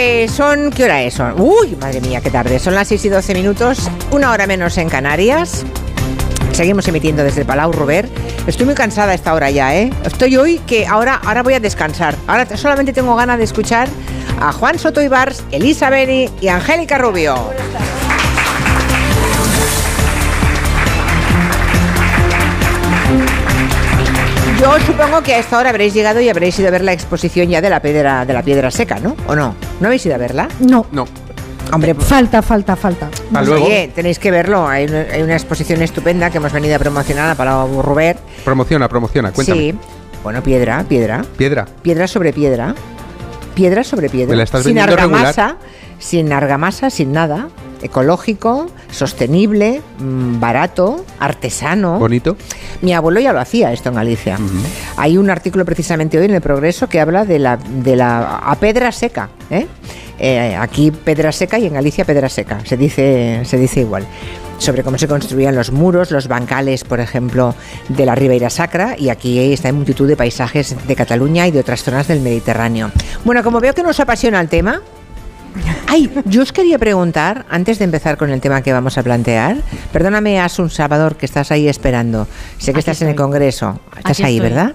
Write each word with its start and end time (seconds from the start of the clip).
pues 0.00 0.30
son... 0.30 0.70
¿Qué 0.70 0.84
hora 0.84 1.02
es? 1.02 1.20
Uy, 1.36 1.76
madre 1.78 2.00
mía, 2.00 2.22
qué 2.22 2.30
tarde. 2.30 2.58
Son 2.58 2.74
las 2.74 2.88
6 2.88 3.04
y 3.04 3.08
12 3.10 3.34
minutos, 3.34 3.90
una 4.10 4.30
hora 4.30 4.46
menos 4.46 4.78
en 4.78 4.88
Canarias. 4.88 5.66
Seguimos 6.52 6.88
emitiendo 6.88 7.22
desde 7.22 7.42
el 7.42 7.46
Palau 7.46 7.70
Robert. 7.70 8.10
Estoy 8.46 8.64
muy 8.64 8.74
cansada 8.74 9.12
a 9.12 9.14
esta 9.14 9.34
hora 9.34 9.50
ya, 9.50 9.76
¿eh? 9.76 9.92
Estoy 10.02 10.38
hoy 10.38 10.58
que 10.60 10.86
ahora, 10.86 11.20
ahora 11.22 11.42
voy 11.42 11.52
a 11.52 11.60
descansar. 11.60 12.14
Ahora 12.26 12.46
solamente 12.56 12.94
tengo 12.94 13.14
ganas 13.14 13.36
de 13.36 13.44
escuchar 13.44 13.88
a 14.40 14.52
Juan 14.52 14.78
Soto 14.78 15.02
Ibars, 15.02 15.44
Elisa 15.50 15.90
y 16.02 16.48
Angélica 16.48 16.96
Rubio. 16.96 17.34
Yo 24.58 24.80
supongo 24.80 25.22
que 25.22 25.34
a 25.34 25.38
esta 25.38 25.58
hora 25.58 25.68
habréis 25.68 25.92
llegado 25.92 26.22
y 26.22 26.30
habréis 26.30 26.58
ido 26.58 26.68
a 26.68 26.70
ver 26.70 26.84
la 26.84 26.94
exposición 26.94 27.50
ya 27.50 27.60
de 27.60 27.68
la 27.68 27.82
piedra, 27.82 28.24
de 28.24 28.32
la 28.32 28.42
piedra 28.42 28.70
seca, 28.70 28.98
¿no? 28.98 29.14
¿O 29.26 29.36
no? 29.36 29.54
¿No 29.80 29.86
habéis 29.86 30.04
ido 30.06 30.14
a 30.14 30.18
verla? 30.18 30.48
No. 30.60 30.86
No. 30.92 31.06
Hombre, 31.72 31.94
pues, 31.94 32.06
Falta, 32.08 32.42
falta, 32.42 32.74
falta. 32.76 33.08
Hasta 33.08 33.42
luego. 33.42 33.66
oye, 33.66 33.90
tenéis 33.94 34.18
que 34.18 34.30
verlo. 34.30 34.66
Hay 34.66 34.86
una, 34.86 35.00
hay 35.00 35.22
una 35.22 35.34
exposición 35.34 35.80
estupenda 35.82 36.30
que 36.30 36.38
hemos 36.38 36.52
venido 36.52 36.74
a 36.76 36.78
promocionar 36.78 37.30
a 37.30 37.34
Palau 37.34 37.80
Robert. 37.82 38.18
Promociona, 38.44 38.88
promociona, 38.88 39.32
cuéntame. 39.32 39.60
Sí. 39.60 39.74
Bueno, 40.22 40.42
piedra, 40.42 40.84
piedra. 40.88 41.24
Piedra. 41.36 41.66
Piedra 41.82 42.06
sobre 42.08 42.32
piedra. 42.32 42.74
Piedra 43.54 43.84
sobre 43.84 44.08
piedra. 44.08 44.30
Me 44.30 44.36
la 44.36 44.42
estás 44.44 44.64
sin 44.64 44.78
argamasa, 44.78 45.56
sin 45.98 46.32
argamasa, 46.32 46.90
sin 46.90 47.12
nada. 47.12 47.48
Ecológico, 47.82 48.66
sostenible, 48.90 49.80
mm, 49.98 50.40
barato, 50.40 51.04
artesano. 51.18 51.98
Bonito. 51.98 52.36
Mi 52.82 52.92
abuelo 52.92 53.20
ya 53.20 53.32
lo 53.32 53.40
hacía 53.40 53.72
esto 53.72 53.88
en 53.88 53.94
Galicia. 53.94 54.38
Hay 54.96 55.16
un 55.16 55.30
artículo 55.30 55.64
precisamente 55.64 56.18
hoy 56.18 56.26
en 56.26 56.34
el 56.34 56.40
Progreso 56.40 56.88
que 56.88 57.00
habla 57.00 57.24
de 57.24 57.38
la, 57.38 57.56
de 57.56 57.96
la 57.96 58.36
a 58.36 58.54
pedra 58.56 58.92
seca. 58.92 59.30
¿eh? 59.50 59.66
Eh, 60.18 60.54
aquí 60.58 60.90
pedra 60.90 61.32
seca 61.32 61.58
y 61.58 61.66
en 61.66 61.74
Galicia 61.74 62.04
pedra 62.04 62.28
seca. 62.28 62.60
Se 62.64 62.76
dice, 62.76 63.40
se 63.44 63.56
dice 63.56 63.80
igual. 63.80 64.06
Sobre 64.58 64.82
cómo 64.82 64.98
se 64.98 65.08
construían 65.08 65.54
los 65.54 65.72
muros, 65.72 66.10
los 66.10 66.28
bancales, 66.28 66.84
por 66.84 67.00
ejemplo, 67.00 67.54
de 67.88 68.04
la 68.04 68.14
Ribeira 68.14 68.50
Sacra. 68.50 68.94
Y 68.98 69.08
aquí 69.08 69.54
está 69.54 69.70
en 69.70 69.76
multitud 69.76 70.06
de 70.06 70.16
paisajes 70.16 70.76
de 70.86 70.96
Cataluña 70.96 71.46
y 71.46 71.50
de 71.50 71.60
otras 71.60 71.82
zonas 71.82 72.08
del 72.08 72.20
Mediterráneo. 72.20 72.90
Bueno, 73.24 73.42
como 73.42 73.60
veo 73.60 73.74
que 73.74 73.82
nos 73.82 73.98
apasiona 74.00 74.38
el 74.38 74.50
tema, 74.50 74.82
Ay, 75.86 76.10
yo 76.26 76.42
os 76.42 76.52
quería 76.52 76.78
preguntar, 76.78 77.46
antes 77.50 77.78
de 77.78 77.84
empezar 77.84 78.16
con 78.16 78.30
el 78.30 78.40
tema 78.40 78.62
que 78.62 78.72
vamos 78.72 78.96
a 78.96 79.02
plantear, 79.02 79.56
perdóname, 79.92 80.40
Asun 80.40 80.70
Salvador, 80.70 81.16
que 81.16 81.26
estás 81.26 81.50
ahí 81.50 81.68
esperando. 81.68 82.28
Sé 82.58 82.66
que 82.66 82.70
Aquí 82.70 82.78
estás 82.78 83.02
en 83.02 83.08
el. 83.08 83.16
Congreso. 83.16 83.80
Estás 83.96 84.12
Aquí 84.12 84.22
ahí, 84.22 84.36
estoy. 84.36 84.48
¿verdad? 84.50 84.74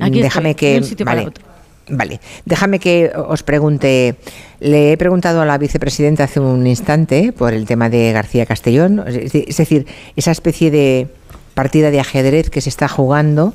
Aquí 0.00 0.20
Déjame 0.20 0.50
estoy, 0.50 0.72
que. 0.72 0.78
un 0.78 0.84
sitio 0.84 1.06
para 1.06 1.16
vale. 1.16 1.28
otro. 1.28 1.44
Vale, 1.90 2.20
déjame 2.44 2.78
que 2.80 3.10
os 3.16 3.42
pregunte. 3.42 4.16
Le 4.60 4.92
he 4.92 4.96
preguntado 4.98 5.40
a 5.40 5.46
la 5.46 5.56
vicepresidenta 5.56 6.24
hace 6.24 6.38
un 6.40 6.66
instante 6.66 7.32
por 7.32 7.54
el 7.54 7.64
tema 7.64 7.88
de 7.88 8.12
García 8.12 8.44
Castellón, 8.44 9.04
es 9.06 9.32
decir, 9.56 9.86
esa 10.16 10.30
especie 10.32 10.70
de 10.70 11.06
partida 11.54 11.90
de 11.90 11.98
ajedrez 12.00 12.50
que 12.50 12.60
se 12.60 12.68
está 12.68 12.88
jugando 12.88 13.54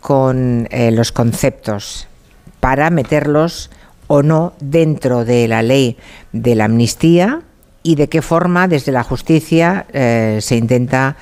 con 0.00 0.68
eh, 0.70 0.90
los 0.90 1.10
conceptos 1.12 2.06
para 2.60 2.90
meterlos 2.90 3.70
o 4.12 4.24
no 4.24 4.54
dentro 4.60 5.24
de 5.24 5.46
la 5.46 5.62
ley 5.62 5.96
de 6.32 6.56
la 6.56 6.64
amnistía 6.64 7.42
y 7.84 7.94
de 7.94 8.08
qué 8.08 8.22
forma 8.22 8.66
desde 8.66 8.90
la 8.90 9.04
justicia 9.04 9.86
eh, 9.92 10.38
se 10.40 10.56
intenta 10.56 11.14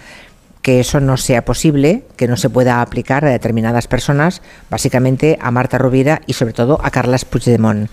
que 0.62 0.80
eso 0.80 0.98
no 0.98 1.18
sea 1.18 1.44
posible, 1.44 2.04
que 2.16 2.26
no 2.28 2.38
se 2.38 2.48
pueda 2.48 2.80
aplicar 2.80 3.26
a 3.26 3.28
determinadas 3.30 3.86
personas, 3.88 4.40
básicamente 4.70 5.38
a 5.40 5.50
Marta 5.50 5.76
Rovira 5.76 6.22
y 6.26 6.32
sobre 6.32 6.54
todo 6.54 6.80
a 6.82 6.90
Carlas 6.90 7.26
Puigdemont. 7.26 7.90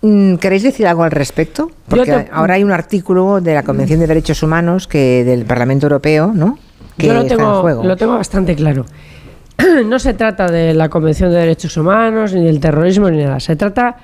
Mm, 0.00 0.36
¿Queréis 0.36 0.62
decir 0.62 0.86
algo 0.86 1.02
al 1.04 1.10
respecto? 1.10 1.70
Porque 1.86 2.10
te- 2.10 2.28
ahora 2.32 2.54
hay 2.54 2.64
un 2.64 2.72
artículo 2.72 3.42
de 3.42 3.54
la 3.54 3.62
Convención 3.62 4.00
de 4.00 4.06
Derechos 4.06 4.42
Humanos 4.42 4.88
que 4.88 5.22
del 5.24 5.44
Parlamento 5.44 5.84
Europeo, 5.86 6.32
¿no? 6.34 6.58
Que 6.96 7.08
Yo 7.08 7.12
lo 7.14 7.20
está 7.22 7.34
en 7.34 7.38
tengo, 7.40 7.60
juego. 7.60 7.84
lo 7.84 7.96
tengo 7.96 8.14
bastante 8.14 8.54
claro. 8.56 8.86
No 9.86 9.98
se 9.98 10.14
trata 10.14 10.46
de 10.48 10.72
la 10.74 10.88
Convención 10.88 11.30
de 11.30 11.36
Derechos 11.36 11.76
Humanos, 11.76 12.32
ni 12.32 12.44
del 12.44 12.58
terrorismo, 12.58 13.08
ni 13.10 13.22
nada. 13.22 13.38
Se 13.40 13.54
trata 13.56 13.96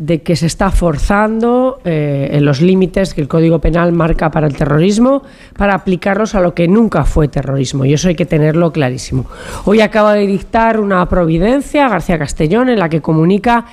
de 0.00 0.22
que 0.22 0.34
se 0.34 0.46
está 0.46 0.70
forzando 0.70 1.78
eh, 1.84 2.30
en 2.32 2.46
los 2.46 2.62
límites 2.62 3.12
que 3.12 3.20
el 3.20 3.28
Código 3.28 3.58
Penal 3.58 3.92
marca 3.92 4.30
para 4.30 4.46
el 4.46 4.56
terrorismo 4.56 5.22
para 5.56 5.74
aplicarlos 5.74 6.34
a 6.34 6.40
lo 6.40 6.54
que 6.54 6.66
nunca 6.66 7.04
fue 7.04 7.28
terrorismo. 7.28 7.84
Y 7.84 7.92
eso 7.92 8.08
hay 8.08 8.14
que 8.14 8.24
tenerlo 8.24 8.72
clarísimo. 8.72 9.26
Hoy 9.66 9.82
acaba 9.82 10.14
de 10.14 10.26
dictar 10.26 10.80
una 10.80 11.06
providencia 11.06 11.86
García 11.88 12.18
Castellón 12.18 12.70
en 12.70 12.78
la 12.78 12.88
que 12.88 13.02
comunica 13.02 13.66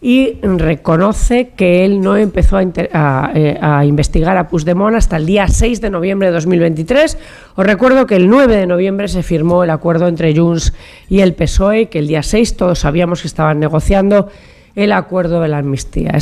y 0.00 0.38
reconoce 0.42 1.50
que 1.54 1.84
él 1.84 2.00
no 2.00 2.16
empezó 2.16 2.56
a, 2.56 2.62
a, 2.92 3.32
eh, 3.34 3.58
a 3.60 3.84
investigar 3.84 4.38
a 4.38 4.48
Puigdemont 4.48 4.96
hasta 4.96 5.18
el 5.18 5.26
día 5.26 5.48
6 5.48 5.82
de 5.82 5.90
noviembre 5.90 6.28
de 6.28 6.34
2023. 6.34 7.18
Os 7.56 7.66
recuerdo 7.66 8.06
que 8.06 8.16
el 8.16 8.30
9 8.30 8.56
de 8.56 8.66
noviembre 8.66 9.08
se 9.08 9.22
firmó 9.22 9.64
el 9.64 9.70
acuerdo 9.70 10.08
entre 10.08 10.34
Junts 10.34 10.72
y 11.10 11.20
el 11.20 11.34
PSOE, 11.34 11.90
que 11.90 11.98
el 11.98 12.06
día 12.06 12.22
6 12.22 12.56
todos 12.56 12.78
sabíamos 12.78 13.20
que 13.20 13.28
estaban 13.28 13.60
negociando 13.60 14.28
el 14.74 14.92
acuerdo 14.92 15.40
de 15.40 15.48
la 15.48 15.58
amnistía. 15.58 16.12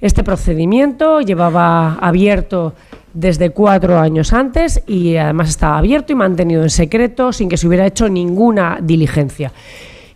Este 0.00 0.22
procedimiento 0.22 1.20
llevaba 1.20 1.94
abierto 1.94 2.74
desde 3.12 3.50
cuatro 3.50 3.98
años 3.98 4.32
antes 4.32 4.82
y 4.86 5.16
además 5.16 5.48
estaba 5.48 5.78
abierto 5.78 6.12
y 6.12 6.16
mantenido 6.16 6.62
en 6.62 6.70
secreto 6.70 7.32
sin 7.32 7.48
que 7.48 7.56
se 7.56 7.66
hubiera 7.66 7.86
hecho 7.86 8.08
ninguna 8.08 8.78
diligencia. 8.80 9.52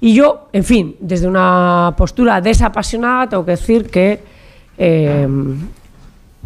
Y 0.00 0.14
yo, 0.14 0.48
en 0.52 0.64
fin, 0.64 0.96
desde 1.00 1.28
una 1.28 1.94
postura 1.96 2.40
desapasionada, 2.40 3.28
tengo 3.28 3.44
que 3.44 3.52
decir 3.52 3.88
que 3.88 4.20
eh, 4.76 5.28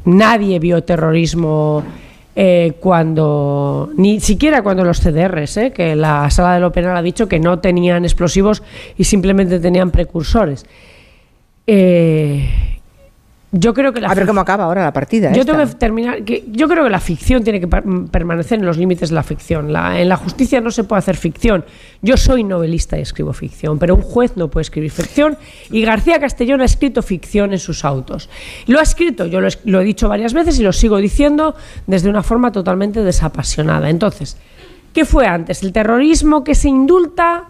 nadie 0.04 0.58
vio 0.58 0.84
terrorismo 0.84 1.82
eh, 2.38 2.74
cuando, 2.80 3.90
ni 3.96 4.20
siquiera 4.20 4.62
cuando 4.62 4.84
los 4.84 5.00
CDRs, 5.00 5.56
eh, 5.56 5.72
que 5.72 5.96
la 5.96 6.28
sala 6.30 6.52
de 6.52 6.60
lo 6.60 6.70
penal 6.70 6.94
ha 6.94 7.00
dicho 7.00 7.28
que 7.28 7.40
no 7.40 7.60
tenían 7.60 8.04
explosivos 8.04 8.62
y 8.98 9.04
simplemente 9.04 9.58
tenían 9.58 9.90
precursores. 9.90 10.66
Eh, 11.66 12.75
yo 13.58 13.72
creo 13.74 13.92
que 13.92 14.00
la 14.00 14.08
a 14.08 14.14
ver 14.14 14.26
cómo 14.26 14.40
acaba 14.40 14.64
ahora 14.64 14.82
la 14.84 14.92
partida. 14.92 15.32
yo 15.32 15.40
esta. 15.40 15.52
tengo 15.52 15.66
que 15.66 15.74
terminar. 15.76 16.22
Que 16.24 16.44
yo 16.50 16.68
creo 16.68 16.84
que 16.84 16.90
la 16.90 17.00
ficción 17.00 17.42
tiene 17.44 17.60
que 17.60 17.68
per- 17.68 17.84
permanecer 18.10 18.58
en 18.58 18.66
los 18.66 18.76
límites 18.76 19.08
de 19.10 19.14
la 19.14 19.22
ficción. 19.22 19.72
La- 19.72 20.00
en 20.00 20.08
la 20.08 20.16
justicia 20.16 20.60
no 20.60 20.70
se 20.70 20.84
puede 20.84 20.98
hacer 20.98 21.16
ficción. 21.16 21.64
Yo 22.02 22.16
soy 22.16 22.44
novelista 22.44 22.98
y 22.98 23.02
escribo 23.02 23.32
ficción, 23.32 23.78
pero 23.78 23.94
un 23.94 24.02
juez 24.02 24.36
no 24.36 24.48
puede 24.48 24.62
escribir 24.62 24.90
ficción. 24.90 25.36
Y 25.70 25.82
García 25.82 26.18
Castellón 26.20 26.60
ha 26.60 26.64
escrito 26.64 27.02
ficción 27.02 27.52
en 27.52 27.58
sus 27.58 27.84
autos. 27.84 28.28
Lo 28.66 28.78
ha 28.78 28.82
escrito, 28.82 29.26
yo 29.26 29.40
lo 29.40 29.80
he 29.80 29.84
dicho 29.84 30.08
varias 30.08 30.34
veces 30.34 30.58
y 30.58 30.62
lo 30.62 30.72
sigo 30.72 30.98
diciendo 30.98 31.54
desde 31.86 32.08
una 32.10 32.22
forma 32.22 32.52
totalmente 32.52 33.02
desapasionada. 33.02 33.90
Entonces, 33.90 34.36
¿qué 34.92 35.04
fue 35.04 35.26
antes? 35.26 35.62
¿El 35.62 35.72
terrorismo 35.72 36.44
que 36.44 36.54
se 36.54 36.68
indulta 36.68 37.44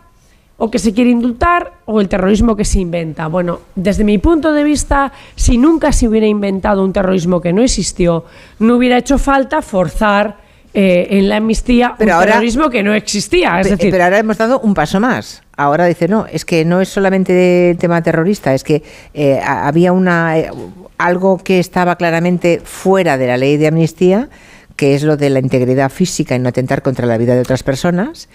o 0.59 0.71
que 0.71 0.79
se 0.79 0.93
quiere 0.95 1.11
indultar 1.11 1.73
o 1.85 2.01
el 2.01 2.09
terrorismo 2.09 2.57
que 2.57 2.65
se 2.65 2.81
inventa. 2.81 3.27
Bueno, 3.27 3.61
desde 3.75 4.05
mi 4.05 4.19
punto 4.19 4.53
de 4.53 4.65
vista, 4.65 5.13
si 5.35 5.59
nunca 5.59 5.93
se 5.93 6.09
hubiera 6.09 6.27
inventado 6.27 6.83
un 6.85 6.93
terrorismo 6.93 7.41
que 7.41 7.53
no 7.53 7.63
existió, 7.63 8.25
no 8.59 8.77
hubiera 8.77 8.97
hecho 8.99 9.19
falta 9.19 9.61
forzar 9.61 10.39
eh, 10.73 11.07
en 11.19 11.29
la 11.29 11.37
amnistía 11.37 11.95
Pero 11.99 12.11
un 12.13 12.15
ahora- 12.17 12.33
terrorismo 12.33 12.71
que 12.71 12.83
no 12.83 12.95
existía. 12.95 13.61
Es 13.61 13.67
Pe- 13.67 13.77
decir, 13.77 13.91
pero 13.91 14.05
ahora 14.05 14.19
hemos 14.19 14.37
dado 14.39 14.61
un 14.61 14.75
paso 14.75 14.99
más. 15.01 15.43
Ahora 15.57 15.87
dice, 15.87 16.07
no, 16.09 16.27
es 16.31 16.45
que 16.45 16.65
no 16.67 16.81
es 16.83 16.89
solamente 16.91 17.77
tema 17.79 18.03
terrorista, 18.03 18.53
es 18.55 18.63
que 18.65 18.83
eh, 19.15 19.41
había 19.43 19.93
una 19.93 20.39
eh, 20.39 20.51
algo 20.99 21.39
que 21.39 21.59
estaba 21.59 21.97
claramente 21.97 22.61
fuera 22.65 23.17
de 23.19 23.27
la 23.27 23.37
ley 23.39 23.57
de 23.59 23.69
amnistía, 23.69 24.29
que 24.77 24.95
es 24.95 25.03
lo 25.03 25.17
de 25.17 25.31
la 25.31 25.39
integridad 25.39 25.91
física 25.91 26.35
y 26.35 26.39
no 26.39 26.49
atentar 26.51 26.83
contra 26.83 27.07
la 27.07 27.17
vida 27.17 27.35
de 27.35 27.41
otras 27.41 27.63
personas, 27.63 28.29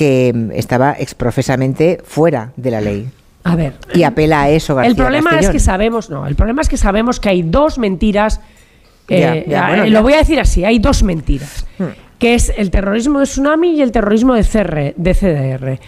que 0.00 0.32
mm, 0.34 0.52
estaba 0.52 0.96
exprofesamente 0.98 2.00
fuera 2.02 2.52
de 2.56 2.70
la 2.70 2.80
ley. 2.80 3.10
a 3.44 3.54
ver, 3.54 3.74
Y 3.92 4.02
apela 4.04 4.42
a 4.44 4.48
eso 4.48 4.74
García 4.74 4.88
el 4.90 4.96
problema 4.96 5.28
es 5.30 5.34
Castellón. 5.34 5.52
que 5.52 5.58
sabemos, 5.60 6.08
no, 6.08 6.26
el 6.26 6.36
problema 6.36 6.62
es 6.62 6.70
que 6.70 6.78
sabemos 6.78 7.20
que 7.20 7.28
hay 7.28 7.42
dos 7.42 7.76
mentiras. 7.78 8.40
Eh, 9.08 9.44
ya, 9.46 9.66
eh, 9.66 9.68
bueno, 9.68 9.84
lo 9.84 9.90
ya. 9.90 10.00
voy 10.00 10.12
a 10.14 10.16
decir 10.18 10.40
así, 10.40 10.64
hay 10.64 10.78
dos 10.78 11.02
mentiras, 11.02 11.66
Hmm. 11.78 11.84
que 12.18 12.32
es 12.34 12.50
el 12.56 12.70
terrorismo 12.70 13.18
de 13.18 13.26
tsunami 13.26 13.72
y 13.76 13.82
el 13.82 13.92
terrorismo 13.92 14.32
de, 14.34 14.42
CR, 14.42 14.94
de 14.96 15.14
CDR. 15.14 15.78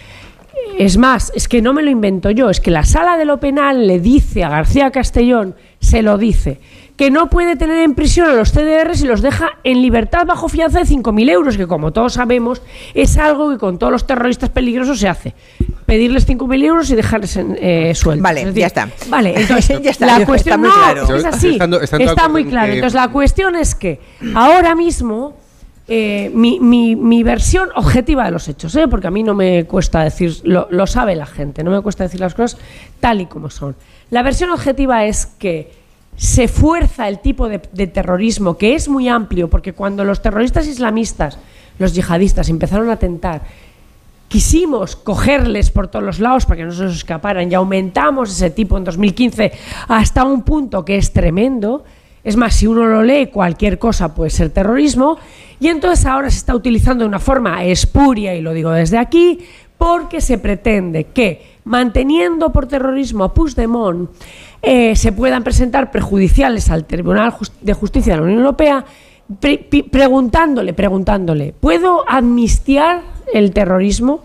Es 0.78 0.98
más, 0.98 1.32
es 1.34 1.48
que 1.48 1.62
no 1.62 1.72
me 1.72 1.82
lo 1.82 1.90
invento 1.90 2.30
yo, 2.30 2.50
es 2.50 2.60
que 2.60 2.70
la 2.70 2.84
sala 2.84 3.16
de 3.16 3.24
lo 3.24 3.40
penal 3.40 3.86
le 3.86 3.98
dice 3.98 4.44
a 4.44 4.50
García 4.50 4.90
Castellón, 4.90 5.54
se 5.80 6.02
lo 6.02 6.18
dice, 6.18 6.60
que 6.96 7.10
no 7.10 7.30
puede 7.30 7.56
tener 7.56 7.78
en 7.78 7.94
prisión 7.94 8.28
a 8.28 8.34
los 8.34 8.52
CDR 8.52 8.94
si 8.96 9.06
los 9.06 9.22
deja 9.22 9.52
en 9.64 9.80
libertad 9.82 10.26
bajo 10.26 10.48
fianza 10.48 10.80
de 10.80 10.84
5.000 10.84 11.30
euros, 11.30 11.56
que 11.56 11.66
como 11.66 11.92
todos 11.92 12.14
sabemos 12.14 12.62
es 12.94 13.16
algo 13.16 13.50
que 13.50 13.58
con 13.58 13.78
todos 13.78 13.92
los 13.92 14.06
terroristas 14.06 14.50
peligrosos 14.50 14.98
se 15.00 15.08
hace. 15.08 15.34
Pedirles 15.86 16.28
5.000 16.28 16.64
euros 16.64 16.90
y 16.90 16.94
dejarles 16.94 17.36
en, 17.36 17.56
eh, 17.60 17.94
sueltos. 17.94 18.22
Vale, 18.22 18.40
Es 18.40 18.46
decir, 18.46 18.60
ya 18.60 18.66
está. 18.66 18.88
Vale, 19.08 19.34
entonces 19.40 19.80
Ya 19.82 19.90
está, 19.90 20.06
la 20.06 20.12
está 20.14 20.26
cuestión 20.26 20.60
muy 20.60 20.68
no, 20.68 20.74
claro. 20.74 21.16
es 21.16 21.24
así. 21.24 21.48
estando- 21.52 21.80
estando 21.80 22.10
está 22.10 22.28
muy 22.28 22.44
claro. 22.44 22.72
Entonces 22.72 22.94
la 22.94 23.08
cuestión 23.08 23.56
es 23.56 23.74
que 23.74 24.00
ahora 24.34 24.74
mismo 24.74 25.36
eh, 25.88 26.30
mi, 26.32 26.60
mi, 26.60 27.22
versión 27.24 27.70
objetiva 27.74 28.24
de 28.24 28.30
los 28.30 28.48
hechos, 28.48 28.74
¿eh? 28.76 28.86
porque 28.86 29.08
a 29.08 29.10
mí 29.10 29.22
no 29.24 29.34
me 29.34 29.64
cuesta 29.64 30.04
decir, 30.04 30.32
lo, 30.44 30.68
lo, 30.70 30.86
sabe 30.86 31.16
la 31.16 31.26
gente, 31.26 31.64
no 31.64 31.72
me 31.72 31.80
cuesta 31.80 32.04
decir 32.04 32.20
las 32.20 32.34
cosas 32.34 32.60
tal 33.00 33.20
y 33.20 33.26
como 33.26 33.50
son. 33.50 33.74
La 34.10 34.22
versión 34.22 34.50
objetiva 34.50 35.04
es 35.04 35.26
que 35.26 35.81
se 36.16 36.48
fuerza 36.48 37.08
el 37.08 37.18
tipo 37.20 37.48
de, 37.48 37.58
terrorismo, 37.58 38.56
que 38.56 38.74
es 38.74 38.88
muy 38.88 39.08
amplio, 39.08 39.48
porque 39.48 39.72
cuando 39.72 40.04
los 40.04 40.22
terroristas 40.22 40.66
islamistas, 40.66 41.38
los 41.78 41.94
yihadistas, 41.94 42.48
empezaron 42.48 42.90
a 42.90 42.94
atentar, 42.94 43.42
quisimos 44.28 44.96
cogerles 44.96 45.70
por 45.70 45.88
todos 45.88 46.04
los 46.04 46.18
lados 46.18 46.46
para 46.46 46.58
que 46.58 46.64
no 46.64 46.72
se 46.72 46.84
nos 46.84 46.96
escaparan 46.96 47.50
y 47.50 47.54
aumentamos 47.54 48.30
ese 48.30 48.50
tipo 48.50 48.78
en 48.78 48.84
2015 48.84 49.52
hasta 49.88 50.24
un 50.24 50.42
punto 50.42 50.84
que 50.84 50.96
es 50.96 51.12
tremendo. 51.12 51.84
Es 52.24 52.36
más, 52.36 52.54
si 52.54 52.66
uno 52.66 52.86
lo 52.86 53.02
lee, 53.02 53.26
cualquier 53.26 53.78
cosa 53.78 54.14
puede 54.14 54.30
ser 54.30 54.50
terrorismo. 54.50 55.18
Y 55.60 55.68
entonces 55.68 56.06
ahora 56.06 56.30
se 56.30 56.38
está 56.38 56.54
utilizando 56.54 57.04
de 57.04 57.08
una 57.08 57.18
forma 57.18 57.64
espuria, 57.64 58.34
y 58.34 58.40
lo 58.40 58.52
digo 58.52 58.70
desde 58.70 58.96
aquí, 58.96 59.40
porque 59.76 60.20
se 60.20 60.38
pretende 60.38 61.04
que, 61.04 61.51
manteniendo 61.64 62.52
por 62.52 62.66
terrorismo 62.66 63.24
a 63.24 63.34
Puigdemont, 63.34 64.10
eh, 64.62 64.96
se 64.96 65.12
puedan 65.12 65.42
presentar 65.42 65.90
prejudiciales 65.90 66.70
al 66.70 66.84
Tribunal 66.84 67.34
de 67.60 67.72
Justicia 67.72 68.14
de 68.14 68.20
la 68.20 68.24
Unión 68.24 68.40
Europea 68.40 68.84
preguntándole, 69.90 70.74
preguntándole, 70.74 71.54
¿puedo 71.58 72.08
amnistiar 72.08 73.02
el 73.32 73.52
terrorismo? 73.52 74.24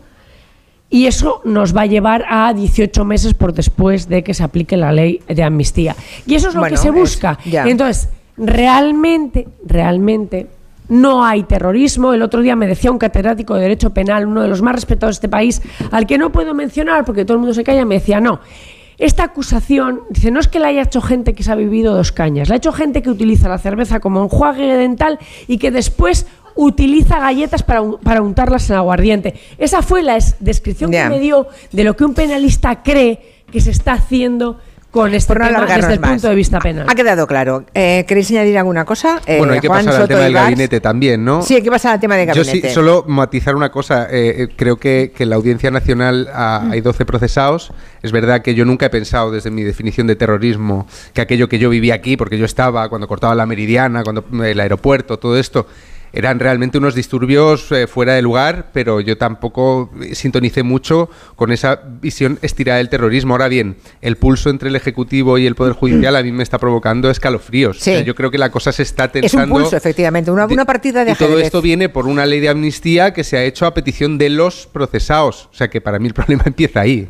Y 0.89 1.05
eso 1.05 1.41
nos 1.43 1.75
va 1.75 1.81
a 1.81 1.85
llevar 1.85 2.25
a 2.29 2.53
18 2.53 3.03
meses 3.03 3.33
por 3.33 3.53
después 3.53 4.07
de 4.07 4.23
que 4.23 4.33
se 4.33 4.43
aplique 4.43 4.77
la 4.77 4.91
ley 4.91 5.21
de 5.27 5.43
amnistía. 5.43 5.95
Y 6.25 6.35
eso 6.35 6.49
es 6.49 6.55
lo 6.55 6.63
que 6.63 6.77
se 6.77 6.91
busca. 6.91 7.37
Entonces, 7.45 8.09
realmente, 8.37 9.47
realmente 9.65 10.47
no 10.89 11.23
hay 11.23 11.43
terrorismo. 11.43 12.13
El 12.13 12.21
otro 12.21 12.41
día 12.41 12.55
me 12.55 12.67
decía 12.67 12.91
un 12.91 12.97
catedrático 12.97 13.55
de 13.55 13.61
Derecho 13.61 13.91
Penal, 13.91 14.27
uno 14.27 14.41
de 14.41 14.47
los 14.47 14.61
más 14.61 14.75
respetados 14.75 15.15
de 15.15 15.17
este 15.17 15.29
país, 15.29 15.61
al 15.91 16.05
que 16.05 16.17
no 16.17 16.31
puedo 16.31 16.53
mencionar 16.53 17.05
porque 17.05 17.25
todo 17.25 17.35
el 17.35 17.39
mundo 17.39 17.53
se 17.53 17.63
calla, 17.63 17.85
me 17.85 17.95
decía, 17.95 18.19
no, 18.19 18.39
esta 18.97 19.23
acusación, 19.23 20.01
dice, 20.09 20.31
no 20.31 20.39
es 20.39 20.47
que 20.47 20.59
la 20.59 20.69
haya 20.69 20.81
hecho 20.81 21.01
gente 21.01 21.33
que 21.33 21.43
se 21.43 21.51
ha 21.51 21.55
vivido 21.55 21.95
dos 21.95 22.11
cañas, 22.11 22.49
la 22.49 22.55
ha 22.55 22.57
hecho 22.57 22.71
gente 22.71 23.01
que 23.01 23.09
utiliza 23.09 23.47
la 23.47 23.59
cerveza 23.59 23.99
como 23.99 24.23
enjuague 24.23 24.75
dental 24.75 25.19
y 25.47 25.59
que 25.59 25.69
después 25.69 26.25
utiliza 26.55 27.19
galletas 27.19 27.61
para, 27.61 27.83
para 28.03 28.23
untarlas 28.23 28.69
en 28.71 28.77
aguardiente. 28.77 29.35
Esa 29.59 29.83
fue 29.83 30.01
la 30.01 30.17
descripción 30.39 30.89
que 30.89 31.09
me 31.09 31.19
dio 31.19 31.47
de 31.71 31.83
lo 31.83 31.95
que 31.95 32.05
un 32.05 32.15
penalista 32.15 32.81
cree 32.81 33.43
que 33.51 33.61
se 33.61 33.69
está 33.69 33.93
haciendo 33.93 34.59
con 34.91 35.13
este 35.13 35.33
tema 35.33 35.65
desde 35.65 35.93
el 35.93 35.99
punto 35.99 36.29
de 36.29 36.35
vista 36.35 36.59
penal. 36.59 36.85
Ha 36.89 36.95
quedado 36.95 37.27
claro. 37.27 37.65
Eh, 37.73 38.05
¿Queréis 38.07 38.31
añadir 38.31 38.57
alguna 38.57 38.85
cosa? 38.85 39.21
Eh, 39.25 39.37
bueno, 39.37 39.53
hay 39.53 39.59
que 39.59 39.67
pasar 39.67 40.01
al 40.01 40.07
tema 40.07 40.21
del 40.21 40.33
gabinete 40.33 40.79
también, 40.79 41.23
¿no? 41.23 41.41
Sí, 41.41 41.55
hay 41.55 41.61
que 41.61 41.69
pasar 41.69 41.93
al 41.93 41.99
tema 41.99 42.15
del 42.15 42.27
gabinete. 42.27 42.61
Yo 42.61 42.67
sí, 42.67 42.73
solo 42.73 43.03
matizar 43.07 43.55
una 43.55 43.69
cosa. 43.69 44.07
Eh, 44.09 44.47
creo 44.55 44.77
que, 44.77 45.11
que, 45.15 45.23
en 45.23 45.29
la 45.29 45.35
Audiencia 45.35 45.71
Nacional 45.71 46.29
hay 46.33 46.81
12 46.81 47.05
procesados. 47.05 47.71
Es 48.01 48.11
verdad 48.11 48.41
que 48.41 48.55
yo 48.55 48.65
nunca 48.65 48.87
he 48.87 48.89
pensado 48.89 49.31
desde 49.31 49.51
mi 49.51 49.63
definición 49.63 50.07
de 50.07 50.15
terrorismo 50.15 50.87
que 51.13 51.21
aquello 51.21 51.49
que 51.49 51.59
yo 51.59 51.69
vivía 51.69 51.95
aquí, 51.95 52.17
porque 52.17 52.37
yo 52.37 52.45
estaba 52.45 52.89
cuando 52.89 53.07
cortaba 53.07 53.35
la 53.35 53.45
meridiana, 53.45 54.03
cuando 54.03 54.23
el 54.43 54.59
aeropuerto, 54.59 55.17
todo 55.17 55.37
esto 55.37 55.67
eran 56.13 56.39
realmente 56.39 56.77
unos 56.77 56.95
disturbios 56.95 57.71
eh, 57.71 57.87
fuera 57.87 58.13
de 58.13 58.21
lugar, 58.21 58.67
pero 58.73 59.01
yo 59.01 59.17
tampoco 59.17 59.91
sintonicé 60.13 60.63
mucho 60.63 61.09
con 61.35 61.51
esa 61.51 61.81
visión 62.01 62.39
estirada 62.41 62.77
del 62.77 62.89
terrorismo. 62.89 63.33
Ahora 63.33 63.47
bien, 63.47 63.77
el 64.01 64.17
pulso 64.17 64.49
entre 64.49 64.69
el 64.69 64.75
Ejecutivo 64.75 65.37
y 65.37 65.45
el 65.45 65.55
Poder 65.55 65.73
Judicial 65.73 66.15
a 66.15 66.23
mí 66.23 66.31
me 66.31 66.43
está 66.43 66.57
provocando 66.57 67.09
escalofríos. 67.09 67.83
yo 67.83 68.15
creo 68.15 68.31
que 68.31 68.37
la 68.37 68.49
cosa 68.49 68.71
se 68.71 68.83
está 68.83 69.07
tensando. 69.09 69.43
Es 69.43 69.51
un 69.51 69.63
pulso, 69.63 69.77
efectivamente, 69.77 70.31
una, 70.31 70.45
una 70.45 70.65
partida 70.65 71.05
de 71.05 71.11
Y 71.11 71.15
todo 71.15 71.39
esto 71.39 71.61
viene 71.61 71.89
por 71.89 72.07
una 72.07 72.25
ley 72.25 72.39
de 72.39 72.49
amnistía 72.49 73.13
que 73.13 73.23
se 73.23 73.37
ha 73.37 73.43
hecho 73.43 73.65
a 73.65 73.73
petición 73.73 74.17
de 74.17 74.29
los 74.29 74.67
procesados. 74.67 75.49
O 75.51 75.55
sea 75.55 75.69
que 75.69 75.81
para 75.81 75.99
mí 75.99 76.07
el 76.07 76.13
problema 76.13 76.43
empieza 76.47 76.81
ahí. 76.81 77.07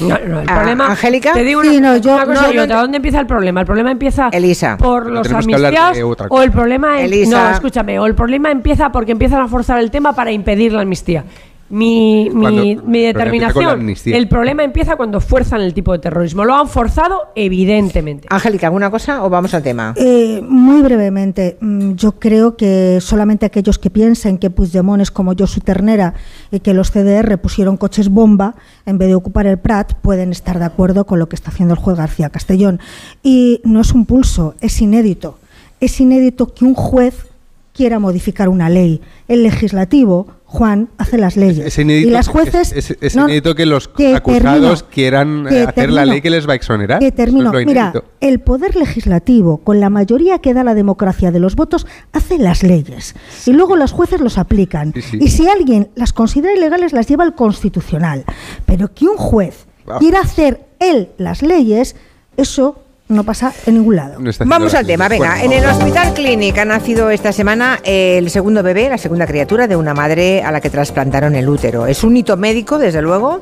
no, 0.00 0.18
no, 0.26 0.40
el 0.40 0.46
problema... 0.46 0.86
Ah, 0.86 0.90
¿Angélica? 0.92 1.32
Te 1.32 1.42
digo 1.42 1.60
una, 1.60 2.00
cosa 2.00 2.52
y 2.52 2.58
otra. 2.58 2.80
¿Dónde 2.80 2.96
empieza 2.96 3.20
el 3.20 3.26
problema? 3.26 3.60
El 3.60 3.66
problema 3.66 3.90
empieza 3.90 4.28
Elisa. 4.32 4.76
por 4.76 5.10
los 5.10 5.30
amnistiados 5.30 5.98
o 6.28 6.42
el 6.42 6.50
problema... 6.50 7.00
Es, 7.00 7.28
no, 7.28 7.50
escúchame, 7.50 7.98
o 7.98 8.06
el 8.06 8.14
problema 8.14 8.35
empieza 8.44 8.92
porque 8.92 9.12
empiezan 9.12 9.40
a 9.40 9.48
forzar 9.48 9.80
el 9.80 9.90
tema 9.90 10.14
para 10.14 10.32
impedir 10.32 10.72
la 10.72 10.82
amnistía. 10.82 11.24
Mi, 11.68 12.30
mi, 12.30 13.02
determinación. 13.02 13.92
El 14.06 14.28
problema 14.28 14.62
empieza 14.62 14.94
cuando 14.94 15.20
fuerzan 15.20 15.62
el 15.62 15.74
tipo 15.74 15.92
de 15.92 15.98
terrorismo. 15.98 16.44
Lo 16.44 16.54
han 16.54 16.68
forzado, 16.68 17.32
evidentemente. 17.34 18.28
Angélica, 18.30 18.68
¿alguna 18.68 18.88
cosa 18.88 19.24
o 19.24 19.30
vamos 19.30 19.52
al 19.52 19.64
tema? 19.64 19.92
Eh, 19.96 20.40
muy 20.48 20.82
brevemente. 20.82 21.56
Mm, 21.60 21.94
yo 21.94 22.12
creo 22.12 22.56
que 22.56 22.98
solamente 23.00 23.46
aquellos 23.46 23.80
que 23.80 23.90
piensen 23.90 24.38
que 24.38 24.48
Puigdemont 24.48 25.02
es 25.02 25.10
como 25.10 25.32
yo 25.32 25.48
su 25.48 25.60
ternera 25.60 26.14
y 26.52 26.60
que 26.60 26.72
los 26.72 26.92
CDR 26.92 27.36
pusieron 27.38 27.76
coches 27.76 28.10
bomba 28.10 28.54
en 28.84 28.98
vez 28.98 29.08
de 29.08 29.16
ocupar 29.16 29.46
el 29.48 29.58
Prat 29.58 29.94
pueden 29.94 30.30
estar 30.30 30.60
de 30.60 30.66
acuerdo 30.66 31.04
con 31.04 31.18
lo 31.18 31.28
que 31.28 31.34
está 31.34 31.50
haciendo 31.50 31.74
el 31.74 31.80
juez 31.80 31.96
García 31.96 32.30
Castellón. 32.30 32.78
Y 33.24 33.60
no 33.64 33.80
es 33.80 33.92
un 33.92 34.06
pulso, 34.06 34.54
es 34.60 34.80
inédito. 34.80 35.40
Es 35.80 36.00
inédito 36.00 36.54
que 36.54 36.64
un 36.64 36.74
juez 36.74 37.26
quiera 37.76 37.98
modificar 37.98 38.48
una 38.48 38.70
ley. 38.70 39.02
El 39.28 39.42
legislativo, 39.42 40.26
Juan, 40.46 40.88
hace 40.96 41.18
las 41.18 41.36
leyes. 41.36 41.78
y 41.78 42.04
las 42.06 42.26
jueces. 42.28 42.72
Es, 42.72 43.14
inédito 43.14 43.54
que 43.54 43.66
los 43.66 43.90
acusados 44.14 44.82
quieran 44.82 45.46
eh, 45.50 45.64
hacer 45.68 45.90
la 45.90 46.06
ley 46.06 46.22
que 46.22 46.30
les 46.30 46.48
va 46.48 46.54
a 46.54 46.56
exonerar. 46.56 47.00
Que 47.00 47.12
termino. 47.12 47.52
Mira, 47.52 47.92
el 48.20 48.40
poder 48.40 48.76
legislativo, 48.76 49.58
con 49.58 49.78
la 49.78 49.90
mayoría 49.90 50.38
que 50.38 50.54
da 50.54 50.64
la 50.64 50.74
democracia 50.74 51.30
de 51.30 51.38
los 51.38 51.54
votos, 51.54 51.86
hace 52.12 52.38
las 52.38 52.62
leyes. 52.62 53.14
Y 53.44 53.52
luego 53.52 53.76
los 53.76 53.92
jueces 53.92 54.20
los 54.20 54.38
aplican. 54.38 54.94
Y 55.12 55.28
si 55.28 55.46
alguien 55.46 55.90
las 55.94 56.14
considera 56.14 56.54
ilegales, 56.54 56.94
las 56.94 57.06
lleva 57.06 57.24
al 57.24 57.34
constitucional. 57.34 58.24
Pero 58.64 58.94
que 58.94 59.06
un 59.06 59.18
juez 59.18 59.66
quiera 59.98 60.20
hacer 60.20 60.66
él 60.78 61.10
las 61.18 61.42
leyes, 61.42 61.94
eso 62.38 62.85
no 63.08 63.24
pasa 63.24 63.52
en 63.66 63.74
ningún 63.74 63.96
lado. 63.96 64.18
Vamos 64.44 64.74
al 64.74 64.86
tema, 64.86 65.08
venga. 65.08 65.42
en 65.42 65.52
el 65.52 65.64
Hospital 65.64 66.12
Clinic 66.14 66.58
ha 66.58 66.64
nacido 66.64 67.10
esta 67.10 67.32
semana 67.32 67.80
el 67.84 68.30
segundo 68.30 68.62
bebé, 68.62 68.88
la 68.88 68.98
segunda 68.98 69.26
criatura 69.26 69.68
de 69.68 69.76
una 69.76 69.94
madre 69.94 70.42
a 70.42 70.50
la 70.50 70.60
que 70.60 70.70
trasplantaron 70.70 71.34
el 71.34 71.48
útero. 71.48 71.86
Es 71.86 72.02
un 72.02 72.16
hito 72.16 72.36
médico, 72.36 72.78
desde 72.78 73.02
luego, 73.02 73.38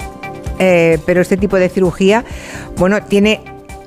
eh, 0.59 0.99
pero 1.07 1.21
este 1.23 1.37
tipo 1.37 1.57
de 1.57 1.69
cirugía, 1.69 2.25
bueno, 2.77 3.03
tiene 3.03 3.41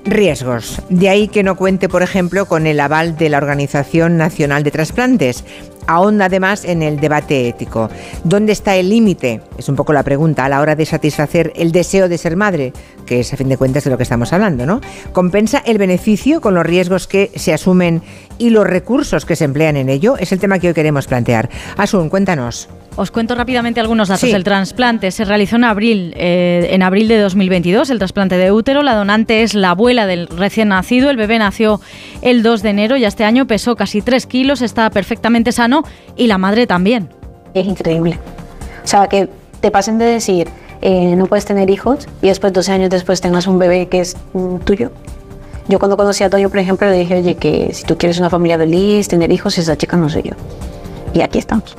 riesgos. 0.03 0.81
De 0.89 1.09
ahí 1.09 1.28
que 1.28 1.44
no 1.44 1.56
cuente, 1.56 1.90
por 1.90 2.02
ejemplo, 2.02 2.47
con 2.47 2.66
el 2.66 2.80
aval 2.80 3.18
de 3.18 3.30
la 3.30 3.37
Organización 3.37 4.18
Nacional 4.18 4.63
de 4.63 4.71
Trasplantes. 4.71 5.44
Ahonda 5.87 6.25
además 6.25 6.65
en 6.65 6.83
el 6.83 6.99
debate 6.99 7.47
ético. 7.47 7.89
¿Dónde 8.23 8.51
está 8.51 8.75
el 8.75 8.89
límite? 8.89 9.41
Es 9.57 9.69
un 9.69 9.75
poco 9.75 9.94
la 9.94 10.03
pregunta 10.03 10.45
a 10.45 10.49
la 10.49 10.61
hora 10.61 10.75
de 10.75 10.85
satisfacer 10.85 11.53
el 11.56 11.71
deseo 11.71 12.09
de 12.09 12.17
ser 12.17 12.35
madre, 12.35 12.73
que 13.06 13.21
es 13.21 13.33
a 13.33 13.37
fin 13.37 13.49
de 13.49 13.57
cuentas 13.57 13.83
de 13.83 13.89
lo 13.89 13.97
que 13.97 14.03
estamos 14.03 14.33
hablando, 14.33 14.65
¿no? 14.65 14.81
¿Compensa 15.13 15.59
el 15.65 15.77
beneficio 15.77 16.41
con 16.41 16.53
los 16.53 16.65
riesgos 16.65 17.07
que 17.07 17.31
se 17.35 17.53
asumen 17.53 18.01
y 18.37 18.49
los 18.49 18.67
recursos 18.67 19.25
que 19.25 19.35
se 19.35 19.45
emplean 19.45 19.77
en 19.77 19.89
ello? 19.89 20.17
Es 20.17 20.31
el 20.31 20.39
tema 20.39 20.59
que 20.59 20.67
hoy 20.67 20.73
queremos 20.73 21.07
plantear. 21.07 21.49
Asun, 21.77 22.09
cuéntanos. 22.09 22.69
Os 22.97 23.11
cuento 23.11 23.35
rápidamente 23.35 23.80
algunos 23.80 24.07
datos. 24.07 24.23
El 24.23 24.44
trasplante 24.44 25.11
se 25.11 25.23
realizó 25.23 25.56
en 25.56 25.66
abril, 25.66 26.13
eh, 26.18 26.69
en 26.71 26.81
abril 26.81 27.07
de 27.07 27.19
2022, 27.19 27.92
el 27.92 27.99
trasplante 27.99 28.37
de 28.37 28.51
útero. 28.51 28.81
La 28.81 28.95
donante 28.95 29.44
es 29.44 29.54
la 29.54 29.69
abuela 29.69 30.07
del 30.07 30.27
recién 30.27 30.69
nacido. 30.69 31.11
El 31.11 31.16
bebé 31.16 31.37
nació 31.37 31.80
el 32.23 32.42
2 32.42 32.63
de 32.63 32.69
enero 32.69 32.97
y 32.97 33.06
este 33.06 33.23
año 33.23 33.45
pesó 33.45 33.75
casi 33.75 34.01
3 34.01 34.25
kilos, 34.25 34.63
está 34.63 34.89
perfectamente 34.89 35.51
sano 35.51 35.83
y 36.16 36.25
la 36.25 36.39
madre 36.39 36.66
también. 36.66 37.09
Es 37.54 37.68
increíble. 37.68 38.19
O 38.83 38.87
sea, 38.87 39.07
que 39.07 39.30
te 39.61 39.69
pasen 39.69 39.99
de 39.99 40.06
decir 40.06 40.47
eh, 40.81 41.16
no 41.16 41.27
puedes 41.27 41.45
tener 41.45 41.69
hijos 41.69 42.07
y 42.23 42.27
después, 42.27 42.51
12 42.51 42.71
años 42.71 42.89
después, 42.89 43.21
tengas 43.21 43.45
un 43.45 43.59
bebé 43.59 43.87
que 43.87 43.99
es 43.99 44.18
mm, 44.33 44.57
tuyo. 44.57 44.92
Yo 45.68 45.77
cuando 45.77 45.97
conocí 45.97 46.23
a 46.23 46.31
Toño, 46.31 46.49
por 46.49 46.59
ejemplo, 46.59 46.89
le 46.89 46.97
dije, 46.97 47.18
oye, 47.18 47.35
que 47.35 47.73
si 47.73 47.83
tú 47.83 47.95
quieres 47.95 48.18
una 48.19 48.30
familia 48.31 48.57
feliz, 48.57 49.07
tener 49.07 49.31
hijos, 49.31 49.57
esa 49.59 49.77
chica 49.77 49.97
no 49.97 50.09
soy 50.09 50.23
yo. 50.23 50.31
Y 51.13 51.21
aquí 51.21 51.37
estamos. 51.37 51.75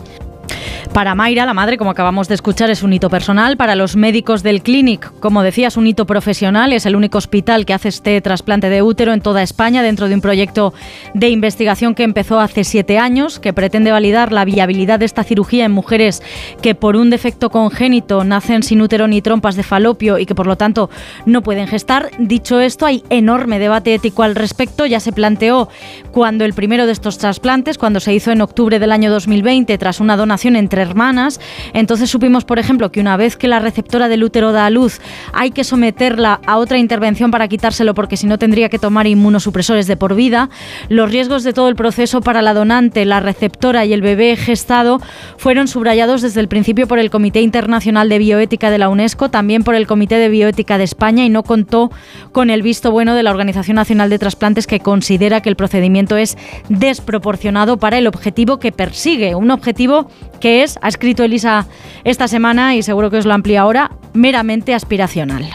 Para 0.93 1.15
Mayra, 1.15 1.47
la 1.47 1.55
madre, 1.55 1.79
como 1.79 1.91
acabamos 1.91 2.29
de 2.29 2.35
escuchar, 2.35 2.71
es 2.71 2.83
un 2.83 2.93
hito 2.93 3.09
personal. 3.09 3.57
Para 3.57 3.77
los 3.77 3.95
médicos 3.95 4.43
del 4.43 4.63
Clinic, 4.63 5.13
como 5.21 5.43
decías, 5.43 5.77
un 5.77 5.87
hito 5.87 6.07
profesional. 6.07 6.73
Es 6.73 6.87
el 6.87 6.97
único 6.97 7.19
hospital 7.19 7.67
que 7.67 7.75
hace 7.75 7.89
este 7.89 8.21
trasplante 8.21 8.69
de 8.69 8.83
útero 8.83 9.13
en 9.13 9.21
toda 9.21 9.43
España 9.43 9.83
dentro 9.83 10.09
de 10.09 10.15
un 10.15 10.21
proyecto 10.21 10.75
de 11.15 11.29
investigación 11.29 11.95
que 11.95 12.03
empezó 12.03 12.41
hace 12.41 12.65
siete 12.65 12.99
años, 12.99 13.39
que 13.39 13.53
pretende 13.53 13.93
validar 13.93 14.33
la 14.33 14.45
viabilidad 14.45 14.99
de 14.99 15.05
esta 15.05 15.23
cirugía 15.23 15.67
en 15.67 15.73
mujeres 15.73 16.23
que 16.63 16.75
por 16.75 16.97
un 16.97 17.11
defecto 17.11 17.51
congénito 17.51 18.25
nacen 18.25 18.63
sin 18.63 18.81
útero 18.81 19.07
ni 19.07 19.23
trompas 19.23 19.55
de 19.55 19.63
falopio 19.63 20.19
y 20.19 20.27
que 20.27 20.35
por 20.35 20.47
lo 20.47 20.57
tanto 20.57 20.91
no 21.27 21.43
pueden 21.43 21.69
gestar. 21.69 22.11
Dicho 22.19 22.61
esto, 22.61 22.87
hay 22.87 23.05
enorme 23.11 23.61
debate 23.61 23.95
ético 23.95 24.25
al 24.25 24.35
respecto. 24.35 24.87
Ya 24.87 25.01
se 25.01 25.13
planteó 25.13 25.69
cuando 26.11 26.45
el 26.45 26.55
primero 26.55 26.87
de 26.87 26.93
estos 26.93 27.19
trasplantes, 27.19 27.79
cuando 27.79 28.01
se 28.01 28.15
hizo 28.15 28.33
en 28.33 28.41
octubre 28.41 28.81
del 28.81 28.91
año 28.91 29.11
2020, 29.13 29.79
tras 29.79 30.01
una 30.01 30.17
donación 30.17 30.57
entre 30.57 30.88
hermanas. 30.89 31.41
Entonces 31.73 32.11
supimos, 32.11 32.45
por 32.45 32.59
ejemplo, 32.59 32.91
que 32.91 33.01
una 33.01 33.17
vez 33.17 33.37
que 33.37 33.49
la 33.49 33.59
receptora 33.59 34.09
del 34.09 34.25
útero 34.25 34.53
da 34.53 34.67
a 34.67 34.71
luz, 34.71 35.01
hay 35.33 35.51
que 35.51 35.65
someterla 35.65 36.41
a 36.47 36.57
otra 36.57 36.79
intervención 36.79 37.31
para 37.31 37.49
quitárselo 37.49 37.95
porque 37.95 38.17
si 38.17 38.27
no 38.27 38.39
tendría 38.39 38.69
que 38.69 38.79
tomar 38.79 39.07
inmunosupresores 39.07 39.87
de 39.87 39.97
por 39.97 40.15
vida. 40.15 40.51
Los 40.89 41.11
riesgos 41.11 41.45
de 41.45 41.53
todo 41.53 41.69
el 41.69 41.77
proceso 41.77 42.21
para 42.21 42.43
la 42.43 42.55
donante, 42.55 43.05
la 43.05 43.21
receptora 43.21 43.85
y 43.85 43.93
el 43.93 44.03
bebé 44.03 44.37
gestado 44.37 45.01
fueron 45.37 45.69
subrayados 45.69 46.23
desde 46.23 46.41
el 46.41 46.49
principio 46.49 46.87
por 46.87 46.99
el 46.99 47.11
Comité 47.11 47.41
Internacional 47.41 48.09
de 48.09 48.19
Bioética 48.19 48.71
de 48.71 48.79
la 48.79 48.89
UNESCO, 48.89 49.29
también 49.31 49.65
por 49.65 49.75
el 49.75 49.87
Comité 49.87 50.17
de 50.17 50.29
Bioética 50.29 50.79
de 50.79 50.85
España 50.85 51.25
y 51.25 51.31
no 51.31 51.43
contó 51.43 51.91
con 52.33 52.51
el 52.51 52.63
visto 52.63 52.91
bueno 52.91 53.15
de 53.15 53.23
la 53.23 53.31
Organización 53.31 53.77
Nacional 53.77 54.11
de 54.11 54.19
Trasplantes 54.19 54.67
que 54.67 54.81
considera 54.81 55.41
que 55.41 55.49
el 55.49 55.57
procedimiento 55.57 56.17
es 56.17 56.37
desproporcionado 56.69 57.79
para 57.79 57.99
el 57.99 58.07
objetivo 58.07 58.59
que 58.59 58.73
persigue, 58.73 59.35
un 59.35 59.51
objetivo 59.51 60.11
que 60.41 60.63
es, 60.63 60.68
ha 60.83 60.89
escrito 60.89 61.23
Elisa 61.25 61.67
esta 62.05 62.29
semana 62.29 62.75
y 62.75 62.83
seguro 62.83 63.11
que 63.11 63.19
os 63.19 63.27
lo 63.27 63.35
amplía 63.35 63.63
ahora, 63.63 63.91
meramente 64.15 64.75
aspiracional. 64.75 65.47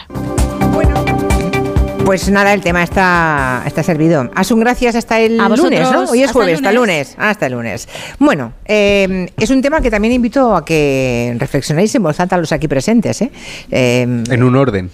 Pues 2.04 2.30
nada, 2.30 2.52
el 2.52 2.60
tema 2.60 2.82
está, 2.82 3.62
está 3.66 3.82
servido. 3.82 4.30
Asun, 4.34 4.60
gracias 4.60 4.94
hasta 4.94 5.20
el 5.20 5.40
A 5.40 5.48
vosotros, 5.48 5.72
lunes, 5.72 5.90
¿no? 5.90 6.04
Hoy 6.10 6.18
es 6.18 6.26
hasta 6.26 6.32
jueves, 6.34 6.52
el 6.52 6.56
hasta 6.56 6.68
el 6.70 6.76
lunes. 6.76 7.08
lunes. 7.08 7.16
Hasta 7.18 7.46
el 7.46 7.52
lunes. 7.54 7.88
Bueno, 8.18 8.52
eh, 8.66 9.26
es 9.38 9.48
un 9.50 9.62
tema 9.62 9.80
que 9.80 9.90
también 9.90 10.12
invito 10.12 10.54
a 10.54 10.64
que 10.66 11.34
reflexionéis 11.38 11.94
en 11.94 12.02
voz 12.02 12.20
alta 12.20 12.36
los 12.36 12.52
aquí 12.52 12.68
presentes, 12.68 13.22
¿eh? 13.22 13.30
Eh, 13.70 14.02
En 14.02 14.42
un 14.42 14.54
orden. 14.54 14.90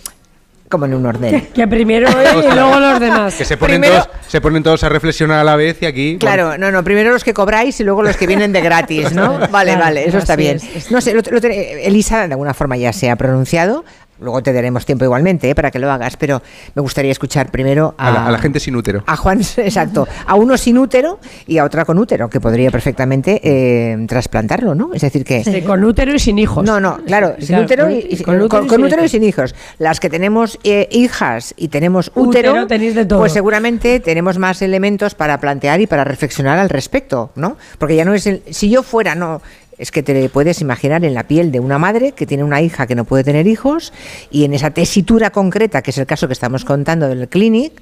Como 0.71 0.87
en 0.87 0.95
un 0.95 1.05
orden. 1.05 1.49
Que 1.53 1.67
primero 1.69 2.09
él 2.09 2.45
y 2.51 2.55
luego 2.55 2.79
los 2.81 3.01
demás. 3.01 3.35
Que 3.35 3.45
se 3.45 3.57
ponen, 3.59 3.81
Primero- 3.83 4.05
todos, 4.05 4.17
se 4.29 4.41
ponen 4.41 4.63
todos 4.63 4.83
a 4.85 4.89
reflexionar 4.89 5.41
a 5.41 5.45
la 5.45 5.57
vez 5.57 5.77
y 5.83 5.87
aquí. 5.87 6.17
Claro, 6.19 6.57
no, 6.57 6.71
no, 6.71 6.83
primero 6.85 7.13
los 7.13 7.25
que 7.25 7.35
cobráis 7.35 7.79
y 7.81 7.85
luego 7.85 8.03
los 8.03 8.17
que 8.17 8.27
vienen 8.27 8.53
de 8.53 8.61
gratis, 8.63 9.13
¿no? 9.13 9.39
Vale, 9.51 9.73
Claro, 9.73 9.81
vale, 9.81 10.09
eso 10.09 10.19
está 10.19 10.37
bien. 10.37 10.57
es, 10.57 10.77
es- 10.77 10.91
No 10.91 11.01
sé, 11.01 11.13
lo- 11.13 11.21
lo 11.29 11.39
Elisa 11.49 12.27
de 12.27 12.33
alguna 12.35 12.55
forma 12.55 12.77
ya 12.77 12.93
se 12.93 13.11
ha 13.11 13.17
pronunciado, 13.17 13.85
luego 14.21 14.43
te 14.43 14.53
daremos 14.53 14.85
tiempo 14.87 15.05
igualmente 15.05 15.51
¿eh? 15.51 15.55
para 15.55 15.71
que 15.71 15.79
lo 15.79 15.91
hagas, 15.91 16.17
pero 16.17 16.43
me 16.75 16.83
gustaría 16.83 17.13
escuchar 17.13 17.51
primero 17.51 17.95
a, 17.99 18.09
A 18.09 18.11
la, 18.13 18.27
a 18.27 18.31
la 18.31 18.39
gente 18.39 18.61
sin 18.61 18.77
útero. 18.77 19.03
a 19.07 19.17
Juan, 19.17 19.41
exacto, 19.57 20.07
a 20.27 20.35
uno 20.35 20.57
sin 20.57 20.79
útero 20.79 21.19
y 21.47 21.59
a 21.59 21.65
otra 21.65 21.85
con 21.85 21.99
útero, 21.99 22.29
que 22.31 22.41
podría 22.41 22.71
perfectamente 22.71 23.41
eh, 23.43 24.05
trasplantarlo, 24.09 24.75
¿no? 24.75 24.93
Es 24.95 25.03
decir, 25.03 25.25
que... 25.25 25.43
Sí, 25.45 25.63
con 25.63 25.83
útero 25.85 26.15
y 26.15 26.19
sin 26.19 26.39
hijos. 26.39 26.65
No, 26.65 26.81
no, 26.81 26.99
claro, 27.07 27.35
sin 27.39 27.47
Claro, 27.49 27.65
útero 27.65 27.83
con- 27.85 27.93
y, 27.93 27.99
y- 28.11 28.23
con 28.23 28.35
útero 28.37 28.49
con- 28.49 28.65
y 28.65 28.69
con 28.69 28.77
sin 28.79 28.85
útero 28.87 29.03
y 29.03 29.05
hijos. 29.05 29.11
sin 29.13 29.25
hijos. 29.25 29.55
Las 29.79 30.01
que 30.01 30.11
tenemos 30.11 30.59
eh, 30.65 30.89
hijas 30.91 31.55
y 31.57 31.69
tenemos 31.69 32.13
útero, 32.15 32.51
Útero 32.53 32.67
tenéis 32.67 32.95
de 32.95 33.05
todo. 33.07 33.21
pues 33.21 33.33
seguramente 33.33 34.01
tenemos 34.01 34.39
más 34.39 34.63
elementos 34.63 35.15
para 35.15 35.39
plantear 35.41 35.81
y 35.81 35.87
para 35.87 36.05
reflexionar 36.05 36.59
al 36.59 36.69
respecto, 36.69 37.31
¿no? 37.37 37.57
Porque 37.79 37.97
ya 37.97 38.05
no 38.05 38.15
es 38.15 38.27
el, 38.27 38.43
si 38.51 38.71
yo 38.71 38.83
fuera, 38.83 39.15
no, 39.15 39.41
es 39.81 39.91
que 39.91 40.03
te 40.03 40.29
puedes 40.29 40.61
imaginar 40.61 41.05
en 41.05 41.15
la 41.15 41.25
piel 41.25 41.51
de 41.51 41.59
una 41.61 41.79
madre 41.79 42.13
que 42.13 42.27
tiene 42.27 42.45
una 42.45 42.61
hija 42.61 42.87
que 42.87 42.95
no 42.95 43.05
puede 43.05 43.25
tener 43.25 43.47
hijos 43.47 43.93
y 44.31 44.45
en 44.45 44.55
esa 44.55 44.71
tesitura 44.71 45.31
concreta, 45.31 45.83
que 45.83 45.91
es 45.91 45.99
el 45.99 46.07
caso 46.07 46.27
que 46.27 46.35
estamos 46.35 46.65
contando 46.65 47.09
del 47.09 47.29
clinic, 47.29 47.73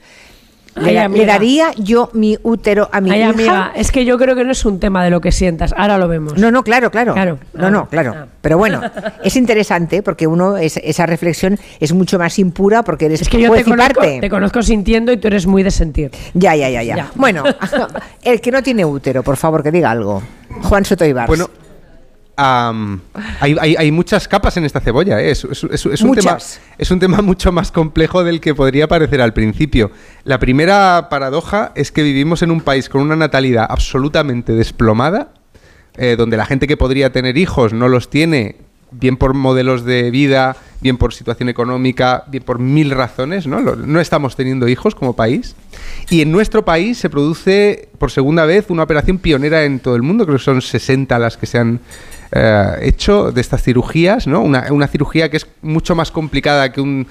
le, 0.76 0.96
Ay, 0.96 1.24
daría 1.26 1.72
yo 1.76 2.08
mi 2.12 2.38
útero 2.44 2.88
a 2.92 3.00
mi 3.00 3.10
Ay, 3.10 3.20
hija. 3.20 3.30
amiga, 3.30 3.72
es 3.74 3.90
que 3.90 4.04
yo 4.04 4.16
creo 4.16 4.36
que 4.36 4.44
no 4.44 4.52
es 4.52 4.64
un 4.64 4.78
tema 4.78 5.02
de 5.02 5.10
lo 5.10 5.20
que 5.20 5.32
sientas. 5.32 5.74
Ahora 5.76 5.98
lo 5.98 6.06
vemos. 6.06 6.38
No, 6.38 6.52
no, 6.52 6.62
claro, 6.62 6.92
claro. 6.92 7.14
Claro. 7.14 7.38
No, 7.54 7.68
no, 7.68 7.80
Ah, 7.80 7.88
claro. 7.90 8.14
ah. 8.16 8.26
Pero 8.42 8.58
bueno, 8.58 8.80
es 9.24 9.34
interesante 9.34 10.04
porque 10.04 10.28
uno, 10.28 10.56
es- 10.56 10.76
esa 10.76 11.04
reflexión 11.06 11.58
es 11.80 11.92
mucho 11.92 12.16
más 12.20 12.38
impura 12.38 12.84
porque 12.84 13.06
eres 13.06 13.22
Es 13.22 13.28
que 13.28 13.40
yo 13.40 13.50
te 13.52 13.62
y 13.62 13.64
conozco, 13.64 13.94
parte. 13.94 14.18
te 14.20 14.30
conozco 14.30 14.62
sintiendo 14.62 15.10
y 15.10 15.16
tú 15.16 15.26
eres 15.26 15.46
muy 15.48 15.64
de 15.64 15.72
sentir. 15.72 16.12
Ya, 16.34 16.54
ya, 16.54 16.68
ya, 16.70 16.84
ya, 16.84 16.96
Ya. 16.96 17.10
Bueno, 17.16 17.42
el 18.22 18.40
que 18.40 18.52
no 18.52 18.62
tiene 18.62 18.84
útero, 18.84 19.24
por 19.24 19.36
favor, 19.36 19.64
que 19.64 19.72
diga 19.72 19.90
algo. 19.90 20.22
Juan 20.62 20.84
Soto 20.84 21.04
Ibars. 21.04 21.26
Bueno, 21.26 21.50
hay, 22.38 23.56
hay- 23.60 23.76
hay 23.76 23.90
muchas 23.92 24.28
capas 24.28 24.56
en 24.56 24.64
esta 24.64 24.80
cebolla. 24.80 25.20
¿eh? 25.20 25.30
Es, 25.30 25.44
es- 25.44 25.64
es- 25.64 25.86
es 25.86 26.02
un 26.02 26.14
tema, 26.14 26.32
Muchas. 26.32 26.60
es 26.78 26.90
un 26.90 26.98
tema 27.00 27.20
mucho 27.20 27.50
más 27.52 27.72
complejo 27.72 28.22
del 28.24 28.40
que 28.40 28.54
podría 28.54 28.86
parecer 28.88 29.20
al 29.20 29.32
principio. 29.32 29.90
La 30.24 30.38
primera 30.38 31.08
paradoja 31.10 31.72
es 31.74 31.90
que 31.92 32.02
vivimos 32.02 32.42
en 32.42 32.50
un 32.50 32.60
país 32.60 32.88
con 32.88 33.00
una 33.02 33.16
natalidad 33.16 33.66
absolutamente 33.68 34.52
desplomada, 34.52 35.32
eh, 35.96 36.14
donde 36.16 36.36
la 36.36 36.46
gente 36.46 36.66
que 36.68 36.76
podría 36.76 37.10
tener 37.12 37.36
hijos 37.36 37.72
no 37.72 37.88
los 37.88 38.08
tiene, 38.08 38.56
bien 38.90 39.16
por 39.16 39.34
modelos 39.34 39.84
de 39.84 40.10
vida, 40.10 40.56
bien 40.80 40.96
por 40.96 41.12
situación 41.12 41.48
económica, 41.48 42.24
bien 42.28 42.42
por 42.42 42.58
mil 42.58 42.90
razones, 42.90 43.46
¿no? 43.46 43.60
No 43.60 44.00
estamos 44.00 44.36
teniendo 44.36 44.68
hijos 44.68 44.94
como 44.94 45.14
país. 45.14 45.54
Y 46.10 46.22
en 46.22 46.30
nuestro 46.30 46.64
país 46.64 46.98
se 46.98 47.10
produce 47.10 47.88
por 47.98 48.10
segunda 48.10 48.44
vez 48.44 48.66
una 48.68 48.84
operación 48.84 49.18
pionera 49.18 49.64
en 49.64 49.80
todo 49.80 49.96
el 49.96 50.02
mundo, 50.02 50.24
creo 50.24 50.38
que 50.38 50.44
son 50.44 50.62
60 50.62 51.18
las 51.18 51.36
que 51.36 51.46
se 51.46 51.58
han 51.58 51.80
eh, 52.32 52.72
hecho 52.82 53.32
de 53.32 53.40
estas 53.40 53.62
cirugías, 53.62 54.26
¿no? 54.26 54.42
Una 54.42 54.88
cirugía 54.88 55.30
que 55.30 55.38
es 55.38 55.46
mucho 55.62 55.94
más 55.94 56.10
complicada 56.10 56.72
que 56.72 56.80
un 56.80 57.06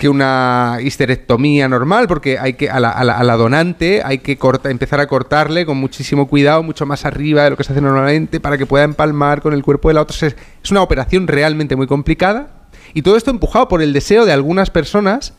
que 0.00 0.08
una 0.08 0.78
histerectomía 0.82 1.68
normal, 1.68 2.08
porque 2.08 2.38
hay 2.38 2.54
que 2.54 2.70
a 2.70 2.80
la, 2.80 2.88
a 2.90 3.04
la- 3.04 3.36
donante 3.36 4.00
hay 4.02 4.18
que 4.18 4.38
empezar 4.64 4.98
a 4.98 5.06
cortarle 5.06 5.66
con 5.66 5.76
muchísimo 5.76 6.26
cuidado, 6.26 6.62
mucho 6.62 6.86
más 6.86 7.04
arriba 7.04 7.44
de 7.44 7.50
lo 7.50 7.56
que 7.58 7.64
se 7.64 7.72
hace 7.72 7.82
normalmente, 7.82 8.40
para 8.40 8.56
que 8.56 8.64
pueda 8.64 8.84
empalmar 8.84 9.42
con 9.42 9.52
el 9.52 9.62
cuerpo 9.62 9.88
de 9.88 9.94
la 9.94 10.00
otra. 10.00 10.16
Es, 10.26 10.34
es 10.64 10.70
una 10.70 10.80
operación 10.80 11.28
realmente 11.28 11.76
muy 11.76 11.86
complicada. 11.86 12.48
Y 12.94 13.02
todo 13.02 13.18
esto 13.18 13.30
empujado 13.30 13.68
por 13.68 13.82
el 13.82 13.92
deseo 13.92 14.24
de 14.24 14.32
algunas 14.32 14.70
personas 14.70 15.34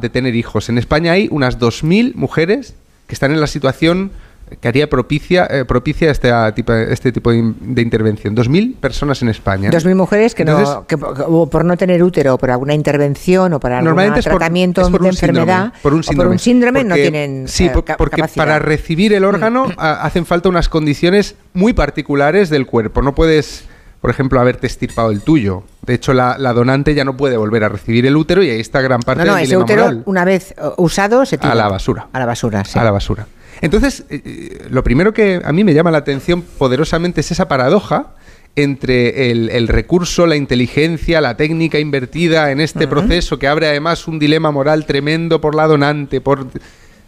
de 0.00 0.08
tener 0.10 0.36
hijos. 0.36 0.68
En 0.68 0.78
España 0.78 1.10
hay 1.12 1.26
unas 1.32 1.58
2.000 1.58 2.14
mujeres 2.14 2.76
que 3.08 3.14
están 3.14 3.32
en 3.32 3.40
la 3.40 3.48
situación 3.48 4.12
que 4.60 4.68
haría 4.68 4.88
propicia, 4.88 5.46
eh, 5.50 5.64
propicia 5.64 6.10
este 6.10 6.30
tipo, 6.54 6.72
este 6.72 7.12
tipo 7.12 7.30
de, 7.30 7.54
de 7.60 7.82
intervención. 7.82 8.34
2.000 8.36 8.76
personas 8.76 9.22
en 9.22 9.28
España. 9.28 9.70
Dos 9.70 9.84
mil 9.84 9.94
mujeres 9.94 10.34
que 10.34 10.42
Entonces, 10.42 10.68
no, 10.68 10.86
que 10.86 10.96
por- 10.98 11.16
o 11.26 11.48
por 11.48 11.64
no 11.64 11.76
tener 11.76 12.02
útero, 12.02 12.34
o 12.34 12.38
por 12.38 12.50
alguna 12.50 12.74
intervención 12.74 13.52
o 13.52 13.60
por 13.60 13.72
algún 13.72 13.84
Normalmente 13.86 14.20
es 14.20 14.26
por- 14.26 14.38
tratamiento 14.38 14.80
es 14.82 14.88
por 14.88 15.00
de 15.02 15.08
un 15.08 15.14
síndrome, 15.14 15.40
enfermedad 15.52 15.72
por 15.82 15.94
un 15.94 16.00
o 16.00 16.12
por 16.12 16.26
un 16.26 16.38
síndrome 16.38 16.84
no 16.84 16.94
tienen 16.94 17.48
sí, 17.48 17.66
eh, 17.66 17.70
por- 17.70 17.84
porque. 17.96 18.22
Mm. 18.22 18.26
para 18.36 18.58
recibir 18.58 19.12
el 19.12 19.24
órgano 19.24 19.66
a- 19.76 20.02
hacen 20.04 20.26
falta 20.26 20.48
unas 20.48 20.68
condiciones 20.68 21.36
muy 21.54 21.72
particulares 21.72 22.50
del 22.50 22.66
cuerpo. 22.66 23.02
No 23.02 23.14
puedes, 23.14 23.64
por 24.00 24.10
ejemplo, 24.10 24.40
haberte 24.40 24.66
estirpado 24.66 25.10
el 25.10 25.22
tuyo. 25.22 25.62
De 25.86 25.94
hecho, 25.94 26.12
la, 26.12 26.36
la 26.38 26.52
donante 26.52 26.94
ya 26.94 27.04
no 27.04 27.16
puede 27.16 27.36
volver 27.36 27.64
a 27.64 27.68
recibir 27.68 28.04
el 28.06 28.16
útero 28.16 28.42
y 28.42 28.50
ahí 28.50 28.60
está 28.60 28.80
gran 28.80 29.00
parte 29.00 29.24
no, 29.24 29.30
no, 29.32 29.34
del 29.36 29.44
ese 29.46 29.56
útero 29.56 29.82
moral. 29.84 30.02
una 30.06 30.24
vez 30.24 30.52
eh, 30.52 30.62
usado 30.76 31.24
se 31.26 31.38
tira 31.38 31.52
A 31.52 31.54
la 31.54 31.68
basura. 31.68 32.08
A 32.12 32.18
la 32.18 32.26
basura, 32.26 32.64
sí. 32.64 32.78
a 32.78 32.84
la 32.84 32.90
basura. 32.90 33.26
Entonces, 33.60 34.04
eh, 34.10 34.20
eh, 34.24 34.66
lo 34.70 34.82
primero 34.84 35.12
que 35.12 35.40
a 35.44 35.52
mí 35.52 35.64
me 35.64 35.74
llama 35.74 35.90
la 35.90 35.98
atención 35.98 36.42
poderosamente 36.42 37.20
es 37.22 37.30
esa 37.30 37.48
paradoja 37.48 38.14
entre 38.56 39.30
el, 39.30 39.50
el 39.50 39.68
recurso, 39.68 40.26
la 40.26 40.36
inteligencia, 40.36 41.20
la 41.20 41.36
técnica 41.36 41.78
invertida 41.78 42.50
en 42.50 42.60
este 42.60 42.88
proceso 42.88 43.38
que 43.38 43.46
abre 43.46 43.68
además 43.68 44.08
un 44.08 44.18
dilema 44.18 44.50
moral 44.50 44.84
tremendo 44.86 45.40
por 45.40 45.54
la 45.54 45.66
donante, 45.66 46.20
por 46.20 46.48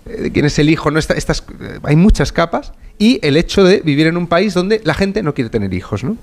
eh, 0.07 0.31
quién 0.33 0.45
es 0.47 0.59
el 0.59 0.71
hijo, 0.71 0.91
no 0.91 0.99
Esta- 0.99 1.15
estas, 1.15 1.45
hay 1.83 1.97
muchas 1.97 2.33
capas 2.33 2.73
y 2.99 3.19
el 3.23 3.37
hecho 3.37 3.65
de 3.65 3.81
vivir 3.81 4.07
en 4.07 4.17
un 4.17 4.27
país 4.29 4.55
donde 4.55 4.81
la 4.85 4.95
gente 4.95 5.23
no 5.23 5.35
quiere 5.35 5.51
tener 5.51 5.73
hijos, 5.75 6.05
¿no? 6.05 6.17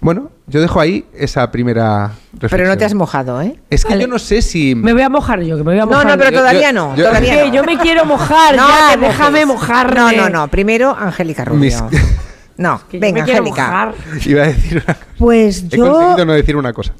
Bueno, 0.00 0.30
yo 0.46 0.60
dejo 0.60 0.78
ahí 0.80 1.04
esa 1.12 1.50
primera 1.50 2.12
reflexión. 2.32 2.50
Pero 2.50 2.68
no 2.68 2.76
te 2.78 2.84
has 2.84 2.94
mojado, 2.94 3.42
¿eh? 3.42 3.58
Es 3.68 3.84
que 3.84 3.90
Vale. 3.94 4.02
yo 4.02 4.08
no 4.08 4.18
sé 4.18 4.42
si 4.42 4.74
Me 4.76 4.92
voy 4.92 5.02
a 5.02 5.08
mojar 5.08 5.40
yo, 5.42 5.56
que 5.56 5.64
me 5.64 5.72
voy 5.72 5.78
a 5.80 5.86
No, 5.86 5.86
mojar. 5.88 6.06
no, 6.06 6.16
pero 6.18 6.30
Yo- 6.30 6.38
todavía 6.38 6.68
yo- 6.70 6.72
no. 6.72 6.96
yo- 6.96 7.04
todavía 7.08 7.34
¿Qué? 7.34 7.46
no. 7.48 7.54
Yo 7.54 7.64
me 7.64 7.78
quiero 7.78 8.04
mojar 8.04 8.56
No 8.56 8.68
ya, 8.68 8.96
déjame 8.96 9.44
mojarme. 9.46 9.94
No, 9.96 10.12
no, 10.12 10.28
no. 10.28 10.48
Primero, 10.48 10.96
Angélica 10.98 11.44
Rubio. 11.44 11.60
Mis- 11.60 11.82
No, 12.58 12.80
Que 12.90 12.98
venga, 12.98 13.20
me 13.20 13.24
quiero 13.24 13.38
Angélica. 13.40 13.66
mojar. 13.66 13.94
iba 14.26 14.42
a 14.42 14.46
decir 14.46 14.74
una 14.84 14.94
cosa. 14.94 15.06
Pues 15.18 15.62
He 15.62 15.68
yo 15.76 15.92
conseguido 15.92 16.24
no 16.26 16.32
decir 16.32 16.56
una 16.56 16.72
cosa. 16.72 16.92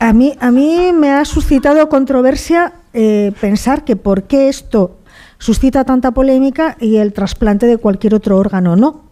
A 0.00 0.12
mí, 0.12 0.36
a 0.40 0.50
mí 0.50 0.92
me 0.92 1.12
ha 1.12 1.24
suscitado 1.24 1.88
controversia 1.88 2.72
eh, 2.92 3.32
pensar 3.40 3.84
que 3.84 3.94
por 3.96 4.24
qué 4.24 4.48
esto 4.48 4.98
suscita 5.38 5.84
tanta 5.84 6.10
polémica 6.12 6.76
y 6.80 6.96
el 6.96 7.12
trasplante 7.12 7.66
de 7.66 7.76
cualquier 7.78 8.14
otro 8.14 8.36
órgano 8.38 8.74
no. 8.76 9.05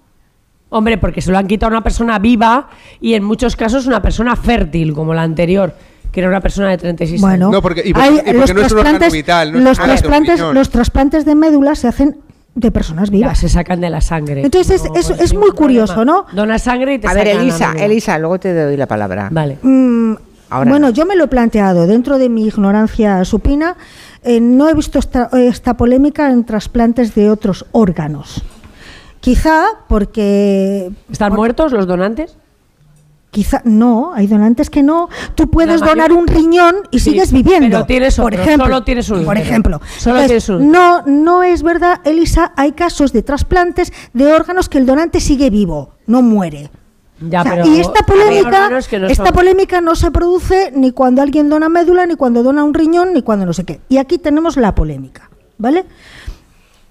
Hombre, 0.76 0.98
porque 0.98 1.20
se 1.20 1.30
lo 1.30 1.38
han 1.38 1.46
quitado 1.46 1.68
a 1.72 1.76
una 1.78 1.84
persona 1.84 2.18
viva 2.18 2.68
y 3.00 3.14
en 3.14 3.22
muchos 3.22 3.54
casos 3.54 3.86
una 3.86 4.02
persona 4.02 4.34
fértil, 4.34 4.92
como 4.92 5.14
la 5.14 5.22
anterior, 5.22 5.72
que 6.10 6.18
era 6.18 6.28
una 6.28 6.40
persona 6.40 6.70
de 6.70 6.78
36 6.78 7.20
Bueno, 7.20 7.46
años. 7.46 7.52
No, 7.52 7.62
porque- 7.62 7.82
y 7.84 7.92
porque- 7.92 8.08
hay- 8.08 8.14
y 8.14 8.18
porque 8.18 8.32
los 8.34 8.54
no 8.54 8.60
es 8.62 8.72
un 8.72 8.78
órgano 8.78 8.98
trasplantes- 8.98 9.12
vital, 9.12 9.52
no 9.52 9.58
los 9.60 9.78
trasplantes, 9.78 10.40
los 10.40 10.70
trasplantes 10.70 11.24
de 11.24 11.34
médula 11.36 11.76
se 11.76 11.86
hacen 11.86 12.16
de 12.56 12.70
personas 12.72 13.10
Ya, 13.10 13.16
vivas. 13.18 13.38
se 13.38 13.48
sacan 13.48 13.80
de 13.80 13.90
la 13.90 14.00
sangre. 14.00 14.42
Entonces 14.42 14.80
es- 14.82 14.90
No, 14.90 14.96
es- 14.98 15.06
pues 15.08 15.20
es 15.20 15.34
muy 15.34 15.50
curioso, 15.52 15.94
problema. 15.94 16.24
¿no? 16.32 16.36
Dona 16.36 16.58
sangre 16.58 16.94
y 16.94 16.98
te 16.98 17.06
A 17.06 17.14
ver, 17.14 17.28
Elisa. 17.28 17.72
Elisa, 17.78 18.18
luego 18.18 18.40
te 18.40 18.52
doy 18.52 18.76
la 18.76 18.86
palabra. 18.86 19.28
Vale. 19.30 19.58
Mm, 19.62 20.14
Ahora 20.50 20.70
bueno, 20.70 20.88
no. 20.88 20.92
yo 20.92 21.06
me 21.06 21.14
lo 21.14 21.24
he 21.24 21.28
planteado 21.28 21.86
dentro 21.86 22.18
de 22.18 22.28
mi 22.28 22.46
ignorancia 22.48 23.24
supina. 23.24 23.76
eh, 24.26 24.40
no 24.40 24.70
he 24.70 24.74
visto 24.74 24.98
esta, 24.98 25.28
esta 25.38 25.74
polémica 25.76 26.30
en 26.30 26.44
trasplantes 26.44 27.14
de 27.14 27.28
otros 27.28 27.66
órganos. 27.72 28.42
Quizá 29.24 29.64
porque 29.88 30.90
¿Están 31.10 31.30
por- 31.30 31.38
muertos 31.38 31.72
los 31.72 31.86
donantes? 31.86 32.36
Quizá 33.30 33.62
no, 33.64 34.12
hay 34.14 34.26
donantes 34.28 34.70
que 34.70 34.82
no. 34.82 35.08
Tú 35.34 35.50
puedes 35.50 35.80
donar 35.80 36.12
un 36.12 36.28
riñón 36.28 36.76
y 36.92 37.00
Sí, 37.00 37.10
sigues 37.10 37.32
viviendo. 37.32 37.68
pero 37.78 37.84
tienes 37.86 38.16
por 38.16 38.26
otro, 38.32 38.42
ejemplo, 38.44 38.66
solo 38.66 38.84
tienes 38.84 39.10
un 39.10 39.24
Por 39.24 39.38
ejemplo. 39.38 39.80
Solo 39.98 40.20
Entonces, 40.20 40.44
tienes 40.44 40.48
un 40.50 40.68
útero. 40.68 40.72
no, 40.72 41.02
no 41.06 41.42
es 41.42 41.62
verdad, 41.64 42.00
Elisa. 42.04 42.52
Hay 42.54 42.72
casos 42.72 43.12
de 43.12 43.22
trasplantes 43.22 43.92
de 44.12 44.32
órganos 44.32 44.68
que 44.68 44.78
el 44.78 44.86
donante 44.86 45.18
sigue 45.20 45.50
vivo, 45.50 45.94
no 46.06 46.22
muere. 46.22 46.70
Ya, 47.28 47.40
O 47.40 47.44
sea, 47.44 47.52
pero 47.54 47.66
y 47.66 47.80
esta 47.80 48.04
polémica, 48.04 48.68
no 48.70 48.78
esta 49.08 49.24
son- 49.24 49.34
polémica 49.34 49.80
no 49.80 49.94
se 49.96 50.10
produce 50.10 50.72
ni 50.76 50.92
cuando 50.92 51.22
alguien 51.22 51.48
dona 51.48 51.68
médula, 51.68 52.06
ni 52.06 52.14
cuando 52.16 52.42
dona 52.42 52.62
un 52.62 52.74
riñón, 52.74 53.14
ni 53.14 53.22
cuando 53.22 53.46
no 53.46 53.52
sé 53.52 53.64
qué. 53.64 53.80
Y 53.88 53.96
aquí 53.96 54.18
tenemos 54.18 54.56
la 54.56 54.74
polémica, 54.76 55.30
¿vale? 55.58 55.86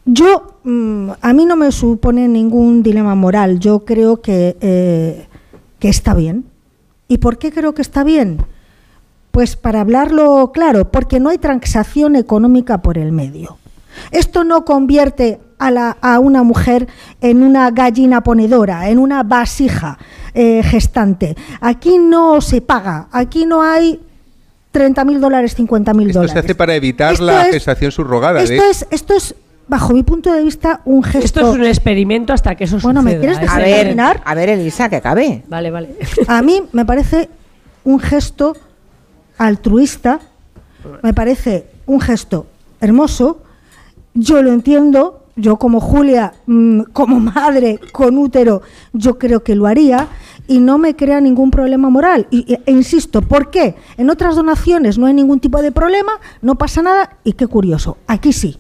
Yo, 0.06 0.58
mm, 0.64 1.12
a 1.22 1.34
mí 1.34 1.46
no 1.46 1.56
me 1.56 1.72
supone 1.72 2.28
ningún 2.28 2.84
dilema 2.84 3.16
moral. 3.16 3.60
Yo 3.60 3.86
creo 3.86 4.22
que, 4.22 4.58
eh, 4.60 5.28
que 5.80 5.90
está 5.90 6.14
bien. 6.14 6.46
¿Y 7.08 7.20
por 7.20 7.38
qué 7.38 7.52
creo 7.52 7.74
que 7.74 7.82
está 7.82 8.04
bien? 8.04 8.40
Pues 9.32 9.56
para 9.56 9.82
hablarlo 9.82 10.52
claro, 10.54 10.92
porque 10.92 11.20
no 11.20 11.30
hay 11.30 11.38
transacción 11.38 12.16
económica 12.16 12.82
por 12.82 12.98
el 12.98 13.12
medio. 13.12 13.58
Esto 14.12 14.44
no 14.44 14.66
convierte 14.66 15.40
a, 15.60 15.72
la- 15.72 15.98
a 16.02 16.20
una 16.20 16.44
mujer 16.44 16.88
en 17.22 17.42
una 17.44 17.72
gallina 17.72 18.22
ponedora, 18.22 18.90
en 18.90 19.00
una 19.00 19.24
vasija 19.24 19.98
eh, 20.34 20.62
gestante. 20.64 21.36
Aquí 21.62 21.98
no 21.98 22.42
se 22.42 22.60
paga, 22.62 23.08
aquí 23.12 23.46
no 23.46 23.62
hay 23.62 24.02
30.000 24.74 25.20
dólares, 25.20 25.56
50.000 25.58 26.08
Esto 26.08 26.14
dólares. 26.20 26.32
se 26.34 26.40
hace 26.40 26.56
para 26.56 26.76
evitar 26.76 27.14
Esto 27.14 27.26
la 27.26 27.46
es- 27.48 27.54
gestación 27.54 27.92
subrogada. 27.92 28.42
Esto 28.42 28.64
es, 28.70 28.88
esto 28.90 29.14
es, 29.16 29.36
bajo 29.68 29.94
mi 29.94 30.04
punto 30.04 30.32
de 30.32 30.44
vista, 30.44 30.82
un 30.86 31.04
gesto. 31.04 31.26
Esto 31.26 31.52
es 31.54 31.58
un 31.60 31.66
experimento 31.66 32.34
hasta 32.34 32.56
que 32.56 32.66
eso 32.66 32.78
Bueno, 32.82 33.02
¿me 33.02 33.12
suceda. 33.12 33.20
quieres 33.22 33.38
Es 33.38 33.42
dejar 33.42 33.62
A 33.62 33.66
el- 33.66 33.72
ver, 33.72 33.82
terminar? 33.86 34.22
a 34.26 34.36
ver, 34.36 34.50
Elisa, 34.50 34.90
que 34.90 34.98
acabe. 34.98 35.44
Vale, 35.48 35.72
vale. 35.72 35.96
A 36.28 36.42
mí 36.42 36.62
me 36.74 36.86
parece 36.86 37.30
un 37.84 38.00
gesto 38.00 38.56
altruista, 39.38 40.20
me 41.02 41.14
parece 41.14 41.68
un 41.86 42.00
gesto 42.02 42.46
hermoso. 42.82 43.42
Yo 44.14 44.42
lo 44.44 44.52
entiendo, 44.52 45.26
yo 45.36 45.56
como 45.58 45.80
Julia, 45.80 46.34
mm, 46.46 46.82
como 46.94 47.20
madre 47.20 47.80
con 47.92 48.18
útero, 48.18 48.62
yo 48.94 49.18
creo 49.18 49.44
que 49.44 49.56
lo 49.56 49.66
haría 49.66 50.08
y 50.48 50.60
no 50.60 50.78
me 50.78 50.96
crea 50.96 51.20
ningún 51.22 51.50
problema 51.52 51.90
moral. 51.90 52.28
Y, 52.30 52.54
e- 52.54 52.62
e 52.66 52.72
insisto, 52.72 53.22
¿por 53.22 53.50
qué? 53.50 53.76
En 53.98 54.10
otras 54.10 54.36
donaciones 54.36 54.98
no 54.98 55.08
hay 55.08 55.14
ningún 55.14 55.40
tipo 55.40 55.62
de 55.62 55.72
problema, 55.72 56.12
no 56.42 56.56
pasa 56.56 56.82
nada 56.82 57.18
y 57.24 57.34
qué 57.34 57.48
curioso, 57.48 57.98
aquí 58.08 58.34
sí. 58.34 58.60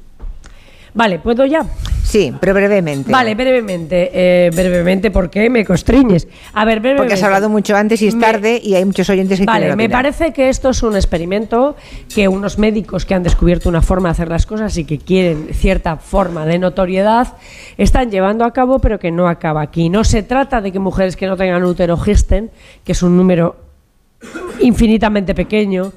Vale, 0.93 1.19
¿puedo 1.19 1.45
ya? 1.45 1.65
Sí, 2.03 2.31
pero 2.39 2.53
brevemente. 2.53 3.11
Vale, 3.11 3.33
brevemente, 3.33 4.11
eh, 4.13 4.51
brevemente, 4.53 5.09
porque 5.09 5.49
me 5.49 5.65
constriñes. 5.65 6.27
A 6.53 6.65
ver, 6.65 6.79
brevemente. 6.81 7.01
Porque 7.01 7.13
has 7.15 7.23
hablado 7.23 7.49
mucho 7.49 7.75
antes 7.75 8.01
y 8.03 8.07
es 8.07 8.15
Me- 8.15 8.21
tarde 8.21 8.61
y 8.63 8.75
hay 8.75 8.85
muchos 8.85 9.09
oyentes 9.09 9.39
que 9.39 9.45
Vale, 9.45 9.75
me 9.75 9.89
parece 9.89 10.33
que 10.33 10.49
esto 10.49 10.69
es 10.69 10.83
un 10.83 10.95
experimento 10.95 11.75
que 12.13 12.27
unos 12.27 12.59
médicos 12.59 13.05
que 13.05 13.15
han 13.15 13.23
descubierto 13.23 13.69
una 13.69 13.81
forma 13.81 14.09
de 14.09 14.11
hacer 14.11 14.27
las 14.29 14.45
cosas 14.45 14.77
y 14.77 14.85
que 14.85 14.99
quieren 14.99 15.47
cierta 15.53 15.95
forma 15.97 16.45
de 16.45 16.59
notoriedad 16.59 17.33
están 17.77 18.11
llevando 18.11 18.45
a 18.45 18.51
cabo, 18.53 18.77
pero 18.79 18.99
que 18.99 19.09
no 19.09 19.27
acaba 19.27 19.61
aquí. 19.61 19.89
No 19.89 20.03
se 20.03 20.21
trata 20.21 20.61
de 20.61 20.71
que 20.71 20.77
mujeres 20.79 21.15
que 21.15 21.25
no 21.25 21.35
tengan 21.37 21.63
útero 21.63 21.97
gesten, 21.97 22.51
que 22.83 22.91
es 22.91 23.01
un 23.01 23.17
número 23.17 23.55
infinitamente 24.59 25.33
pequeño, 25.33 25.91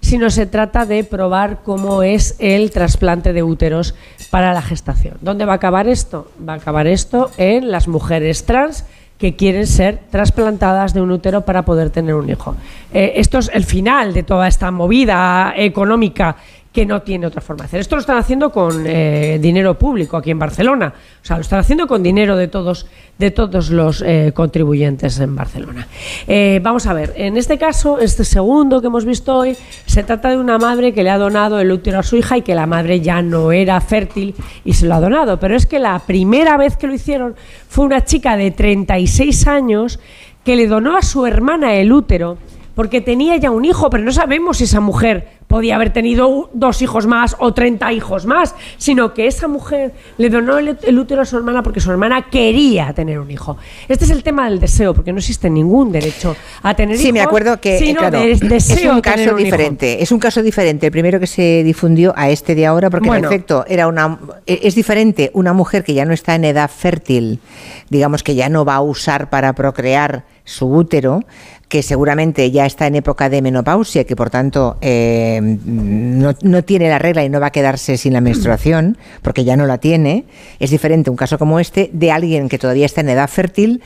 sino 0.00 0.30
se 0.30 0.46
trata 0.46 0.86
de 0.86 1.04
probar 1.04 1.62
cómo 1.62 2.02
es 2.02 2.36
el 2.38 2.70
trasplante 2.70 3.32
de 3.32 3.42
úteros 3.42 3.94
para 4.30 4.54
la 4.54 4.62
gestación. 4.62 5.16
¿Dónde 5.20 5.44
va 5.44 5.52
a 5.52 5.56
acabar 5.56 5.88
esto? 5.88 6.30
Va 6.46 6.54
a 6.54 6.56
acabar 6.56 6.86
esto 6.86 7.30
en 7.36 7.70
las 7.70 7.88
mujeres 7.88 8.44
trans 8.44 8.84
que 9.18 9.36
quieren 9.36 9.66
ser 9.66 9.98
trasplantadas 10.10 10.94
de 10.94 11.02
un 11.02 11.10
útero 11.10 11.42
para 11.42 11.66
poder 11.66 11.90
tener 11.90 12.14
un 12.14 12.30
hijo. 12.30 12.56
Eh, 12.94 13.12
esto 13.16 13.38
es 13.38 13.50
el 13.52 13.64
final 13.64 14.14
de 14.14 14.22
toda 14.22 14.48
esta 14.48 14.70
movida 14.70 15.52
económica 15.56 16.36
que 16.72 16.86
no 16.86 17.02
tiene 17.02 17.26
otra 17.26 17.40
forma. 17.40 17.66
Esto 17.72 17.96
lo 17.96 18.00
están 18.00 18.18
haciendo 18.18 18.50
con 18.50 18.84
eh, 18.86 19.38
dinero 19.40 19.76
público 19.76 20.16
aquí 20.16 20.30
en 20.30 20.38
Barcelona. 20.38 20.92
O 21.20 21.24
sea, 21.24 21.36
lo 21.36 21.42
están 21.42 21.58
haciendo 21.58 21.88
con 21.88 22.00
dinero 22.02 22.36
de 22.36 22.46
todos, 22.46 22.86
de 23.18 23.32
todos 23.32 23.70
los 23.70 24.02
eh, 24.06 24.30
contribuyentes 24.32 25.18
en 25.18 25.34
Barcelona. 25.34 25.88
Eh, 26.28 26.60
vamos 26.62 26.86
a 26.86 26.92
ver, 26.92 27.12
en 27.16 27.36
este 27.36 27.58
caso, 27.58 27.98
este 27.98 28.24
segundo 28.24 28.80
que 28.80 28.86
hemos 28.86 29.04
visto 29.04 29.36
hoy, 29.36 29.56
se 29.86 30.04
trata 30.04 30.30
de 30.30 30.38
una 30.38 30.58
madre 30.58 30.94
que 30.94 31.02
le 31.02 31.10
ha 31.10 31.18
donado 31.18 31.58
el 31.58 31.72
útero 31.72 31.98
a 31.98 32.02
su 32.04 32.16
hija 32.16 32.36
y 32.36 32.42
que 32.42 32.54
la 32.54 32.66
madre 32.66 33.00
ya 33.00 33.20
no 33.20 33.50
era 33.50 33.80
fértil 33.80 34.36
y 34.64 34.74
se 34.74 34.86
lo 34.86 34.94
ha 34.94 35.00
donado. 35.00 35.40
Pero 35.40 35.56
es 35.56 35.66
que 35.66 35.80
la 35.80 35.98
primera 35.98 36.56
vez 36.56 36.76
que 36.76 36.86
lo 36.86 36.94
hicieron 36.94 37.34
fue 37.68 37.84
una 37.84 38.04
chica 38.04 38.36
de 38.36 38.52
36 38.52 39.48
años 39.48 39.98
que 40.44 40.54
le 40.54 40.68
donó 40.68 40.96
a 40.96 41.02
su 41.02 41.26
hermana 41.26 41.74
el 41.74 41.92
útero 41.92 42.38
porque 42.76 43.00
tenía 43.00 43.36
ya 43.36 43.50
un 43.50 43.64
hijo, 43.64 43.90
pero 43.90 44.04
no 44.04 44.12
sabemos 44.12 44.58
si 44.58 44.64
esa 44.64 44.80
mujer 44.80 45.39
podía 45.50 45.74
haber 45.74 45.92
tenido 45.92 46.48
dos 46.52 46.80
hijos 46.80 47.08
más 47.08 47.34
o 47.40 47.52
30 47.52 47.92
hijos 47.92 48.24
más, 48.24 48.54
sino 48.78 49.12
que 49.12 49.26
esa 49.26 49.48
mujer 49.48 49.92
le 50.16 50.30
donó 50.30 50.58
el, 50.58 50.78
el 50.80 50.98
útero 50.98 51.22
a 51.22 51.24
su 51.24 51.36
hermana 51.36 51.64
porque 51.64 51.80
su 51.80 51.90
hermana 51.90 52.30
quería 52.30 52.92
tener 52.92 53.18
un 53.18 53.28
hijo. 53.32 53.58
Este 53.88 54.04
es 54.04 54.12
el 54.12 54.22
tema 54.22 54.48
del 54.48 54.60
deseo, 54.60 54.94
porque 54.94 55.12
no 55.12 55.18
existe 55.18 55.50
ningún 55.50 55.90
derecho 55.90 56.36
a 56.62 56.72
tener 56.74 56.94
hijos. 56.94 57.02
Sí, 57.04 57.12
me 57.12 57.20
acuerdo 57.20 57.60
que 57.60 57.76
eh, 57.76 57.78
sino 57.80 57.98
claro, 57.98 58.20
de- 58.20 58.30
es 58.30 58.40
deseo 58.40 58.94
un 58.94 59.02
tener 59.02 59.16
caso 59.18 59.22
hijo. 59.30 59.44
diferente. 59.44 60.00
Es 60.00 60.12
un 60.12 60.20
caso 60.20 60.40
diferente. 60.40 60.86
El 60.86 60.92
primero 60.92 61.18
que 61.18 61.26
se 61.26 61.64
difundió 61.64 62.14
a 62.16 62.30
este 62.30 62.54
de 62.54 62.66
ahora, 62.66 62.88
porque 62.88 63.08
Bueno. 63.08 63.26
en 63.26 63.34
efecto 63.34 63.64
era 63.66 63.88
una 63.88 64.20
e- 64.46 64.60
es 64.62 64.76
diferente 64.76 65.32
una 65.34 65.52
mujer 65.52 65.82
que 65.82 65.94
ya 65.94 66.04
no 66.04 66.12
está 66.14 66.36
en 66.36 66.44
edad 66.44 66.70
fértil, 66.70 67.40
digamos 67.88 68.22
que 68.22 68.36
ya 68.36 68.48
no 68.48 68.64
va 68.64 68.76
a 68.76 68.80
usar 68.82 69.30
para 69.30 69.52
procrear 69.54 70.24
su 70.44 70.66
útero, 70.72 71.24
que 71.70 71.84
seguramente 71.84 72.50
ya 72.50 72.66
está 72.66 72.88
en 72.88 72.96
época 72.96 73.30
de 73.30 73.42
menopausia, 73.42 74.02
que 74.02 74.16
por 74.16 74.28
tanto 74.28 74.76
eh, 74.80 75.38
no, 75.40 76.34
no 76.42 76.64
tiene 76.64 76.88
la 76.88 76.98
regla 76.98 77.22
y 77.22 77.28
no 77.28 77.38
va 77.38 77.46
a 77.46 77.50
quedarse 77.52 77.96
sin 77.96 78.12
la 78.12 78.20
menstruación, 78.20 78.98
porque 79.22 79.44
ya 79.44 79.56
no 79.56 79.66
la 79.66 79.78
tiene. 79.78 80.24
Es 80.58 80.70
diferente 80.70 81.10
un 81.10 81.16
caso 81.16 81.38
como 81.38 81.60
este 81.60 81.88
de 81.92 82.10
alguien 82.10 82.48
que 82.48 82.58
todavía 82.58 82.86
está 82.86 83.02
en 83.02 83.10
edad 83.10 83.30
fértil, 83.30 83.82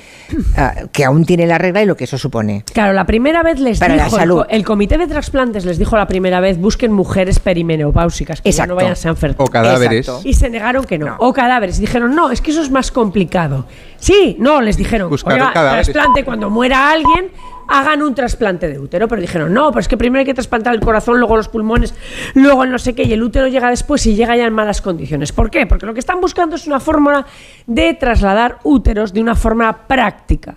ah, 0.57 0.75
que 0.93 1.05
aún 1.05 1.27
tiene 1.27 1.47
la 1.47 1.59
regla 1.59 1.83
y 1.83 1.87
lo 1.87 1.95
que 1.95 2.05
eso 2.05 2.17
supone. 2.17 2.65
Claro, 2.73 2.95
la 2.95 3.05
primera 3.05 3.43
vez 3.43 3.61
les 3.61 3.79
Para 3.79 3.97
la 3.97 4.05
dijo, 4.05 4.17
el 4.17 4.21
salud. 4.23 4.45
el, 4.49 4.65
comité 4.65 4.97
de 4.97 5.07
trasplantes 5.07 5.67
les 5.67 5.77
dijo 5.77 5.95
la 5.99 6.07
primera 6.07 6.41
vez, 6.41 6.59
busquen 6.59 6.91
mujeres 6.91 7.39
perimenopáusicas, 7.39 8.41
que 8.41 8.51
ya 8.51 8.67
no 8.67 8.77
vayan 8.77 8.93
a 8.93 8.97
ser 8.97 9.15
fértiles. 9.15 9.47
O 9.47 9.53
cadáveres. 9.53 10.09
Exacto. 10.09 10.27
Y 10.27 10.33
se 10.33 10.49
negaron 10.49 10.85
que 10.85 10.97
no. 10.97 11.05
No. 11.05 11.17
O 11.19 11.35
cadáveres. 11.35 11.77
Y 11.77 11.83
dijeron, 11.83 12.15
no, 12.15 12.31
es 12.31 12.41
que 12.41 12.51
eso 12.51 12.63
es 12.63 12.71
más 12.71 12.91
complicado. 12.91 13.67
Sí, 13.99 14.39
no, 14.41 14.63
les 14.63 14.79
dijeron, 14.79 15.11
Buscaron 15.11 15.41
oiga, 15.43 15.53
cadáveres. 15.53 15.91
trasplante 15.91 16.25
cuando 16.25 16.49
muera 16.49 16.91
alguien, 16.91 17.31
hagan 17.69 18.03
un 18.03 18.15
trasplante 18.15 18.69
de 18.69 18.79
útero. 18.79 19.09
Pero 19.09 19.21
dijeron, 19.21 19.53
no, 19.53 19.71
pero 19.71 19.81
es 19.81 19.89
que 19.89 19.97
primero 19.97 20.21
hay 20.21 20.27
que 20.27 20.35
trasplantar 20.35 20.75
el 20.75 20.81
corazón, 20.81 21.19
luego 21.19 21.37
los 21.37 21.49
pulmones, 21.49 21.95
luego 22.35 22.65
el 22.65 22.71
no 22.71 22.79
sé 22.79 22.95
qué, 22.95 23.05
y 23.05 23.13
el 23.13 23.23
útero 23.23 23.49
llega 23.49 23.71
después 23.71 24.05
y 24.07 24.15
llega 24.15 24.37
ya 24.37 24.47
en 24.47 24.53
malas 24.53 24.81
condiciones. 24.83 25.33
¿Por 25.33 25.51
qué? 25.51 25.67
Porque 25.67 25.87
lo 25.87 25.95
que 25.95 26.01
están 26.01 26.21
buscando 26.21 26.57
es 26.57 26.67
una 26.67 26.81
fórmula 26.81 27.27
de 27.67 27.95
trasladar 27.95 28.59
úteros 28.65 29.13
de 29.13 29.21
una 29.21 29.35
forma 29.35 29.87
práctica. 29.87 30.57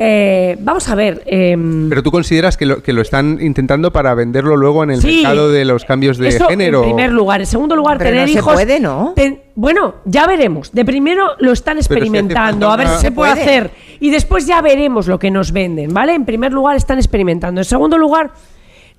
Eh, 0.00 0.56
vamos 0.60 0.88
a 0.88 0.94
ver. 0.94 1.24
em, 1.26 1.88
Pero 1.88 2.04
tú 2.04 2.12
consideras 2.12 2.56
que 2.56 2.64
lo, 2.66 2.80
que 2.84 2.92
lo 2.92 3.02
están 3.02 3.38
intentando 3.40 3.92
para 3.92 4.14
venderlo 4.14 4.56
luego 4.56 4.84
en 4.84 4.92
el 4.92 5.00
Sí. 5.00 5.22
mercado 5.22 5.50
de 5.50 5.64
los 5.64 5.84
cambios 5.84 6.18
de 6.18 6.28
Eso 6.28 6.46
género. 6.46 6.78
En 6.84 6.90
primer 6.90 7.10
lugar. 7.10 7.40
En 7.40 7.46
segundo 7.48 7.74
lugar, 7.74 7.98
Pero 7.98 8.10
tener 8.10 8.28
no 8.28 8.32
se 8.32 8.38
hijos. 8.38 8.54
puede, 8.54 8.78
¿no? 8.78 9.12
ten- 9.16 9.40
bueno, 9.56 9.96
ya 10.04 10.28
veremos. 10.28 10.70
De 10.70 10.84
primero 10.84 11.30
lo 11.40 11.50
están 11.50 11.78
experimentando, 11.78 12.70
a 12.70 12.76
ver 12.76 12.86
si 12.90 13.00
se 13.00 13.10
puede 13.10 13.32
puede. 13.32 13.42
hacer. 13.42 13.70
Y 14.00 14.10
después 14.10 14.46
ya 14.46 14.60
veremos 14.62 15.06
lo 15.08 15.18
que 15.18 15.30
nos 15.30 15.52
venden, 15.52 15.92
¿vale? 15.92 16.14
En 16.14 16.24
primer 16.24 16.52
lugar, 16.52 16.76
están 16.76 16.98
experimentando. 16.98 17.60
En 17.60 17.64
segundo 17.64 17.98
lugar. 17.98 18.30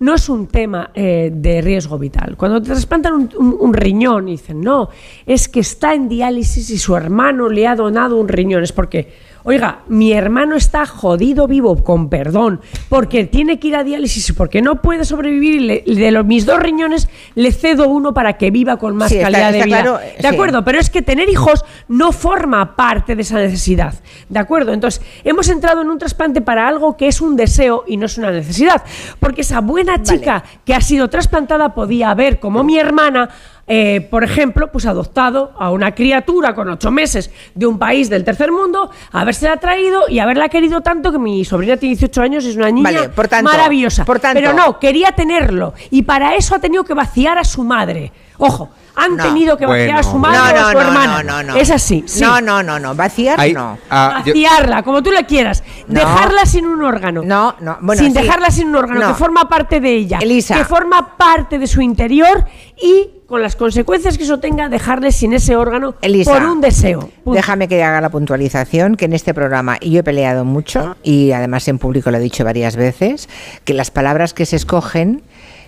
No 0.01 0.13
es 0.15 0.29
un 0.29 0.47
tema 0.47 0.91
eh, 0.93 1.29
de 1.33 1.59
riesgo 1.59 1.99
vital. 1.99 2.37
Cuando 2.37 2.61
te 2.61 2.67
trasplantan 2.69 3.29
un, 3.37 3.57
un- 3.59 3.73
riñón 3.73 4.29
y 4.29 4.31
dicen, 4.31 4.61
no, 4.61 4.87
es 5.25 5.49
que 5.49 5.59
está 5.59 5.93
en 5.93 6.07
diálisis 6.07 6.69
y 6.69 6.77
su 6.77 6.95
hermano 6.95 7.49
le 7.49 7.67
ha 7.67 7.75
donado 7.75 8.15
un 8.15 8.29
riñón. 8.29 8.63
Es 8.63 8.71
porque, 8.71 9.11
oiga, 9.43 9.79
mi 9.87 10.13
hermano 10.13 10.55
está 10.55 10.85
jodido 10.85 11.47
vivo, 11.47 11.83
con 11.83 12.09
perdón, 12.09 12.61
porque 12.89 13.25
tiene 13.25 13.59
que 13.59 13.69
ir 13.69 13.75
a 13.75 13.83
diálisis 13.83 14.29
y 14.29 14.33
porque 14.33 14.61
no 14.61 14.81
puede 14.81 15.05
sobrevivir 15.05 15.61
le- 15.61 15.83
de 15.85 16.11
los, 16.11 16.25
mis 16.25 16.45
dos 16.45 16.59
riñones 16.59 17.09
le 17.35 17.51
cedo 17.51 17.87
uno 17.89 18.13
para 18.13 18.33
que 18.33 18.51
viva 18.51 18.77
con 18.77 18.95
más 18.95 19.09
Sí, 19.09 19.17
está- 19.17 19.31
calidad 19.31 19.51
de 19.51 19.63
vida. 19.63 19.81
claro, 19.81 19.97
¿De 19.99 20.15
sí. 20.21 20.27
acuerdo? 20.27 20.63
Pero 20.63 20.79
es 20.79 20.89
que 20.89 21.01
tener 21.01 21.29
hijos 21.29 21.63
no 21.87 22.11
forma 22.11 22.75
parte 22.75 23.15
de 23.15 23.21
esa 23.21 23.37
necesidad. 23.37 23.93
¿De 24.29 24.39
acuerdo? 24.39 24.73
Entonces, 24.73 25.01
hemos 25.23 25.49
entrado 25.49 25.81
en 25.81 25.89
un 25.89 25.97
trasplante 25.97 26.41
para 26.41 26.67
algo 26.67 26.97
que 26.97 27.07
es 27.07 27.21
un 27.21 27.35
deseo 27.35 27.83
y 27.87 27.97
no 27.97 28.05
es 28.05 28.17
una 28.17 28.31
necesidad. 28.31 28.83
Porque 29.19 29.41
esa 29.41 29.61
buena 29.61 30.03
chica 30.03 30.43
que 30.65 30.73
ha 30.73 30.81
sido 30.81 31.09
trasplantada 31.09 31.73
podía 31.73 32.11
haber, 32.11 32.39
como 32.39 32.63
mi 32.63 32.77
hermana, 32.77 33.29
eh, 33.71 34.01
por 34.09 34.23
ejemplo, 34.23 34.71
pues 34.71 34.87
adoptado 34.87 35.53
a 35.59 35.69
una 35.69 35.93
criatura 35.93 36.55
con 36.55 36.67
ocho 36.69 36.89
meses 36.89 37.29
de 37.53 37.67
un 37.67 37.77
país 37.77 38.09
del 38.09 38.23
tercer 38.23 38.51
mundo, 38.51 38.89
habérsela 39.11 39.57
traído 39.57 40.09
y 40.09 40.17
haberla 40.17 40.49
querido 40.49 40.81
tanto 40.81 41.11
que 41.11 41.19
mi 41.19 41.45
sobrina 41.45 41.77
tiene 41.77 41.95
18 41.95 42.21
años 42.23 42.45
y 42.45 42.49
es 42.49 42.55
una 42.55 42.71
niña 42.71 42.91
Vale, 42.91 43.09
por 43.09 43.27
tanto- 43.27 43.51
maravillosa. 43.51 44.05
por 44.05 44.19
tanto- 44.19 44.39
Pero 44.39 44.53
no, 44.53 44.79
quería 44.79 45.11
tenerlo 45.11 45.75
y 45.91 46.01
para 46.01 46.35
eso 46.35 46.55
ha 46.55 46.59
tenido 46.59 46.83
que 46.83 46.95
vaciar 46.95 47.37
a 47.37 47.43
su 47.43 47.63
madre. 47.63 48.11
Ojo, 48.39 48.69
han 48.95 49.15
No. 49.15 49.23
tenido 49.23 49.57
que 49.57 49.65
vaciar 49.65 49.97
a 49.99 50.03
su 50.03 50.17
madre 50.17 50.37
no, 50.37 50.43
o 50.43 50.47
a 50.47 50.51
no, 50.53 50.67
su 50.67 50.73
no, 50.73 50.81
hermana. 50.81 51.23
no, 51.23 51.43
no, 51.43 51.53
no. 51.53 51.55
Es 51.55 51.69
así, 51.71 52.03
sí. 52.07 52.21
No, 52.21 52.41
no, 52.41 52.61
no, 52.63 52.79
no. 52.79 52.95
Vaciar 52.95 53.39
no. 53.53 53.77
ah, 53.89 54.21
yo- 54.25 54.33
Vaciarla, 54.33 54.83
como 54.83 55.01
tú 55.03 55.11
le 55.11 55.25
quieras. 55.25 55.63
No. 55.87 55.99
Dejarla 55.99 56.45
sin 56.45 56.65
un 56.65 56.83
órgano. 56.83 57.21
No, 57.23 57.55
no, 57.59 57.77
bueno, 57.81 58.01
sin 58.01 58.13
sí. 58.13 58.21
dejarla 58.21 58.51
sin 58.51 58.67
un 58.69 58.75
órgano, 58.75 58.99
No. 58.99 59.07
que 59.09 59.13
forma 59.13 59.47
parte 59.47 59.79
de 59.79 59.93
ella. 59.95 60.19
Elisa. 60.21 60.55
Que 60.55 60.65
forma 60.65 61.17
parte 61.17 61.57
de 61.59 61.67
su 61.67 61.81
interior 61.81 62.45
y 62.81 63.11
con 63.27 63.43
las 63.43 63.55
consecuencias 63.55 64.17
que 64.17 64.23
eso 64.23 64.39
tenga, 64.39 64.69
dejarle 64.69 65.11
sin 65.11 65.33
ese 65.33 65.55
órgano 65.55 65.93
Elisa, 66.01 66.33
por 66.33 66.43
un 66.43 66.61
deseo. 66.61 67.11
Punto. 67.23 67.31
Déjame 67.37 67.67
que 67.67 67.83
haga 67.83 68.01
la 68.01 68.09
puntualización 68.09 68.95
que 68.95 69.05
en 69.05 69.13
este 69.13 69.35
programa 69.35 69.77
y 69.79 69.91
yo 69.91 69.99
he 69.99 70.03
peleado 70.03 70.45
mucho 70.45 70.97
y 71.03 71.31
además 71.31 71.67
en 71.67 71.77
público 71.77 72.09
lo 72.09 72.17
he 72.17 72.21
dicho 72.21 72.43
varias 72.43 72.75
veces 72.75 73.29
que 73.65 73.75
las 73.75 73.91
palabras 73.91 74.33
que 74.33 74.47
se 74.47 74.55
escogen 74.55 75.21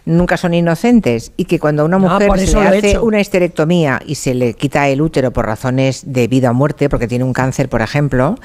nunca 0.05 0.37
son 0.37 0.53
inocentes 0.53 1.31
y 1.37 1.45
que 1.45 1.59
cuando 1.59 1.83
a 1.83 1.85
una 1.85 1.97
No, 1.99 2.09
mujer 2.09 2.31
se 2.39 2.55
le 2.57 2.63
he 2.63 2.77
hace 2.79 2.99
una 2.99 3.19
esterectomía 3.19 4.01
y 4.05 4.15
se 4.15 4.33
le 4.33 4.53
quita 4.53 4.87
el 4.89 5.01
útero 5.01 5.31
por 5.31 5.45
razones 5.45 6.03
de 6.05 6.27
vida 6.27 6.51
o 6.51 6.53
muerte, 6.53 6.89
porque 6.89 7.07
tiene 7.07 7.23
un 7.23 7.33
cáncer, 7.33 7.69
por 7.69 7.81
ejemplo, 7.81 8.35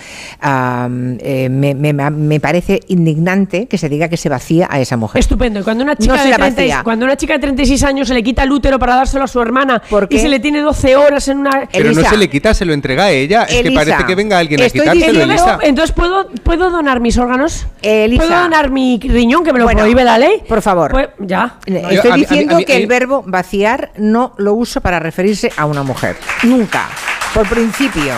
eh, 0.43 1.49
me, 1.51 1.75
me- 1.75 1.93
me 2.11 2.41
parece 2.41 2.81
indignante 2.89 3.67
que 3.67 3.79
se 3.79 3.89
diga 3.89 4.09
que 4.09 4.17
se 4.17 4.29
vacía 4.29 4.69
a 4.71 4.81
esa 4.81 4.97
mujer. 4.97 5.19
Estupendo. 5.21 5.61
Y 5.61 5.63
cuando 5.63 5.85
una, 5.85 5.97
chica 5.97 6.17
No 6.17 6.23
de 6.23 6.29
la 6.31 6.37
30 6.37 6.63
y- 6.63 6.69
vacía. 6.69 6.83
cuando 6.85 7.05
una 7.05 7.17
chica 7.17 7.35
de 7.35 7.41
36 7.41 7.83
años 7.85 8.09
se 8.09 8.15
le 8.15 8.23
quita 8.23 8.43
el 8.43 8.53
útero 8.53 8.79
para 8.79 8.97
dárselo 8.97 9.25
a 9.25 9.29
su 9.29 9.41
hermana 9.41 9.83
¿Por 9.89 10.09
qué? 10.09 10.17
y 10.17 10.19
se 10.19 10.29
le 10.29 10.41
tiene 10.41 10.61
12 10.61 10.97
horas 10.97 11.29
en 11.29 11.39
una... 11.39 11.69
Pero 11.73 11.87
Elisa. 11.87 12.03
no 12.03 12.09
se 12.11 12.17
le 12.17 12.29
quita, 12.31 12.55
se 12.55 12.65
lo 12.65 12.73
entrega 12.73 13.05
a 13.05 13.11
ella. 13.11 13.43
Es 13.45 13.55
que 13.55 13.61
Elisa, 13.69 13.81
parece 13.85 14.05
que 14.07 14.15
venga 14.15 14.39
alguien 14.39 14.63
a 14.63 14.69
quitárselo, 14.69 15.23
Elisa. 15.23 15.59
Entonces, 15.63 15.93
¿puedo, 15.95 16.29
¿puedo 16.43 16.71
donar 16.71 17.01
mis 17.01 17.17
órganos? 17.19 17.67
Elisa. 17.83 18.25
¿Puedo 18.25 18.41
donar 18.41 18.71
mi 18.71 18.99
riñón, 19.03 19.45
que 19.45 19.53
me 19.53 19.59
lo 19.59 19.65
Bueno, 19.65 19.81
prohíbe 19.81 20.05
la 20.05 20.19
ley? 20.19 20.43
por 20.49 20.63
favor. 20.63 20.91
Pues, 20.91 21.09
ya. 21.21 21.46
Eh, 21.67 21.71
No, 21.83 21.89
Estoy 21.91 21.95
yo- 21.97 22.01
a 22.01 22.05
mí- 22.05 22.11
a 22.11 22.15
mí- 22.17 22.21
diciendo 22.23 22.55
a 22.55 22.59
mí- 22.59 22.65
que 22.65 22.77
el 22.77 22.87
verbo 22.87 23.23
vaciar 23.27 23.93
no 23.97 24.33
lo 24.39 24.55
uso 24.55 24.81
para 24.81 24.99
referirse 25.01 25.51
a 25.57 25.67
una 25.67 25.83
mujer. 25.83 26.17
Nunca. 26.43 26.89
Por 27.35 27.47
principio. 27.49 28.13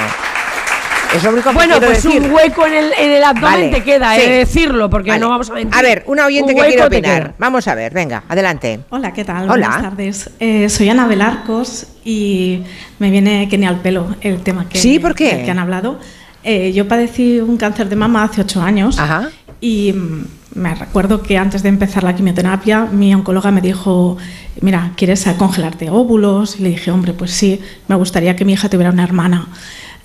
Es 1.14 1.24
lo 1.24 1.30
único 1.30 1.48
que 1.48 1.54
Bueno, 1.54 1.76
pues 1.80 2.02
decir. 2.02 2.20
un 2.20 2.30
hueco 2.32 2.66
en 2.66 2.74
el, 2.74 2.92
en 2.98 3.10
el 3.12 3.24
abdomen 3.24 3.42
Vale, 3.50 3.68
te 3.70 3.82
queda, 3.82 4.14
sí. 4.14 4.20
he 4.20 4.28
de 4.28 4.36
decirlo, 4.40 4.90
porque 4.90 5.08
Vale. 5.08 5.20
no 5.20 5.30
vamos 5.30 5.48
a 5.48 5.54
mentir. 5.54 5.74
A 5.74 5.80
ver, 5.80 6.02
una 6.06 6.26
oyente 6.26 6.52
Un 6.52 6.60
que 6.60 6.66
quiere 6.66 6.84
opinar. 6.84 7.34
Vamos 7.38 7.66
a 7.66 7.74
ver, 7.74 7.94
venga, 7.94 8.24
adelante. 8.28 8.80
Hola, 8.90 9.12
¿qué 9.14 9.24
tal? 9.24 9.44
Hola. 9.50 9.68
Buenas 9.68 9.82
tardes. 9.82 10.30
Eh, 10.38 10.68
soy 10.68 10.90
Ana 10.90 11.06
Belarcos 11.06 11.86
y 12.04 12.62
me 12.98 13.10
viene 13.10 13.48
que 13.48 13.56
ni 13.56 13.66
al 13.66 13.80
pelo 13.80 14.14
el 14.20 14.42
tema 14.42 14.68
que, 14.68 14.78
Sí, 14.78 14.98
¿por 14.98 15.14
qué? 15.14 15.42
que 15.46 15.50
han 15.50 15.58
hablado. 15.58 15.98
Eh, 16.44 16.72
yo 16.74 16.86
padecí 16.86 17.40
un 17.40 17.56
cáncer 17.56 17.88
de 17.88 17.96
mama 17.96 18.22
hace 18.24 18.42
ocho 18.42 18.60
años 18.62 18.98
Ajá. 18.98 19.30
Y 19.60 19.92
mm, 19.92 20.24
me 20.54 20.74
recuerdo 20.74 21.22
que 21.22 21.38
antes 21.38 21.62
de 21.62 21.68
empezar 21.68 22.04
la 22.04 22.14
quimioterapia 22.14 22.86
mi 22.86 23.14
oncóloga 23.14 23.50
me 23.50 23.60
dijo, 23.60 24.16
mira, 24.60 24.92
¿quieres 24.96 25.26
congelarte 25.36 25.90
óvulos? 25.90 26.58
Y 26.58 26.62
le 26.62 26.68
dije, 26.70 26.90
hombre, 26.90 27.12
pues 27.12 27.32
sí, 27.32 27.60
me 27.86 27.96
gustaría 27.96 28.34
que 28.36 28.44
mi 28.44 28.54
hija 28.54 28.68
tuviera 28.68 28.90
una 28.90 29.04
hermana. 29.04 29.48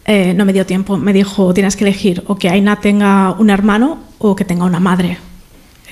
Eh, 0.06 0.34
no 0.34 0.46
me 0.46 0.54
dio 0.54 0.66
tiempo, 0.66 0.98
me 0.98 1.13
dijo, 1.13 1.54
tienes 1.54 1.76
que 1.76 1.86
elegir 1.86 2.24
o 2.28 2.36
que 2.36 2.50
Aina 2.50 2.76
tenga 2.78 3.32
un 3.32 3.50
hermano 3.50 4.00
o 4.18 4.36
que 4.36 4.44
tenga 4.44 4.66
una 4.66 4.80
madre 4.80 5.18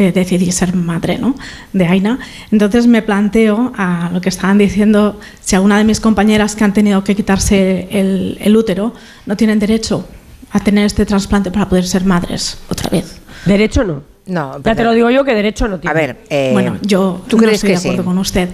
eh, 0.02 0.12
decidí 0.12 0.52
ser 0.52 0.76
madre 0.76 1.20
¿no? 1.20 1.36
de 1.74 1.86
Aina. 1.86 2.18
Entonces 2.52 2.88
me 2.88 3.02
planteo 3.04 3.72
a 3.78 4.10
lo 4.12 4.20
que 4.20 4.30
estaban 4.30 4.58
diciendo, 4.58 5.20
si 5.42 5.56
alguna 5.56 5.78
de 5.78 5.84
mis 5.84 6.00
compañeras 6.00 6.56
que 6.56 6.64
han 6.64 6.74
tenido 6.74 7.04
que 7.04 7.16
quitarse 7.16 7.88
el, 7.92 8.38
el 8.42 8.58
útero 8.58 8.94
no 9.28 9.38
tienen 9.38 9.60
derecho 9.60 10.08
a 10.52 10.60
tener 10.60 10.86
este 10.86 11.06
trasplante 11.06 11.52
para 11.52 11.70
poder 11.70 11.86
ser 11.86 12.04
madres 12.04 12.58
otra 12.70 12.90
vez. 12.90 13.21
Derecho 13.46 13.84
no. 13.84 14.04
No, 14.28 14.58
Ya 14.58 14.64
pero- 14.64 14.76
te 14.76 14.84
lo 14.84 14.92
digo 14.94 15.10
yo 15.10 15.24
que 15.24 15.34
derecho 15.34 15.68
no 15.68 15.80
tiene. 15.80 15.92
A 15.92 15.94
ver, 15.94 16.18
eh, 16.30 16.52
bueno, 16.54 16.78
yo 16.82 17.22
¿tú 17.28 17.38
no 17.38 17.44
crees 17.44 17.56
estoy 17.56 17.70
que 17.70 17.74
de 17.74 17.80
acuerdo 17.80 18.04
sí? 18.04 18.08
con 18.08 18.18
usted. 18.20 18.50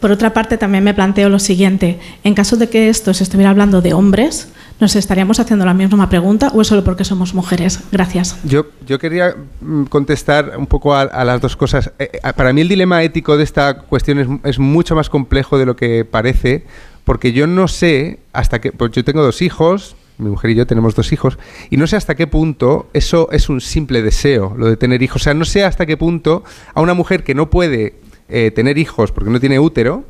Por 0.00 0.10
otra 0.10 0.32
parte, 0.32 0.56
también 0.56 0.82
me 0.82 0.94
planteo 0.94 1.28
lo 1.28 1.38
siguiente. 1.38 1.98
En 2.24 2.32
caso 2.34 2.56
de 2.56 2.70
que 2.70 2.88
esto 2.88 3.12
se 3.12 3.22
estuviera 3.22 3.50
hablando 3.50 3.82
de 3.82 3.92
hombres, 3.92 4.48
¿nos 4.80 4.96
estaríamos 4.96 5.38
haciendo 5.40 5.66
la 5.66 5.74
misma 5.74 6.08
pregunta 6.08 6.50
o 6.54 6.62
es 6.62 6.68
solo 6.68 6.82
porque 6.82 7.04
somos 7.04 7.34
mujeres? 7.34 7.80
Gracias. 7.92 8.38
Yo, 8.44 8.64
yo 8.86 8.98
quería 8.98 9.34
mm, 9.60 9.84
contestar 9.84 10.54
un 10.56 10.66
poco 10.66 10.94
a, 10.94 11.02
a 11.02 11.22
las 11.26 11.38
dos 11.42 11.54
cosas. 11.54 11.92
Eh, 11.98 12.08
eh, 12.14 12.32
para 12.34 12.54
mí 12.54 12.62
el 12.62 12.68
dilema 12.68 13.02
ético 13.02 13.36
de 13.36 13.44
esta 13.44 13.74
cuestión 13.82 14.18
es, 14.20 14.26
es 14.44 14.58
mucho 14.58 14.94
más 14.94 15.10
complejo 15.10 15.58
de 15.58 15.66
lo 15.66 15.76
que 15.76 16.06
parece, 16.06 16.64
porque 17.04 17.32
yo 17.32 17.46
no 17.46 17.68
sé 17.68 18.20
hasta 18.32 18.58
qué... 18.58 18.72
Pues 18.72 18.92
yo 18.92 19.04
tengo 19.04 19.22
dos 19.22 19.42
hijos, 19.42 19.96
mi 20.20 20.30
mujer 20.30 20.50
y 20.50 20.54
yo 20.54 20.66
tenemos 20.66 20.94
dos 20.94 21.12
hijos, 21.12 21.38
y 21.70 21.76
no 21.76 21.86
sé 21.86 21.96
hasta 21.96 22.14
qué 22.14 22.26
punto 22.26 22.88
eso 22.92 23.28
es 23.32 23.48
un 23.48 23.60
simple 23.60 24.02
deseo, 24.02 24.54
lo 24.56 24.66
de 24.66 24.76
tener 24.76 25.02
hijos. 25.02 25.22
O 25.22 25.24
sea, 25.24 25.34
no 25.34 25.44
sé 25.44 25.64
hasta 25.64 25.86
qué 25.86 25.96
punto 25.96 26.44
a 26.74 26.80
una 26.80 26.94
mujer 26.94 27.24
que 27.24 27.34
no 27.34 27.50
puede 27.50 27.94
eh, 28.28 28.50
tener 28.52 28.78
hijos 28.78 29.12
porque 29.12 29.30
no 29.30 29.40
tiene 29.40 29.58
útero, 29.58 30.04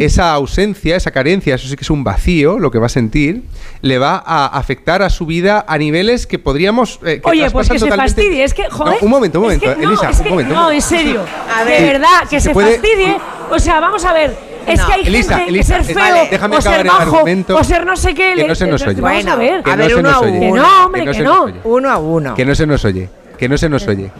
esa 0.00 0.32
ausencia, 0.32 0.96
esa 0.96 1.10
carencia, 1.10 1.54
eso 1.54 1.68
sí 1.68 1.76
que 1.76 1.82
es 1.82 1.90
un 1.90 2.02
vacío, 2.02 2.58
lo 2.58 2.70
que 2.70 2.78
va 2.78 2.86
a 2.86 2.88
sentir, 2.88 3.42
le 3.82 3.98
va 3.98 4.22
a 4.24 4.46
afectar 4.46 5.02
a 5.02 5.10
su 5.10 5.26
vida 5.26 5.66
a 5.68 5.76
niveles 5.76 6.26
que 6.26 6.38
podríamos... 6.38 6.98
eh, 7.04 7.20
que 7.22 7.28
Oye, 7.28 7.50
pues 7.50 7.68
que 7.68 7.78
se 7.78 7.88
fastidie, 7.92 8.42
es 8.42 8.54
que, 8.54 8.70
joder. 8.70 8.94
No, 8.94 9.04
un 9.04 9.10
momento, 9.10 9.38
un 9.40 9.52
es 9.52 9.58
momento, 9.60 9.78
que 9.78 9.84
no, 9.84 9.90
Elisa, 9.90 10.08
es 10.08 10.16
un 10.18 10.24
que- 10.24 10.30
momento. 10.30 10.54
No, 10.54 10.70
en 10.70 10.80
serio. 10.80 11.20
A 11.54 11.64
de 11.66 11.70
ver, 11.72 11.92
verdad, 11.92 12.26
que 12.30 12.40
se 12.40 12.48
se, 12.48 12.54
puede- 12.54 12.78
fastidie. 12.78 13.18
O 13.50 13.58
sea, 13.58 13.80
vamos 13.80 14.02
a 14.06 14.14
ver. 14.14 14.34
Es 14.66 14.78
No. 14.80 14.86
que 14.86 14.92
hay 14.92 15.02
Elisa, 15.06 15.36
gente 15.38 15.50
Elisa, 15.50 15.78
que 15.78 15.84
ser 15.84 15.94
feo, 15.94 16.02
vale, 16.04 16.28
déjame 16.30 16.56
o 16.56 16.58
acabar 16.58 16.78
ser 16.78 16.86
el 16.86 16.92
bajo, 16.92 17.16
argumento. 17.16 17.56
o 17.56 17.64
ser 17.64 17.86
no 17.86 17.96
sé 17.96 18.14
qué. 18.14 18.34
Que 18.36 18.46
no 18.48 18.54
se 18.54 18.66
nos 18.66 18.82
oye. 18.86 19.00
Vamos 19.00 19.26
a 19.26 19.36
ver. 19.36 19.62
Que 19.62 19.70
a 19.70 19.76
no 19.76 19.82
ver, 19.82 19.90
se 19.92 19.96
uno 19.98 20.08
nos 20.10 20.16
a 20.16 20.20
oye. 20.20 20.38
uno. 20.38 20.40
Que 20.54 20.60
no, 20.60 20.84
hombre, 20.86 21.04
Que 21.12 21.20
no. 21.22 21.46
Uno 21.64 21.90
a 21.90 21.98
uno. 21.98 22.34
Que 22.34 22.44
no 22.44 22.54
se 22.54 22.66
nos 22.66 22.84
oye. 22.84 23.08
Que 23.38 23.48
no 23.48 23.58
se 23.58 23.68
nos 23.68 23.86
oye. 23.88 24.10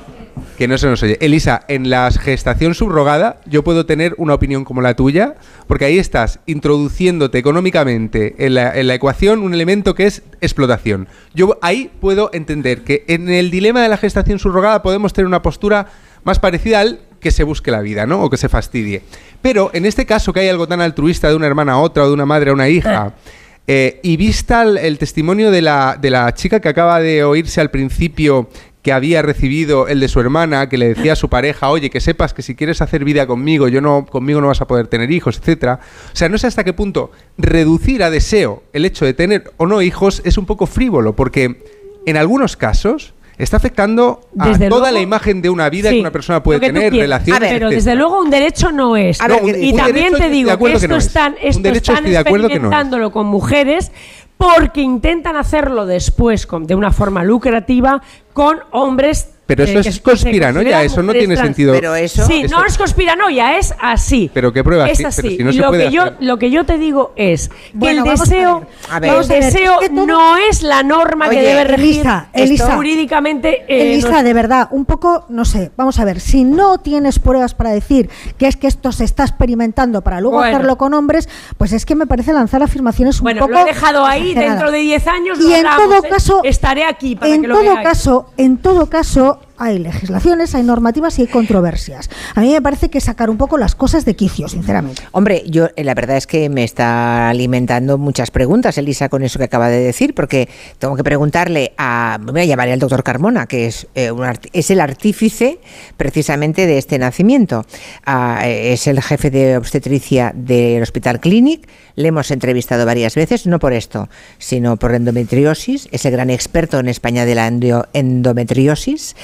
Que 0.59 0.69
no 0.69 0.79
se 0.79 0.87
nos 0.87 1.03
oye. 1.03 1.19
Elisa, 1.21 1.63
en 1.69 1.91
la 1.91 2.11
gestación 2.11 2.75
subrogada 2.75 3.41
yo 3.47 3.65
puedo 3.65 3.87
tener 3.87 4.15
una 4.19 4.35
opinión 4.35 4.65
como 4.65 4.81
la 4.81 4.95
tuya, 4.95 5.35
porque 5.67 5.87
ahí 5.87 5.99
estás 5.99 6.41
introduciéndote 6.47 7.39
económicamente 7.39 8.35
en 8.39 8.55
la, 8.55 8.79
en 8.79 8.87
la 8.87 8.95
ecuación 8.95 9.41
un 9.43 9.55
elemento 9.55 9.95
que 9.95 10.07
es 10.07 10.23
explotación. 10.41 11.09
Yo 11.35 11.59
ahí 11.63 11.91
puedo 12.01 12.31
entender 12.33 12.83
que 12.83 13.05
en 13.09 13.29
el 13.31 13.51
dilema 13.51 13.83
de 13.83 13.89
la 13.89 13.97
gestación 13.97 14.39
subrogada 14.39 14.83
podemos 14.83 15.13
tener 15.13 15.27
una 15.27 15.43
postura 15.43 15.87
más 16.25 16.39
parecida 16.39 16.81
al 16.81 17.01
que 17.23 17.31
se 17.31 17.45
busque 17.45 17.71
la 17.71 17.81
vida, 17.81 18.05
¿no? 18.05 18.23
O 18.23 18.31
que 18.31 18.37
se 18.37 18.49
fastidie. 18.49 19.03
Pero 19.41 19.71
en 19.73 19.87
este 19.87 20.05
caso 20.05 20.33
que 20.33 20.41
hay 20.41 20.49
algo 20.49 20.67
tan 20.67 20.81
altruista 20.81 21.29
de 21.29 21.37
una 21.37 21.47
hermana 21.47 21.73
a 21.73 21.79
otra 21.79 22.05
o 22.05 22.09
de 22.09 22.13
una 22.13 22.27
madre 22.27 22.51
a 22.51 22.55
una 22.55 22.69
hija, 22.69 23.15
eh, 23.67 24.01
y 24.03 24.17
vista 24.17 24.63
el, 24.63 24.77
el 24.77 24.99
testimonio 24.99 25.51
de 25.51 25.63
la, 25.63 25.97
de 26.01 26.11
la 26.11 26.35
chica 26.35 26.61
que 26.61 26.69
acaba 26.69 27.01
de 27.01 27.25
oírse 27.25 27.61
al 27.61 27.71
principio 27.71 28.49
que 28.83 28.93
había 28.93 29.23
recibido 29.23 29.87
el 29.87 30.01
de 30.01 30.09
su 30.09 30.19
hermana, 30.19 30.69
que 30.69 30.77
le 30.77 30.89
decía 30.89 31.13
a 31.13 31.17
su 31.17 31.29
pareja, 31.29 31.71
oye, 31.71 31.89
que 31.89 32.01
sepas 32.01 32.35
que 32.35 32.43
si 32.43 32.57
quieres 32.57 32.83
hacer 32.83 33.05
vida 33.05 33.29
conmigo, 33.29 33.69
yo 33.69 33.81
no, 33.81 34.05
conmigo 34.05 34.41
no 34.41 34.49
vas 34.49 34.61
a 34.61 34.67
poder 34.67 34.89
tener 34.89 35.13
hijos, 35.13 35.39
etcétera. 35.39 35.79
O 36.13 36.17
sea, 36.17 36.29
no 36.29 36.37
sé 36.37 36.49
hasta 36.49 36.65
qué 36.65 36.73
punto 36.73 37.13
reducir 37.39 38.03
a 38.03 38.11
deseo 38.11 38.65
el 38.73 38.85
hecho 38.85 39.05
de 39.05 39.15
tener 39.15 39.53
o 39.57 39.67
no 39.67 39.83
hijos 39.83 40.21
es 40.25 40.37
un 40.37 40.47
poco 40.47 40.67
frívolo, 40.67 41.15
porque 41.15 41.63
en 42.07 42.17
algunos 42.17 42.57
casos 42.57 43.15
está 43.45 43.57
afectando 43.59 44.21
a 44.39 44.49
Desde 44.49 44.69
toda 44.69 44.81
luego- 44.91 44.95
la 44.95 45.01
imagen 45.01 45.43
de 45.43 45.51
una 45.51 45.69
vida 45.71 45.89
Sí, 45.91 45.97
que 45.97 46.01
una 46.01 46.11
persona 46.13 46.43
puede 46.43 46.61
tener, 46.61 46.93
relaciones, 46.93 47.41
ver, 47.41 47.53
pero 47.53 47.71
desde 47.71 47.95
luego 47.95 48.21
un 48.21 48.31
derecho 48.31 48.73
no 48.73 48.97
es. 48.97 49.21
Ver, 49.21 49.43
un- 49.43 49.63
y 49.63 49.71
un 49.73 49.77
también 49.77 50.13
te 50.15 50.29
digo 50.29 50.57
que 50.59 50.73
esto 50.73 50.89
no 50.89 50.97
es. 50.97 51.07
están, 51.07 51.35
esto 51.41 51.69
están 51.69 51.97
que 52.05 52.11
no 52.11 52.19
es. 52.19 52.27
experimentándolo 52.27 53.13
con 53.13 53.27
mujeres 53.27 53.93
porque 54.37 54.81
intentan 54.81 55.37
hacerlo 55.37 55.87
después 55.87 56.47
con- 56.47 56.67
de 56.67 56.75
una 56.75 56.91
forma 56.93 57.23
lucrativa 57.25 58.03
con 58.33 58.59
hombres. 58.73 59.29
Pero 59.57 59.65
eso 59.65 59.79
eh, 59.79 59.91
es 59.91 60.01
conspiranoia, 60.01 60.83
eso 60.83 61.03
no 61.03 61.13
tiene 61.13 61.35
trans. 61.35 61.47
sentido. 61.49 61.73
Pero 61.75 61.95
eso- 61.95 62.27
Sí, 62.27 62.43
Eso- 62.45 62.57
no 62.59 62.65
es 62.65 62.77
conspiranoia, 62.79 63.59
es 63.59 63.75
así. 63.81 64.31
Pero 64.33 64.53
qué 64.53 64.63
pruebas, 64.65 64.91
Es 64.91 65.05
así. 65.05 65.37
si 65.37 65.45
no 65.45 65.51
Y 65.51 65.55
se 65.55 65.61
lo 65.61 65.69
puede 65.69 65.87
que 65.87 65.91
yo 65.93 66.03
hacer. 66.03 66.17
lo 66.21 66.39
que 66.39 66.51
yo 66.51 66.65
te 66.65 66.79
digo 66.79 67.13
es 67.17 67.49
que 67.49 67.55
Bueno, 67.75 68.05
el 68.05 68.09
a 68.11 68.13
deseo, 68.13 68.61
ver. 68.61 68.69
A 68.91 69.01
ver. 69.01 69.13
el 69.21 69.29
deseo 69.29 69.81
es 69.81 69.89
que 69.89 69.95
todo- 69.95 70.07
no 70.07 70.37
es 70.37 70.63
la 70.63 70.83
norma 70.83 71.29
Oye, 71.29 71.37
que 71.41 71.43
debe 71.47 71.65
regir 71.65 72.07
Elisa, 72.35 72.75
jurídicamente. 72.75 73.65
eh, 73.69 73.93
Elisa, 73.95 74.23
de 74.23 74.35
verdad, 74.35 74.69
un 74.71 74.85
poco, 74.85 75.27
no 75.29 75.45
sé, 75.45 75.71
vamos 75.77 75.99
a 75.99 76.05
ver, 76.05 76.21
si 76.21 76.45
no 76.45 76.79
tienes 76.79 77.19
pruebas 77.19 77.55
para 77.55 77.71
decir 77.71 78.09
que 78.39 78.47
es 78.47 78.57
que 78.57 78.67
esto 78.67 78.93
se 78.93 79.05
está 79.05 79.25
experimentando 79.25 80.03
para 80.03 80.21
luego 80.21 80.39
Bueno. 80.39 80.55
hacerlo 80.57 80.77
con 80.79 80.95
hombres, 80.95 81.29
pues 81.59 81.73
es 81.73 81.87
que 81.87 81.95
me 81.95 82.07
parece 82.07 82.33
lanzar 82.33 82.63
afirmaciones 82.63 83.19
un 83.21 83.25
Bueno, 83.25 83.41
poco 83.41 83.53
lo 83.53 83.59
he 83.61 83.65
dejado 83.65 84.05
ahí, 84.07 84.31
exageradas. 84.31 84.59
dentro 84.59 84.73
de 84.73 84.79
10 84.79 85.07
años 85.07 85.39
Y 85.41 85.43
lo 85.45 85.49
en 85.57 85.67
hablamos, 85.67 85.97
todo 85.97 86.05
¿eh? 86.07 86.09
caso, 86.11 86.41
estaré 86.45 86.85
aquí 86.85 87.17
para 87.17 87.35
en 87.35 87.43
que 87.43 87.49
lo 87.49 87.55
todo 87.57 87.65
veáis. 87.65 87.89
caso, 87.89 88.27
en 88.37 88.59
todo 88.59 88.87
caso 88.89 89.41
hay 89.63 89.79
legislaciones, 89.79 90.55
hay 90.55 90.63
normativas 90.63 91.19
y 91.19 91.23
hay 91.23 91.29
controversias. 91.29 92.11
A 92.35 92.41
mí 92.41 92.53
me 92.53 92.61
parece 92.61 92.91
que 92.91 93.01
sacar 93.01 93.31
un 93.31 93.37
poco 93.37 93.59
las 93.59 93.75
cosas 93.75 94.05
de 94.05 94.17
quicio, 94.17 94.49
sinceramente. 94.49 95.03
Hombre, 95.13 95.45
yo 95.49 95.69
eh, 95.77 95.85
la 95.85 95.95
verdad 95.95 96.17
es 96.17 96.27
que 96.27 96.49
me 96.49 96.65
está 96.65 97.29
alimentando 97.29 97.99
muchas 97.99 98.31
preguntas, 98.31 98.77
Elisa, 98.79 99.09
con 99.09 99.23
eso 99.23 99.39
que 99.39 99.45
acaba 99.45 99.69
de 99.69 99.81
decir, 99.81 100.15
porque 100.15 100.49
tengo 100.79 100.97
que 100.97 101.05
preguntarle 101.05 101.73
a, 101.79 102.19
me 102.21 102.33
voy 102.33 102.41
a 102.43 102.45
llamar 102.45 102.69
al 102.69 102.79
doctor 102.79 103.03
Carmona, 103.03 103.47
que 103.47 103.67
es, 103.67 103.87
eh, 103.95 104.11
un 104.11 104.23
es 104.53 104.71
el 104.71 104.81
artífice 104.81 105.61
precisamente 105.97 106.67
de 106.67 106.79
este 106.79 106.99
nacimiento. 106.99 107.65
Ah, 108.05 108.41
eh, 108.45 108.73
es 108.73 108.87
el 108.87 109.01
jefe 109.03 109.31
de 109.31 109.57
obstetricia 109.57 110.33
del 110.35 110.83
Hospital 110.83 111.21
Clinic, 111.21 111.69
le 111.95 112.09
hemos 112.09 112.31
entrevistado 112.31 112.87
varias 112.87 113.15
veces, 113.15 113.47
no 113.47 113.59
por 113.59 113.73
esto, 113.75 114.09
sino 114.39 114.77
por 114.77 114.95
endometriosis, 114.95 115.89
es 115.93 116.05
el 116.07 116.13
gran 116.13 116.31
experto 116.31 116.79
en 116.79 116.89
España 116.89 117.25
de 117.27 117.35
la 117.35 117.49
endo- 117.49 117.87
endometriosis, 117.93 119.15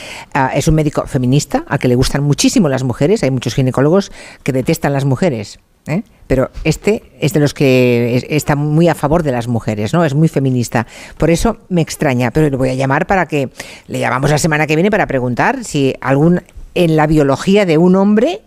Es 0.55 0.69
un 0.69 0.75
médico 0.75 1.07
feminista 1.07 1.65
al 1.69 1.79
que 1.79 1.89
le 1.89 1.95
gustan 1.95 2.23
muchísimo 2.23 2.69
las 2.69 2.83
mujeres, 2.85 3.23
hay 3.23 3.31
muchos 3.31 3.55
ginecólogos 3.55 4.13
que 4.43 4.53
detestan 4.53 4.93
las 4.93 5.05
mujeres. 5.05 5.59
¿eh? 5.87 6.03
pero 6.27 6.51
este 6.65 7.03
es 7.19 7.33
de 7.33 7.41
los 7.41 7.55
que 7.55 8.17
es- 8.17 8.27
está 8.29 8.55
muy 8.57 8.89
a 8.89 8.95
favor 8.95 9.23
de 9.23 9.33
las 9.33 9.49
mujeres, 9.49 9.95
¿no? 9.95 10.05
Es 10.05 10.13
muy 10.13 10.29
feminista. 10.29 10.87
Por 11.17 11.31
eso 11.31 11.57
me 11.71 11.81
extraña, 11.81 12.31
pero 12.31 12.51
le 12.51 12.57
voy 12.59 12.69
a 12.69 12.75
llamar 12.75 13.07
para 13.07 13.25
que 13.25 13.49
le 13.87 13.99
llamamos 13.99 14.31
la 14.31 14.37
semana 14.37 14.67
que 14.67 14.77
viene 14.77 14.91
para 14.91 15.07
preguntar 15.07 15.65
si 15.65 15.95
algún 16.03 16.43
en 16.75 16.97
la 16.97 17.07
biología 17.07 17.65
de 17.65 17.79
un 17.79 17.97
hombre, 17.97 18.43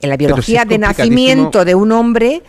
en 0.00 0.10
la 0.10 0.16
Pero 0.18 0.42
si 0.42 0.52
biología 0.52 0.64
de 0.66 0.78
nacimiento 0.78 1.64
de 1.64 1.74
un 1.74 1.90
hombre, 1.92 2.42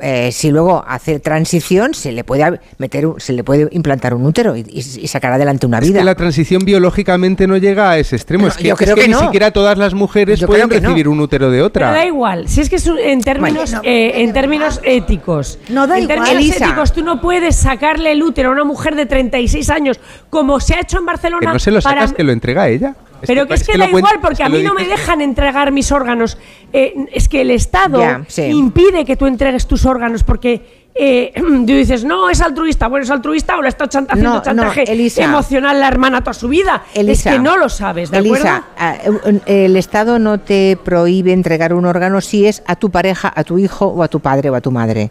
eh, 0.00 0.30
si 0.32 0.50
luego 0.50 0.84
hace 0.86 1.18
transición, 1.20 1.94
se 1.94 2.12
le 2.12 2.24
puede 2.24 2.60
meter, 2.78 3.06
un- 3.06 3.20
se 3.20 3.32
le 3.32 3.42
puede 3.44 3.68
implantar 3.72 4.14
un 4.14 4.24
útero 4.24 4.56
y, 4.56 4.60
y- 4.60 4.78
y 5.02 5.06
sacar 5.08 5.32
adelante 5.32 5.66
una 5.66 5.78
Es 5.78 5.88
vida. 5.88 5.98
que 5.98 6.04
la 6.04 6.14
transición 6.14 6.64
biológicamente 6.64 7.46
no 7.46 7.56
llega 7.56 7.90
a 7.90 7.98
ese 7.98 8.16
extremo. 8.16 8.46
Es 8.46 8.56
que, 8.56 8.68
yo 8.68 8.76
creo 8.76 8.90
es 8.90 8.94
que 8.94 9.00
que 9.02 9.08
ni 9.08 9.14
siquiera 9.20 9.50
todas 9.50 9.76
las 9.78 9.94
mujeres 9.94 10.38
Yo 10.40 10.46
pueden 10.46 10.68
no. 10.68 10.74
recibir 10.74 11.08
un 11.08 11.20
útero 11.20 11.50
de 11.50 11.56
Pero 11.58 11.66
otra. 11.66 11.92
da 11.92 12.06
igual, 12.06 12.48
si 12.48 12.60
es 12.60 12.70
que 12.70 12.76
es 12.76 12.86
un- 12.86 12.98
en 12.98 13.20
términos, 13.20 13.70
Bueno, 13.72 13.82
no, 13.82 13.88
eh, 13.88 14.22
en 14.22 14.32
términos 14.32 14.80
éticos. 14.84 15.58
No 15.68 15.86
da 15.86 15.98
en 15.98 16.04
igual. 16.04 16.18
términos 16.18 16.44
Elisa. 16.44 16.66
éticos, 16.66 16.92
tú 16.92 17.02
no 17.04 17.20
puedes 17.20 17.56
sacarle 17.56 18.12
el 18.12 18.22
útero 18.22 18.48
a 18.50 18.52
una 18.52 18.64
mujer 18.64 18.94
de 18.94 19.06
36 19.06 19.70
años, 19.70 19.98
como 20.30 20.58
se 20.60 20.74
ha 20.74 20.80
hecho 20.80 20.98
en 20.98 21.06
Barcelona. 21.06 21.40
Que 21.48 21.52
no 21.52 21.58
se 21.58 21.70
lo 21.70 21.80
para- 21.80 22.00
sacas, 22.02 22.12
que 22.14 22.22
lo 22.24 22.32
entrega 22.32 22.68
ella. 22.68 22.94
Pero 23.26 23.46
que 23.46 23.54
es 23.54 23.64
que, 23.66 23.78
da 23.78 23.88
igual, 23.88 24.18
porque 24.20 24.36
que 24.38 24.42
a 24.44 24.48
mí 24.48 24.62
no 24.62 24.74
me 24.74 24.86
dejan 24.86 25.20
entregar 25.20 25.70
mis 25.72 25.92
órganos. 25.92 26.38
Eh, 26.72 26.94
es 27.12 27.28
que 27.28 27.40
el 27.42 27.50
Estado 27.50 28.00
sí. 28.28 28.42
impide 28.42 29.04
que 29.04 29.16
tú 29.16 29.26
entregues 29.26 29.66
tus 29.66 29.84
órganos 29.86 30.24
porque 30.24 30.82
eh, 30.94 31.32
tú 31.36 31.64
dices, 31.66 32.04
no, 32.04 32.28
es 32.30 32.40
altruista. 32.40 32.88
Bueno, 32.88 33.04
es 33.04 33.10
altruista 33.10 33.56
o 33.56 33.62
le 33.62 33.68
está 33.68 33.88
chanta- 33.88 34.12
haciendo 34.12 34.30
No, 34.30 34.36
no, 34.38 34.42
chantaje 34.42 34.90
Elisa. 34.92 35.24
emocional 35.24 35.78
la 35.80 35.88
hermana 35.88 36.20
toda 36.20 36.34
su 36.34 36.48
vida. 36.48 36.82
Elisa, 36.94 37.30
es 37.30 37.36
que 37.36 37.42
no 37.42 37.56
lo 37.56 37.68
sabes, 37.68 38.10
¿de 38.10 38.18
Elisa, 38.18 38.64
acuerdo? 38.76 39.22
ah, 39.26 39.40
el 39.46 39.76
Estado 39.76 40.18
no 40.18 40.38
te 40.40 40.76
prohíbe 40.82 41.32
entregar 41.32 41.72
un 41.74 41.84
órgano 41.86 42.20
si 42.20 42.46
es 42.46 42.62
a 42.66 42.76
tu 42.76 42.90
pareja, 42.90 43.32
a 43.34 43.44
tu 43.44 43.58
hijo 43.58 43.86
o 43.86 44.02
a 44.02 44.08
tu 44.08 44.20
padre 44.20 44.50
o 44.50 44.54
a 44.54 44.60
tu 44.60 44.70
madre. 44.70 45.10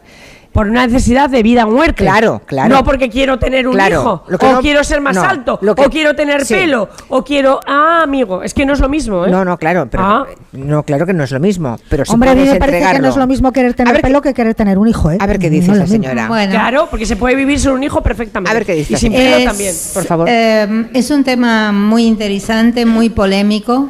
Por 0.52 0.68
una 0.68 0.86
necesidad 0.86 1.30
de 1.30 1.44
vida 1.44 1.66
o 1.66 1.72
muerte. 1.72 2.04
Claro, 2.04 2.42
claro. 2.46 2.76
No 2.76 2.84
porque 2.84 3.10
quiero 3.10 3.40
tener 3.40 3.68
un 3.70 3.74
Claro, 3.74 4.02
hijo, 4.02 4.24
lo 4.28 4.38
que 4.38 4.46
o 4.48 4.52
no- 4.54 4.60
quiero 4.60 4.84
ser 4.84 5.00
más 5.00 5.16
no, 5.16 5.24
alto, 5.24 5.58
lo 5.62 5.74
que- 5.76 5.82
o 5.86 5.90
quiero 5.90 6.14
tener 6.14 6.44
sí. 6.46 6.54
pelo, 6.56 6.90
o 7.08 7.24
quiero... 7.24 7.62
Ah, 7.66 8.02
amigo, 8.04 8.44
es 8.44 8.54
que 8.54 8.66
no 8.66 8.74
es 8.74 8.82
lo 8.82 8.90
mismo, 8.90 9.26
¿eh? 9.26 9.32
No, 9.32 9.46
no, 9.46 9.58
claro, 9.58 9.88
pero 9.90 10.04
Ah. 10.04 10.28
no, 10.52 10.84
claro 10.84 11.06
que 11.06 11.14
no 11.14 11.24
es 11.24 11.32
lo 11.32 11.40
mismo. 11.40 11.78
Pero 11.90 12.04
si 12.04 12.12
Hombre, 12.12 12.32
a 12.32 12.36
mí 12.36 12.44
me 12.44 12.56
parece 12.56 12.92
que 12.92 13.00
no 13.00 13.08
es 13.08 13.16
lo 13.16 13.28
mismo 13.28 13.54
querer 13.54 13.74
tener 13.76 13.94
ver 13.94 14.02
pelo 14.02 14.22
que 14.22 14.34
querer 14.34 14.54
tener 14.54 14.78
un 14.78 14.90
hijo, 14.90 15.10
¿eh? 15.10 15.18
A 15.22 15.26
ver 15.26 15.40
qué 15.40 15.50
dice 15.50 15.72
es 15.72 15.78
esa 15.78 15.88
señora. 15.88 16.28
Bueno. 16.28 16.52
Claro, 16.52 16.88
porque 16.90 17.06
se 17.06 17.16
puede 17.16 17.36
vivir 17.36 17.58
sin 17.58 17.72
un 17.72 17.84
hijo 17.84 18.02
perfectamente. 18.04 18.52
A 18.52 18.54
ver 18.54 18.66
qué 18.66 18.74
dice 18.74 18.94
Y 18.94 18.98
sin 18.98 19.14
pelo 19.14 19.38
Es, 19.38 19.46
también. 19.46 19.74
por 19.94 20.04
favor. 20.04 20.28
eh, 20.30 20.88
es 20.94 21.10
un 21.12 21.24
tema 21.24 21.72
muy 21.72 22.06
interesante, 22.06 22.86
muy 22.86 23.10
polémico, 23.10 23.88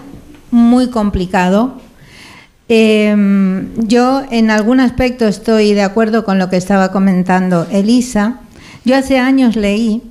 muy 0.52 0.90
complicado. 0.92 1.74
Eh, 2.74 3.14
yo 3.80 4.24
en 4.32 4.50
algún 4.50 4.80
aspecto 4.80 5.28
estoy 5.28 5.74
de 5.74 5.82
acuerdo 5.82 6.24
con 6.24 6.40
lo 6.40 6.50
que 6.50 6.56
estaba 6.56 6.90
comentando 6.94 7.68
Elisa. 7.70 8.40
Yo 8.86 8.96
hace 8.96 9.18
años 9.18 9.58
leí, 9.58 10.02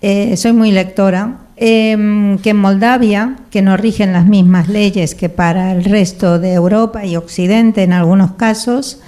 eh, 0.00 0.36
soy 0.36 0.52
muy 0.52 0.72
lectora, 0.72 1.38
eh, 1.56 2.36
que 2.42 2.50
en 2.50 2.56
Moldavia, 2.56 3.36
que 3.52 3.62
no 3.62 3.76
rigen 3.76 4.12
las 4.12 4.26
mismas 4.26 4.68
leyes 4.68 5.14
que 5.14 5.28
para 5.28 5.70
el 5.70 5.84
resto 5.84 6.40
de 6.40 6.54
Europa 6.54 7.06
y 7.06 7.14
Occidente 7.14 7.84
en 7.84 7.92
algunos 7.92 8.32
casos, 8.32 8.98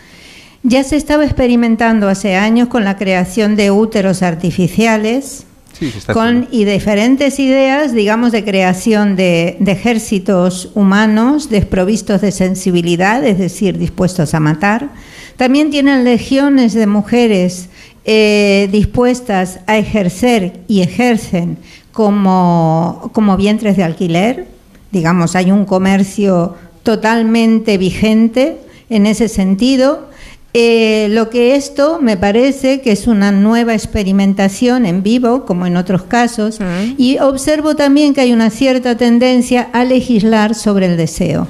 ya 0.62 0.84
se 0.84 0.94
estaba 0.94 1.24
experimentando 1.24 2.08
hace 2.08 2.36
años 2.36 2.68
con 2.68 2.84
la 2.84 2.96
creación 2.96 3.56
de 3.56 3.72
úteros 3.72 4.22
artificiales 4.22 5.46
Sí, 5.78 5.90
se 5.90 5.98
está 5.98 6.12
con 6.12 6.48
y 6.50 6.64
diferentes 6.64 7.38
ideas, 7.38 7.92
digamos, 7.92 8.32
de 8.32 8.44
creación 8.44 9.16
de, 9.16 9.56
de 9.60 9.72
ejércitos 9.72 10.70
humanos 10.74 11.50
desprovistos 11.50 12.20
de 12.20 12.32
sensibilidad, 12.32 13.24
es 13.24 13.38
decir, 13.38 13.78
dispuestos 13.78 14.34
a 14.34 14.40
matar. 14.40 14.90
También 15.36 15.70
tienen 15.70 16.04
legiones 16.04 16.74
de 16.74 16.86
mujeres 16.86 17.68
eh, 18.06 18.68
dispuestas 18.70 19.60
a 19.66 19.78
ejercer 19.78 20.60
y 20.68 20.82
ejercen 20.82 21.56
como, 21.90 23.10
como 23.14 23.36
vientres 23.38 23.78
de 23.78 23.82
alquiler. 23.84 24.46
Digamos, 24.92 25.34
hay 25.34 25.50
un 25.50 25.64
comercio 25.64 26.54
totalmente 26.82 27.78
vigente 27.78 28.58
en 28.90 29.06
ese 29.06 29.28
sentido. 29.28 30.10
Eh, 30.56 31.08
lo 31.10 31.30
que 31.30 31.56
esto 31.56 31.98
me 32.00 32.16
parece 32.16 32.80
que 32.80 32.92
es 32.92 33.08
una 33.08 33.32
nueva 33.32 33.74
experimentación 33.74 34.86
en 34.86 35.02
vivo, 35.02 35.44
como 35.46 35.66
en 35.66 35.76
otros 35.76 36.04
casos, 36.04 36.60
y 36.96 37.18
observo 37.18 37.74
también 37.74 38.14
que 38.14 38.20
hay 38.20 38.32
una 38.32 38.50
cierta 38.50 38.96
tendencia 38.96 39.68
a 39.72 39.84
legislar 39.84 40.54
sobre 40.54 40.86
el 40.86 40.96
deseo. 40.96 41.48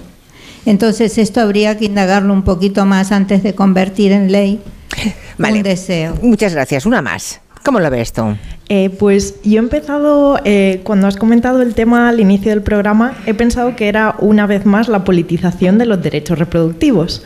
Entonces 0.64 1.18
esto 1.18 1.42
habría 1.42 1.76
que 1.76 1.84
indagarlo 1.84 2.32
un 2.32 2.44
poquito 2.44 2.86
más 2.86 3.12
antes 3.12 3.42
de 3.42 3.54
convertir 3.54 4.10
en 4.10 4.32
ley 4.32 4.60
Vale. 5.38 5.58
un 5.58 5.62
deseo. 5.62 6.14
Muchas 6.22 6.54
gracias. 6.54 6.86
Una 6.86 7.02
más. 7.02 7.42
¿Cómo 7.62 7.80
lo 7.80 7.90
ves 7.90 8.12
tú? 8.12 8.36
Eh, 8.70 8.88
pues 8.88 9.36
yo 9.42 9.56
he 9.56 9.58
empezado, 9.58 10.40
eh, 10.44 10.80
cuando 10.84 11.06
has 11.06 11.16
comentado 11.16 11.60
el 11.60 11.74
tema 11.74 12.08
al 12.08 12.20
inicio 12.20 12.50
del 12.50 12.62
programa, 12.62 13.14
he 13.26 13.34
pensado 13.34 13.76
que 13.76 13.88
era 13.88 14.16
una 14.18 14.46
vez 14.46 14.64
más 14.64 14.88
la 14.88 15.04
politización 15.04 15.76
de 15.76 15.86
los 15.86 16.02
derechos 16.02 16.38
reproductivos. 16.38 17.22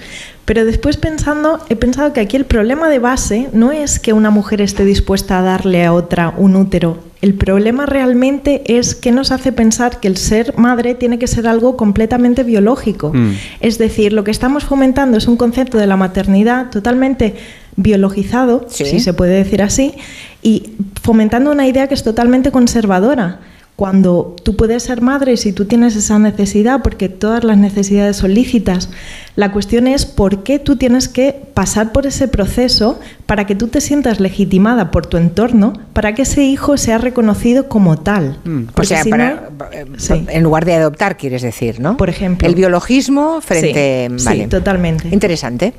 Pero 0.48 0.64
después 0.64 0.96
pensando, 0.96 1.60
he 1.68 1.76
pensado 1.76 2.14
que 2.14 2.20
aquí 2.20 2.34
el 2.34 2.46
problema 2.46 2.88
de 2.88 2.98
base 2.98 3.50
no 3.52 3.70
es 3.70 3.98
que 3.98 4.14
una 4.14 4.30
mujer 4.30 4.62
esté 4.62 4.86
dispuesta 4.86 5.38
a 5.38 5.42
darle 5.42 5.84
a 5.84 5.92
otra 5.92 6.32
un 6.38 6.56
útero. 6.56 6.96
El 7.20 7.34
problema 7.34 7.84
realmente 7.84 8.62
es 8.78 8.94
que 8.94 9.12
nos 9.12 9.30
hace 9.30 9.52
pensar 9.52 10.00
que 10.00 10.08
el 10.08 10.16
ser 10.16 10.56
madre 10.56 10.94
tiene 10.94 11.18
que 11.18 11.26
ser 11.26 11.46
algo 11.46 11.76
completamente 11.76 12.44
biológico. 12.44 13.12
Mm. 13.12 13.32
Es 13.60 13.76
decir, 13.76 14.14
lo 14.14 14.24
que 14.24 14.30
estamos 14.30 14.64
fomentando 14.64 15.18
es 15.18 15.28
un 15.28 15.36
concepto 15.36 15.76
de 15.76 15.86
la 15.86 15.98
maternidad 15.98 16.70
totalmente 16.70 17.34
biologizado, 17.76 18.64
Sí. 18.70 18.86
si 18.86 19.00
se 19.00 19.12
puede 19.12 19.34
decir 19.34 19.60
así, 19.60 19.96
y 20.42 20.70
fomentando 21.02 21.50
una 21.50 21.66
idea 21.66 21.88
que 21.88 21.94
es 21.94 22.02
totalmente 22.02 22.50
conservadora. 22.50 23.40
Cuando 23.78 24.34
tú 24.42 24.56
puedes 24.56 24.82
ser 24.82 25.02
madre, 25.02 25.36
si 25.36 25.52
tú 25.52 25.66
tienes 25.66 25.94
esa 25.94 26.18
necesidad, 26.18 26.82
porque 26.82 27.08
todas 27.08 27.44
las 27.44 27.56
necesidades 27.58 28.16
son 28.16 28.34
lícitas, 28.34 28.90
la 29.36 29.52
cuestión 29.52 29.86
es 29.86 30.04
por 30.04 30.42
qué 30.42 30.58
tú 30.58 30.74
tienes 30.74 31.06
que 31.08 31.32
pasar 31.54 31.92
por 31.92 32.04
ese 32.04 32.26
proceso 32.26 32.98
para 33.26 33.46
que 33.46 33.54
tú 33.54 33.68
te 33.68 33.80
sientas 33.80 34.18
legitimada 34.18 34.90
por 34.90 35.06
tu 35.06 35.16
entorno, 35.16 35.74
para 35.92 36.12
que 36.16 36.22
ese 36.22 36.42
hijo 36.42 36.76
sea 36.76 36.98
reconocido 36.98 37.68
como 37.68 37.96
tal. 38.00 38.40
O 38.44 38.72
Porque 38.72 38.88
sea, 38.88 39.04
si 39.04 39.10
para- 39.10 39.48
no- 39.56 39.66
eh, 39.70 39.86
sí. 39.98 40.26
en 40.28 40.42
lugar 40.42 40.64
de 40.64 40.74
adoptar, 40.74 41.16
quieres 41.16 41.42
decir, 41.42 41.78
¿no? 41.78 41.96
Por 41.96 42.10
ejemplo. 42.10 42.48
El 42.48 42.56
biologismo 42.56 43.40
frente. 43.40 44.08
Sí, 44.18 44.24
vale. 44.24 44.42
sí, 44.42 44.48
totalmente. 44.48 45.08
Interesante. 45.12 45.72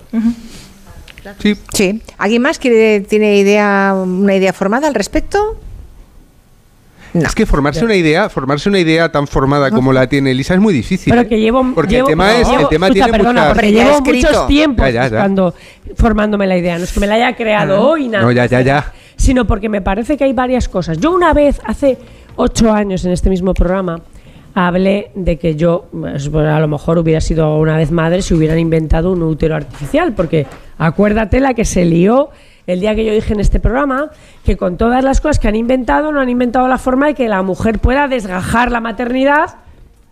Sí. 1.41 1.53
Sí. 1.73 2.01
¿Alguien 2.17 2.41
más 2.43 2.59
quiere, 2.59 3.01
tiene 3.01 3.35
idea, 3.39 3.93
una 4.01 4.35
idea 4.35 4.53
formada 4.53 4.87
al 4.87 4.93
respecto? 4.95 5.59
No. 7.13 7.21
Es 7.25 7.33
que 7.33 7.45
formarse 7.45 7.83
una 7.83 7.95
idea, 7.95 8.29
formarse 8.29 8.69
una 8.69 8.79
idea 8.79 9.11
tan 9.11 9.25
formada 9.27 9.71
como 9.71 9.91
la 9.91 10.07
tiene 10.07 10.31
Elisa 10.31 10.53
es 10.53 10.59
muy 10.59 10.73
difícil. 10.73 11.11
Pero 11.11 11.23
¿eh? 11.23 11.27
que 11.27 11.39
llevo, 11.39 11.65
Porque 11.73 11.95
llevo- 11.95 12.07
el 12.07 12.11
tema 12.11 12.35
es, 12.35 12.47
llevo- 12.47 12.59
el 12.61 12.67
tema 12.69 12.87
escucha, 12.87 13.03
tiene 13.05 13.17
perdona, 13.17 13.41
muchas. 13.41 13.53
porque 13.53 13.71
llevo 13.71 14.01
muchos 14.01 14.47
tiempos 14.47 14.85
Ya, 14.85 14.91
ya, 14.91 15.01
ya. 15.03 15.09
buscando, 15.09 15.53
formándome 15.95 16.45
la 16.47 16.57
idea. 16.57 16.77
No 16.77 16.83
es 16.83 16.91
que 16.93 16.99
me 16.99 17.07
la 17.07 17.15
haya 17.15 17.35
creado 17.35 17.81
hoy, 17.81 18.07
nada. 18.09 18.23
No, 18.23 18.31
ya, 18.31 18.45
ya, 18.45 18.61
ya. 18.61 18.93
Sino 19.15 19.45
porque 19.45 19.69
me 19.69 19.81
parece 19.81 20.17
que 20.17 20.23
hay 20.23 20.33
varias 20.33 20.69
cosas. 20.69 20.97
Yo 20.99 21.11
una 21.11 21.33
vez, 21.33 21.59
hace 21.65 21.97
ocho 22.35 22.71
años 22.71 23.03
en 23.05 23.11
este 23.11 23.29
mismo 23.29 23.53
programa, 23.53 24.01
hablé 24.53 25.11
de 25.15 25.37
que 25.37 25.55
yo, 25.55 25.85
pues, 25.91 26.29
bueno, 26.29 26.55
a 26.55 26.59
lo 26.59 26.67
mejor 26.67 26.97
hubiera 26.97 27.21
sido 27.21 27.57
una 27.57 27.75
vez 27.77 27.91
madre 27.91 28.21
si 28.21 28.33
hubieran 28.33 28.59
inventado 28.59 29.11
un 29.11 29.21
útero 29.23 29.55
artificial, 29.55 30.13
porque 30.13 30.45
acuérdate 30.77 31.39
la 31.39 31.53
que 31.53 31.65
se 31.65 31.85
lió 31.85 32.29
el 32.71 32.79
día 32.81 32.95
que 32.95 33.03
yo 33.05 33.13
dije 33.13 33.33
en 33.33 33.39
este 33.39 33.59
programa 33.59 34.11
que 34.45 34.57
con 34.57 34.77
todas 34.77 35.03
las 35.03 35.21
cosas 35.21 35.39
que 35.39 35.47
han 35.47 35.55
inventado, 35.55 36.11
no 36.11 36.21
han 36.21 36.29
inventado 36.29 36.67
la 36.67 36.77
forma 36.77 37.07
de 37.07 37.13
que 37.15 37.27
la 37.27 37.41
mujer 37.41 37.79
pueda 37.79 38.07
desgajar 38.07 38.71
la 38.71 38.79
maternidad 38.79 39.55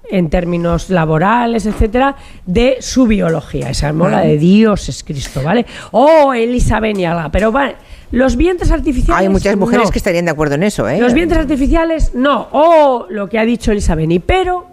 en 0.09 0.29
términos 0.29 0.89
laborales, 0.89 1.65
etcétera, 1.65 2.15
de 2.45 2.77
su 2.79 3.07
biología. 3.07 3.69
Esa 3.69 3.91
mola 3.91 4.21
de 4.21 4.37
Dios 4.37 4.87
es 4.89 5.03
Cristo, 5.03 5.41
¿vale? 5.43 5.65
Oh, 5.91 6.33
Elisa 6.33 6.79
Beniaga. 6.79 7.29
Pero 7.29 7.51
vale, 7.51 7.75
los 8.11 8.37
vientres 8.37 8.71
artificiales. 8.71 9.21
Hay 9.21 9.29
muchas 9.29 9.57
mujeres 9.57 9.85
no. 9.87 9.91
que 9.91 9.97
estarían 9.99 10.25
de 10.25 10.31
acuerdo 10.31 10.55
en 10.55 10.63
eso, 10.63 10.87
¿eh? 10.87 10.97
Los 10.99 11.13
vientres 11.13 11.41
artificiales, 11.41 12.13
no. 12.15 12.47
O 12.53 13.07
lo 13.09 13.27
que 13.27 13.37
ha 13.37 13.43
dicho 13.45 13.73
Elisa 13.73 13.95
Beni. 13.95 14.19
Pero, 14.19 14.67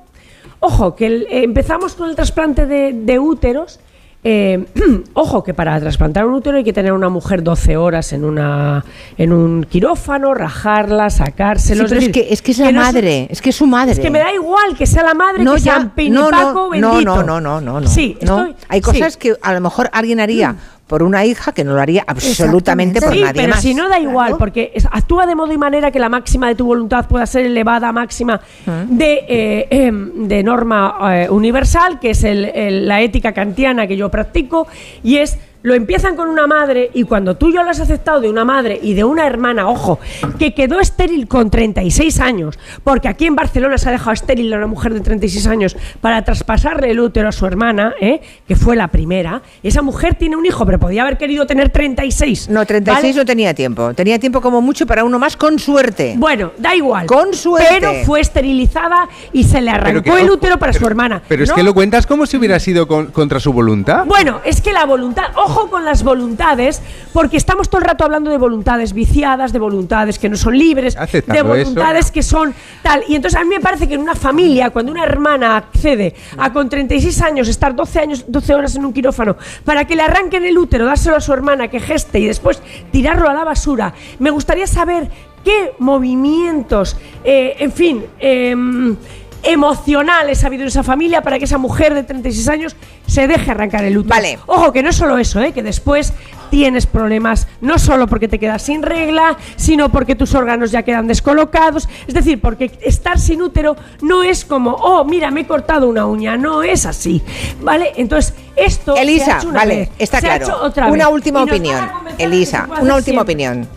ojo, 0.61 0.95
que 0.95 1.07
el- 1.07 1.23
eh, 1.25 1.43
empezamos 1.43 1.95
con 1.95 2.09
el 2.09 2.15
trasplante 2.17 2.67
de, 2.67 2.93
de 2.93 3.19
úteros. 3.19 3.81
Eh, 4.25 4.65
ojo, 5.15 5.45
que 5.45 5.53
para 5.55 5.79
trasplantar 5.79 6.25
un 6.27 6.35
útero 6.35 6.57
hay 6.57 6.65
que 6.65 6.73
tener 6.73 6.93
una 6.93 7.09
mujer 7.11 7.43
12 7.43 7.77
horas 7.77 8.13
en 8.15 8.25
una 8.25 8.85
en 9.19 9.33
un 9.33 9.65
quirófano, 9.65 10.33
rajarla, 10.35 11.11
Sí, 11.11 11.19
sacárselo. 11.19 11.85
pero 11.89 12.01
es 12.01 12.09
que, 12.09 12.29
es 12.31 12.41
que 12.43 12.53
es 12.53 12.59
la 12.59 12.73
no 12.73 12.81
madre, 12.81 13.29
es 13.31 13.43
que 13.43 13.51
es 13.51 13.57
su 13.57 13.67
madre. 13.67 13.93
es 13.93 14.01
que 14.01 14.11
me 14.11 14.19
da 14.19 14.33
igual 14.33 14.75
que 14.77 14.87
sea 14.87 15.03
la 15.05 15.15
madre, 15.15 15.45
no, 15.45 15.55
que 15.55 15.61
sea 15.61 15.77
un 15.79 15.93
no, 16.11 16.31
no, 16.31 16.71
bendito. 16.71 17.03
no, 17.03 17.23
no, 17.23 17.41
no, 17.41 17.61
no, 17.61 17.81
no. 17.81 17.87
Sí, 17.87 18.17
estoy- 18.21 18.55
Hay 18.69 18.81
cosas 18.81 19.13
sí. 19.13 19.19
que 19.19 19.37
a 19.41 19.53
lo 19.53 19.61
mejor 19.61 19.91
alguien 19.93 20.21
haría 20.21 20.57
por 20.87 21.03
una 21.03 21.25
hija 21.25 21.53
que 21.53 21.65
no 21.65 21.73
lo 21.75 21.81
haría 21.81 22.05
absolutamente 22.07 23.01
por 23.01 23.13
Sí, 23.15 23.21
nadie 23.21 23.33
pero 23.43 23.49
más. 23.55 23.63
si 23.63 23.75
no 23.75 23.89
da 23.89 23.99
igual, 23.99 24.37
porque 24.39 24.73
actúa 24.91 25.27
de 25.27 25.35
modo 25.35 25.53
y 25.53 25.59
manera 25.59 25.91
que 25.91 25.99
la 25.99 26.09
máxima 26.11 26.49
de 26.49 26.55
tu 26.57 26.67
voluntad 26.67 27.07
pueda 27.07 27.25
ser 27.27 27.47
elevada 27.47 27.89
a 27.89 27.93
máxima 27.93 28.41
de, 28.89 29.25
eh, 29.29 29.67
em, 29.71 30.29
de 30.29 30.43
norma 30.43 30.97
eh, 31.15 31.31
universal, 31.31 31.99
que 32.01 32.11
es 32.11 32.23
el- 32.25 32.45
el- 32.45 32.87
la 32.87 33.01
ética 33.01 33.33
kantiana 33.33 33.87
que 33.87 33.97
yo 33.97 34.11
practico, 34.11 34.67
y 35.03 35.17
es 35.17 35.39
lo 35.65 35.73
empiezan 35.73 36.15
con 36.15 36.29
una 36.29 36.47
madre 36.47 36.91
y 36.93 37.05
cuando 37.05 37.39
tú 37.39 37.51
ya 37.51 37.63
lo 37.63 37.71
has 37.71 37.81
aceptado 37.81 38.21
de 38.21 38.29
una 38.29 38.45
madre 38.45 38.79
y 38.83 38.93
de 38.93 39.03
una 39.03 39.27
hermana, 39.27 39.67
ojo, 39.67 39.99
que 40.39 40.53
quedó 40.53 40.79
estéril 40.79 41.27
con 41.27 41.49
36 41.51 42.21
años, 42.21 42.59
porque 42.85 43.09
aquí 43.09 43.25
en 43.25 43.35
Barcelona 43.35 43.79
se 43.79 43.89
ha 43.89 43.93
dejado 43.93 44.13
estéril 44.13 44.53
a 44.53 44.59
una 44.59 44.67
mujer 44.67 44.93
de 44.93 45.01
36 45.01 45.47
años 45.47 45.75
para 46.03 46.23
traspasarle 46.23 46.91
el 46.91 47.01
útero 47.01 47.31
a 47.31 47.33
su 47.33 47.47
hermana, 47.47 47.95
¿eh? 47.99 48.21
que 48.47 48.57
fue 48.57 48.77
la 48.77 48.89
primera, 48.89 49.41
esa 49.63 49.81
mujer 49.81 50.17
tiene 50.17 50.37
un 50.37 50.45
hijo, 50.45 50.67
pero 50.67 50.79
podía 50.79 51.01
haber 51.01 51.17
querido 51.17 51.47
tener 51.47 51.71
36. 51.71 52.51
No, 52.51 52.67
36 52.67 53.03
¿vale? 53.03 53.15
no 53.17 53.25
tenía 53.25 53.55
tiempo. 53.55 53.95
Tenía 53.95 54.19
tiempo 54.19 54.43
como 54.43 54.61
mucho 54.61 54.87
para 54.87 55.03
uno 55.03 55.19
más 55.19 55.35
con 55.35 55.59
suerte. 55.59 56.13
Bueno, 56.19 56.53
da 56.59 56.77
igual. 56.77 57.07
Con 57.07 57.33
suerte. 57.33 57.69
Pero 57.71 58.05
fue 58.05 58.21
esterilizada 58.21 59.09
y 59.33 59.45
se 59.45 59.63
le 59.63 59.71
arrancó 59.71 60.15
que- 60.15 60.21
el 60.21 60.29
útero 60.31 60.59
para 60.59 60.75
su 60.75 60.87
hermana. 60.87 61.23
Pero 61.27 61.43
es 61.43 61.51
que 61.53 61.63
lo 61.63 61.73
cuentas 61.73 62.07
como 62.07 62.27
si 62.27 62.37
hubiera 62.37 62.61
sido 62.61 62.87
con- 62.87 63.07
contra 63.07 63.41
su 63.41 63.51
voluntad. 63.51 64.05
Bueno, 64.05 64.43
es 64.45 64.61
que 64.61 64.71
la 64.71 64.85
voluntad, 64.85 65.25
ojo 65.37 65.54
con 65.55 65.85
las 65.85 66.03
voluntades, 66.03 66.83
porque 67.13 67.37
estamos 67.37 67.69
todo 67.69 67.81
el 67.81 67.87
rato 67.87 68.05
hablando 68.05 68.31
de 68.31 68.39
voluntades 68.39 68.93
viciadas, 68.93 69.53
de 69.53 69.59
voluntades 69.59 70.19
que 70.19 70.29
no 70.29 70.37
son 70.37 70.59
libres, 70.59 70.95
de 70.95 71.19
eso. 71.19 71.45
voluntades 71.45 72.11
que 72.11 72.23
son 72.23 72.55
tal. 72.83 73.05
Y 73.09 73.15
entonces 73.15 73.41
a 73.41 73.45
mí 73.45 73.51
me 73.51 73.61
parece 73.61 73.89
que 73.89 73.95
en 73.95 74.01
una 74.01 74.15
familia, 74.15 74.71
cuando 74.71 74.93
una 74.93 75.05
hermana 75.05 75.57
accede 75.57 76.15
a 76.37 76.53
con 76.53 76.69
36 76.69 77.23
años 77.23 77.49
estar 77.49 77.75
12 77.75 78.01
años, 78.01 78.25
12 78.27 78.55
horas 78.55 78.77
en 78.77 78.85
un 78.85 78.93
quirófano 78.93 79.37
para 79.65 79.87
que 79.87 79.97
le 79.97 80.03
arranquen 80.03 80.45
el 80.45 80.59
útero, 80.59 80.87
dárselo 80.87 81.17
a 81.17 81.21
su 81.21 81.33
hermana 81.33 81.69
que 81.69 81.81
geste 81.81 82.19
y 82.19 82.27
después 82.27 82.61
tirarlo 82.91 83.29
a 83.29 83.35
la 83.35 83.45
basura, 83.45 83.95
me 84.19 84.31
gustaría 84.31 84.67
saber 84.67 85.09
qué 85.45 85.75
movimientos, 85.79 86.97
eh, 87.23 87.57
en 87.59 87.73
fin, 87.73 88.05
em, 88.19 88.97
emocionales 89.45 90.43
ha 90.45 90.47
habido 90.47 90.63
en 90.63 90.69
esa 90.69 90.83
familia 90.83 91.23
para 91.23 91.39
que 91.39 91.45
esa 91.45 91.59
mujer 91.59 91.95
de 91.95 92.03
36 92.03 92.49
años 92.49 92.77
se 93.07 93.27
deje 93.27 93.51
arrancar 93.51 93.85
el 93.85 93.97
útero. 93.99 94.15
Vale. 94.15 94.39
Ojo, 94.47 94.73
que 94.73 94.83
no 94.83 94.91
es 94.91 94.97
solo 94.97 95.19
eso, 95.19 95.41
¿eh? 95.41 95.53
que 95.53 95.63
después 95.63 96.13
tienes 96.51 96.87
problemas, 96.87 97.49
no 97.61 97.79
solo 97.79 98.07
porque 98.07 98.29
te 98.29 98.39
quedas 98.39 98.63
sin 98.63 98.83
regla, 98.83 99.37
sino 99.57 99.91
porque 99.91 100.15
tus 100.15 100.35
órganos 100.35 100.71
ya 100.71 100.83
quedan 100.83 101.07
descolocados. 101.07 101.89
Es 102.07 102.15
decir, 102.15 102.41
porque 102.41 102.79
estar 102.83 103.19
sin 103.19 103.43
útero 103.43 103.77
no 104.03 104.23
es 104.23 104.45
como, 104.45 104.71
oh, 104.73 105.05
mira, 105.05 105.31
me 105.31 105.41
he 105.43 105.47
cortado 105.47 105.89
una 105.89 106.07
uña, 106.07 106.37
no 106.37 106.63
es 106.63 106.87
así. 106.87 107.23
¿Vale? 107.61 107.93
Entonces, 107.97 108.35
esto. 108.57 108.95
se 108.95 109.01
ha 109.01 109.03
Elisa, 109.03 109.39
hecho 109.39 109.49
una 109.49 109.59
vale, 109.59 109.77
vez, 109.77 109.91
está 109.99 110.21
se 110.21 110.27
ha 110.27 110.39
claro. 110.39 110.45
hecho 110.45 110.63
otra 110.65 110.87
una 110.87 111.07
vez, 111.07 111.15
última 111.15 111.43
opinión. 111.43 111.81
Elisa, 112.19 112.67
una 112.81 112.97
última 112.97 113.03
siempre. 113.03 113.21
opinión. 113.21 113.69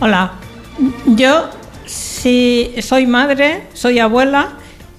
Hola, 0.00 0.32
yo 1.06 1.50
si 1.84 2.74
soy 2.80 3.06
madre, 3.06 3.66
soy 3.74 3.98
abuela 3.98 4.54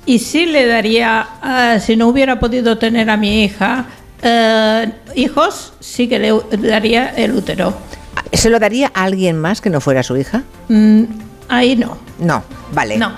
y 0.05 0.19
sí 0.19 0.45
le 0.45 0.65
daría, 0.67 1.27
ah, 1.41 1.79
si 1.79 1.95
no 1.95 2.07
hubiera 2.07 2.39
podido 2.39 2.77
tener 2.77 3.09
a 3.09 3.17
mi 3.17 3.43
hija 3.43 3.85
eh, 4.21 4.91
hijos, 5.15 5.73
sí 5.79 6.07
que 6.07 6.19
le 6.19 6.33
daría 6.57 7.09
el 7.09 7.33
útero. 7.33 7.75
¿Se 8.33 8.49
lo 8.49 8.59
daría 8.59 8.91
a 8.93 9.03
alguien 9.03 9.37
más 9.37 9.61
que 9.61 9.69
no 9.69 9.81
fuera 9.81 10.03
su 10.03 10.17
hija? 10.17 10.43
Mm, 10.69 11.03
ahí 11.49 11.75
no. 11.75 11.97
No, 12.17 12.43
vale. 12.73 12.97
No. 12.97 13.11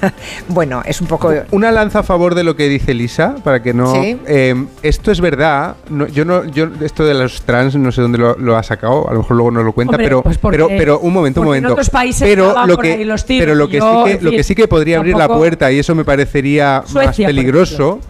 bueno, 0.48 0.82
es 0.84 1.00
un 1.00 1.06
poco. 1.06 1.32
Una 1.52 1.70
lanza 1.70 2.00
a 2.00 2.02
favor 2.02 2.34
de 2.34 2.42
lo 2.42 2.56
que 2.56 2.68
dice 2.68 2.94
Lisa, 2.94 3.36
para 3.44 3.62
que 3.62 3.72
no. 3.72 3.94
Sí. 3.94 4.18
eh, 4.26 4.66
esto 4.82 5.12
es 5.12 5.20
verdad. 5.20 5.76
no- 5.88 6.08
yo 6.08 6.24
no, 6.24 6.44
yo 6.44 6.68
esto 6.82 7.04
de 7.04 7.14
los 7.14 7.42
trans 7.42 7.76
no 7.76 7.92
sé 7.92 8.02
dónde 8.02 8.18
lo, 8.18 8.36
lo 8.36 8.56
ha 8.56 8.62
sacado. 8.64 9.08
A 9.08 9.12
lo 9.12 9.20
mejor 9.20 9.36
luego 9.36 9.50
no 9.52 9.62
lo 9.62 9.72
cuenta, 9.72 9.92
Hombre, 9.92 10.04
pero, 10.04 10.22
pues 10.22 10.38
porque- 10.38 10.56
pero, 10.56 10.68
pero 10.68 10.98
un 10.98 11.12
momento, 11.12 11.40
un 11.40 11.46
porque 11.46 11.58
en 11.58 11.62
momento. 11.64 11.74
otros 11.74 11.90
países 11.90 12.22
pero 12.28 12.66
lo 12.66 12.74
por 12.74 12.84
que, 12.84 12.92
ahí 12.94 13.04
los 13.04 13.24
tiros 13.24 13.44
pero 13.46 13.54
lo 13.54 13.68
que 13.68 13.76
yo, 13.78 14.04
sí 14.06 14.12
que, 14.18 14.24
lo 14.24 14.30
que 14.32 14.42
sí 14.42 14.54
que 14.56 14.66
podría 14.68 14.96
abrir 14.98 15.16
la 15.16 15.28
puerta 15.28 15.70
y 15.70 15.78
eso 15.78 15.94
me 15.94 16.04
parecería 16.04 16.80
más 16.82 16.90
Suecia, 16.90 17.26
peligroso 17.28 18.00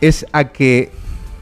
es 0.00 0.26
a 0.32 0.44
que 0.44 0.90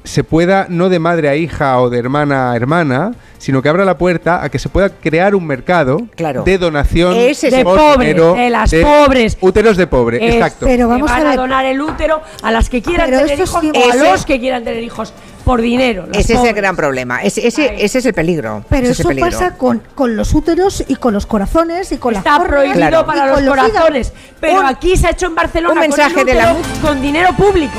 se 0.04 0.22
pueda 0.22 0.66
no 0.68 0.88
de 0.90 0.98
madre 0.98 1.28
a 1.30 1.34
hija 1.36 1.80
o 1.80 1.88
de 1.90 1.98
hermana 1.98 2.52
a 2.52 2.56
hermana, 2.56 3.12
sino 3.38 3.62
que 3.62 3.68
abra 3.70 3.84
la 3.86 3.96
puerta 3.98 4.42
a 4.44 4.48
que 4.50 4.58
se 4.58 4.68
pueda 4.68 4.88
crear 4.90 5.34
un 5.34 5.46
mercado 5.46 5.98
Claro. 6.14 6.42
de 6.44 6.58
donación 6.58 7.14
Ese 7.16 7.48
es 7.48 7.54
De 7.56 7.64
pobres, 7.64 7.98
dinero 8.14 8.34
de 8.34 8.50
las 8.50 8.70
de 8.70 8.82
pobres. 8.82 9.36
Úteros 9.40 9.76
de 9.76 9.86
pobre, 9.86 10.26
Es- 10.26 10.34
exacto. 10.34 10.66
Pero 10.66 10.88
vamos 10.88 11.10
van 11.10 11.26
a 11.26 11.30
a, 11.32 11.36
donar 11.36 11.64
el 11.64 11.80
útero 11.80 12.20
a 12.42 12.50
las 12.50 12.68
que 12.68 12.82
quieran 12.82 13.08
Pero 13.10 13.22
tener 13.22 13.38
hijos 13.40 13.60
sí- 13.60 13.72
o 13.74 13.92
a 13.92 13.96
los 13.96 14.24
que 14.26 14.38
quieran 14.38 14.62
tener 14.64 14.82
hijos 14.82 15.12
por 15.44 15.60
dinero. 15.60 16.06
Ese 16.12 16.34
es 16.34 16.44
el 16.44 16.54
gran 16.54 16.74
problema. 16.76 17.22
Ese, 17.22 17.46
ese, 17.46 17.74
ese 17.84 17.98
es 17.98 18.06
el 18.06 18.14
peligro. 18.14 18.64
Pero 18.70 18.82
ese 18.84 18.92
es 18.92 18.98
el 19.00 19.02
eso 19.02 19.08
peligro. 19.08 19.30
pasa 19.30 19.56
con, 19.56 19.82
con 19.94 20.16
los 20.16 20.32
úteros 20.34 20.84
y 20.88 20.96
con 20.96 21.12
los 21.12 21.26
corazones 21.26 21.92
y 21.92 21.98
con 21.98 22.14
Está 22.14 22.38
las 22.38 22.48
prohibido 22.48 22.76
Claro. 22.76 23.06
para 23.06 23.26
los 23.26 23.40
corazones. 23.42 24.12
Pero 24.40 24.60
Un- 24.60 24.66
aquí 24.66 24.96
se 24.96 25.06
ha 25.06 25.10
hecho 25.10 25.26
en 25.26 25.34
Barcelona 25.34 25.74
un 25.74 25.80
mensaje 25.80 26.12
con, 26.14 26.20
el 26.20 26.26
de 26.26 26.34
la 26.34 26.56
con 26.82 27.02
dinero 27.02 27.30
público. 27.36 27.78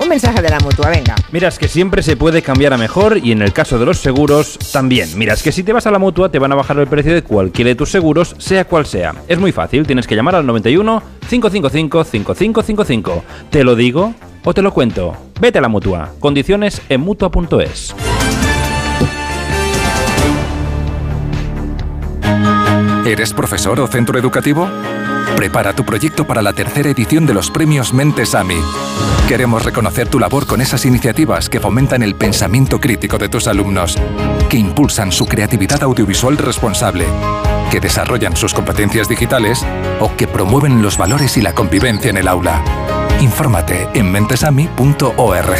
Un 0.00 0.08
mensaje 0.08 0.40
de 0.40 0.48
la 0.48 0.58
mutua, 0.60 0.88
venga. 0.88 1.14
Mira, 1.30 1.48
es 1.48 1.58
que 1.58 1.68
siempre 1.68 2.02
se 2.02 2.16
puede 2.16 2.40
cambiar 2.40 2.72
a 2.72 2.78
mejor 2.78 3.18
y 3.18 3.32
en 3.32 3.42
el 3.42 3.52
caso 3.52 3.78
de 3.78 3.84
los 3.84 3.98
seguros 3.98 4.58
también. 4.72 5.10
Mira, 5.16 5.34
es 5.34 5.42
que 5.42 5.52
si 5.52 5.62
te 5.62 5.74
vas 5.74 5.86
a 5.86 5.90
la 5.90 5.98
mutua 5.98 6.30
te 6.30 6.38
van 6.38 6.52
a 6.52 6.54
bajar 6.54 6.78
el 6.78 6.86
precio 6.86 7.12
de 7.12 7.22
cualquiera 7.22 7.68
de 7.68 7.74
tus 7.74 7.90
seguros, 7.90 8.34
sea 8.38 8.64
cual 8.64 8.86
sea. 8.86 9.14
Es 9.28 9.38
muy 9.38 9.52
fácil, 9.52 9.86
tienes 9.86 10.06
que 10.06 10.16
llamar 10.16 10.36
al 10.36 10.46
91 10.46 11.02
555 11.28 12.04
5555. 12.04 13.24
¿Te 13.50 13.62
lo 13.62 13.76
digo 13.76 14.14
o 14.42 14.54
te 14.54 14.62
lo 14.62 14.72
cuento? 14.72 15.14
Vete 15.38 15.58
a 15.58 15.62
la 15.62 15.68
mutua. 15.68 16.12
Condiciones 16.18 16.80
en 16.88 17.02
mutua.es. 17.02 17.94
¿Eres 23.06 23.32
profesor 23.32 23.80
o 23.80 23.86
centro 23.86 24.18
educativo? 24.18 24.68
Prepara 25.34 25.72
tu 25.72 25.84
proyecto 25.84 26.26
para 26.26 26.42
la 26.42 26.52
tercera 26.52 26.90
edición 26.90 27.24
de 27.24 27.32
los 27.32 27.50
premios 27.50 27.94
Mentes 27.94 28.34
AMI. 28.34 28.60
Queremos 29.26 29.64
reconocer 29.64 30.08
tu 30.08 30.18
labor 30.18 30.46
con 30.46 30.60
esas 30.60 30.84
iniciativas 30.84 31.48
que 31.48 31.60
fomentan 31.60 32.02
el 32.02 32.14
pensamiento 32.14 32.78
crítico 32.78 33.16
de 33.16 33.30
tus 33.30 33.46
alumnos, 33.46 33.96
que 34.50 34.58
impulsan 34.58 35.12
su 35.12 35.24
creatividad 35.26 35.82
audiovisual 35.82 36.36
responsable, 36.36 37.06
que 37.70 37.80
desarrollan 37.80 38.36
sus 38.36 38.52
competencias 38.52 39.08
digitales 39.08 39.64
o 39.98 40.14
que 40.14 40.26
promueven 40.26 40.82
los 40.82 40.98
valores 40.98 41.38
y 41.38 41.40
la 41.40 41.54
convivencia 41.54 42.10
en 42.10 42.18
el 42.18 42.28
aula. 42.28 42.62
Infórmate 43.20 43.88
en 43.94 44.12
mentesami.org. 44.12 45.56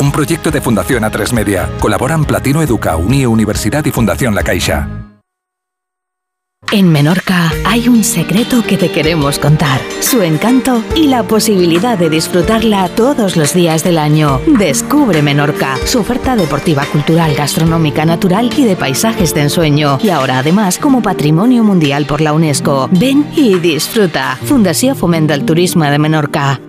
Un 0.00 0.12
proyecto 0.12 0.50
de 0.50 0.60
Fundación 0.60 1.04
A3 1.04 1.32
Media. 1.32 1.70
Colaboran 1.80 2.26
Platino 2.26 2.60
Educa, 2.60 2.96
Unie 2.96 3.26
Universidad 3.26 3.84
y 3.86 3.90
Fundación 3.90 4.34
La 4.34 4.42
Caixa. 4.42 5.03
En 6.72 6.90
Menorca 6.90 7.52
hay 7.64 7.88
un 7.88 8.02
secreto 8.02 8.64
que 8.66 8.76
te 8.76 8.90
queremos 8.90 9.38
contar, 9.38 9.80
su 10.00 10.22
encanto 10.22 10.82
y 10.96 11.06
la 11.06 11.22
posibilidad 11.22 11.96
de 11.96 12.10
disfrutarla 12.10 12.88
todos 12.88 13.36
los 13.36 13.54
días 13.54 13.84
del 13.84 13.98
año. 13.98 14.40
Descubre 14.46 15.22
Menorca, 15.22 15.76
su 15.84 16.00
oferta 16.00 16.34
deportiva, 16.34 16.84
cultural, 16.86 17.34
gastronómica, 17.34 18.04
natural 18.04 18.50
y 18.56 18.64
de 18.64 18.76
paisajes 18.76 19.34
de 19.34 19.42
ensueño. 19.42 19.98
Y 20.02 20.10
ahora 20.10 20.38
además 20.38 20.78
como 20.78 21.02
Patrimonio 21.02 21.62
Mundial 21.62 22.06
por 22.06 22.20
la 22.20 22.32
UNESCO. 22.32 22.88
Ven 22.90 23.26
y 23.36 23.58
disfruta. 23.58 24.38
Fundación 24.44 24.96
Fomenta 24.96 25.34
el 25.34 25.44
Turismo 25.44 25.84
de 25.84 25.98
Menorca. 25.98 26.60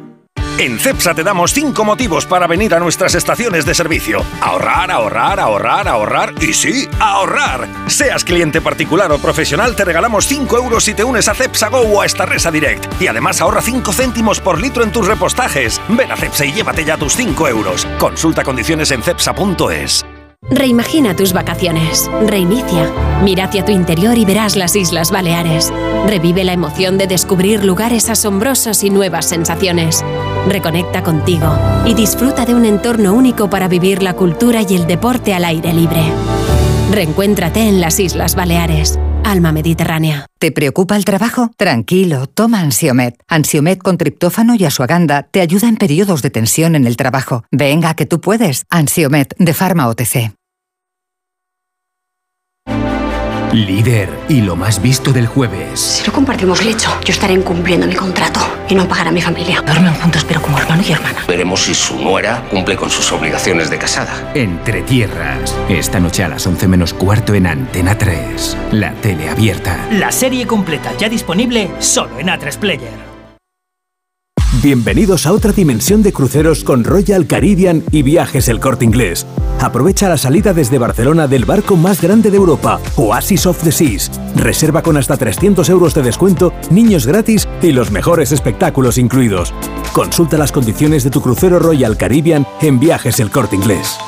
En 0.58 0.80
CEPSA 0.80 1.14
te 1.14 1.22
damos 1.22 1.52
5 1.52 1.84
motivos 1.84 2.26
para 2.26 2.48
venir 2.48 2.74
a 2.74 2.80
nuestras 2.80 3.14
estaciones 3.14 3.66
de 3.66 3.74
servicio. 3.74 4.24
Ahorrar, 4.40 4.90
ahorrar, 4.90 5.38
ahorrar, 5.38 5.86
ahorrar 5.90 6.34
y 6.42 6.54
sí, 6.54 6.88
ahorrar. 6.98 7.68
Seas 7.88 8.24
cliente 8.24 8.62
particular 8.62 9.12
o 9.12 9.20
profesional, 9.20 9.76
te 9.76 9.84
regalamos 9.84 10.26
5 10.28 10.58
euros 10.58 10.86
si 10.86 10.94
te 10.94 11.04
unes 11.04 11.28
a 11.28 11.36
CEPSA 11.36 11.68
Go 11.68 11.80
o 11.82 12.02
a 12.02 12.06
Estarresa 12.06 12.52
Direct. 12.52 13.02
Y 13.02 13.08
además 13.08 13.42
ahorra 13.42 13.62
5 13.62 13.92
céntimos 13.92 14.40
por 14.40 14.58
litro 14.62 14.86
en 14.86 14.94
tus 14.94 15.08
repostajes. 15.08 15.82
Ven 15.90 16.14
a 16.14 16.16
CEPSA 16.16 16.46
y 16.46 16.54
llévate 16.54 16.86
ya 16.86 16.96
tus 16.96 17.18
5 17.18 17.50
euros. 17.50 17.86
Consulta 18.00 18.46
condiciones 18.46 18.92
en 18.92 19.04
cepsa.es. 19.04 20.06
Reimagina 20.50 21.16
tus 21.16 21.34
vacaciones. 21.34 22.10
Reinicia. 22.28 22.92
Mira 23.24 23.46
hacia 23.46 23.66
tu 23.66 23.72
interior 23.72 24.18
y 24.18 24.26
verás 24.26 24.56
las 24.56 24.76
Islas 24.76 25.12
Baleares. 25.12 25.74
Revive 26.06 26.44
la 26.44 26.54
emoción 26.54 26.98
de 26.98 27.08
descubrir 27.08 27.66
lugares 27.66 28.10
asombrosos 28.10 28.84
y 28.84 28.92
nuevas 28.92 29.28
sensaciones. 29.28 30.06
Reconecta 30.48 31.04
contigo 31.04 31.58
y 31.86 31.94
disfruta 31.94 32.46
de 32.46 32.54
un 32.54 32.66
entorno 32.66 33.14
único 33.14 33.50
para 33.50 33.68
vivir 33.68 34.04
la 34.04 34.14
cultura 34.14 34.62
y 34.62 34.76
el 34.76 34.88
deporte 34.88 35.34
al 35.34 35.46
aire 35.46 35.74
libre. 35.74 36.04
Reencuéntrate 36.92 37.68
en 37.68 37.82
las 37.82 38.00
Islas 38.00 38.36
Baleares. 38.36 39.00
Alma 39.24 39.52
Mediterránea. 39.52 40.28
¿Te 40.38 40.52
preocupa 40.52 40.96
el 40.96 41.04
trabajo? 41.04 41.50
Tranquilo, 41.58 42.28
toma 42.28 42.62
Ansiomet. 42.62 43.16
Ansiomet 43.28 43.82
con 43.82 43.98
triptófano 43.98 44.54
y 44.56 44.66
asuaganda 44.66 45.24
te 45.24 45.42
ayuda 45.42 45.68
en 45.68 45.78
periodos 45.78 46.22
de 46.22 46.30
tensión 46.30 46.76
en 46.76 46.86
el 46.86 46.96
trabajo. 46.96 47.44
Venga, 47.52 47.96
que 47.96 48.06
tú 48.06 48.22
puedes. 48.22 48.66
Ansiomet 48.70 49.34
de 49.40 49.54
Pharma 49.54 49.88
OTC. 49.88 50.32
Líder 53.56 54.10
y 54.28 54.42
lo 54.42 54.58
más 54.58 54.82
visto 54.82 55.14
del 55.14 55.28
jueves. 55.28 55.80
Si 55.80 56.06
no 56.06 56.12
compartimos 56.12 56.66
lecho, 56.66 56.90
yo 57.06 57.14
estaré 57.14 57.34
incumpliendo 57.34 57.88
mi 57.88 57.96
contrato 57.96 58.42
y 58.68 58.76
no 58.76 58.86
pagar 58.86 59.08
a 59.08 59.12
mi 59.12 59.22
familia. 59.22 59.62
Duermen 59.62 59.94
juntos, 59.94 60.26
pero 60.26 60.42
como 60.42 60.60
hermano 60.60 60.84
y 60.86 60.92
hermana. 60.92 61.24
Veremos 61.26 61.62
si 61.62 61.74
su 61.74 61.98
nuera 61.98 62.44
cumple 62.52 62.76
con 62.76 62.90
sus 62.90 63.10
obligaciones 63.14 63.70
de 63.70 63.78
casada. 63.78 64.32
Entre 64.34 64.82
tierras. 64.82 65.56
Esta 65.70 66.02
noche 66.02 66.26
a 66.26 66.28
las 66.28 66.46
11 66.46 66.68
menos 66.68 66.94
cuarto 66.94 67.34
en 67.34 67.48
Antena 67.48 67.98
3. 67.98 68.58
La 68.74 68.94
tele 68.96 69.30
abierta. 69.30 69.88
La 69.90 70.12
serie 70.12 70.46
completa 70.46 70.92
ya 70.98 71.08
disponible 71.08 71.72
solo 71.80 72.20
en 72.20 72.28
A3 72.28 72.58
Player. 72.58 73.15
Bienvenidos 74.66 75.28
a 75.28 75.32
otra 75.32 75.52
dimensión 75.52 76.02
de 76.02 76.12
cruceros 76.12 76.64
con 76.64 76.84
Royal 76.84 77.28
Caribbean 77.28 77.84
y 77.92 78.02
Viajes 78.02 78.48
El 78.48 78.60
Corte 78.60 78.84
Inglés. 78.84 79.28
Aprovecha 79.62 80.10
la 80.10 80.18
salida 80.18 80.56
desde 80.56 80.80
Barcelona 80.80 81.28
del 81.28 81.46
barco 81.46 81.76
más 81.76 82.02
grande 82.02 82.32
de 82.32 82.38
Europa, 82.38 82.80
Oasis 82.96 83.46
of 83.46 83.64
the 83.64 83.72
Seas. 83.72 84.10
Reserva 84.36 84.82
con 84.82 84.98
hasta 84.98 85.18
300 85.18 85.70
euros 85.70 85.94
de 85.94 86.02
descuento, 86.02 86.52
niños 86.72 87.06
gratis 87.06 87.48
y 87.62 87.74
los 87.74 87.92
mejores 87.92 88.32
espectáculos 88.32 88.98
incluidos. 88.98 89.54
Consulta 89.94 90.36
las 90.36 90.52
condiciones 90.52 91.04
de 91.04 91.12
tu 91.12 91.22
crucero 91.22 91.60
Royal 91.60 91.96
Caribbean 91.96 92.48
en 92.60 92.80
Viajes 92.80 93.20
El 93.20 93.30
Corte 93.30 93.58
Inglés. 93.58 94.00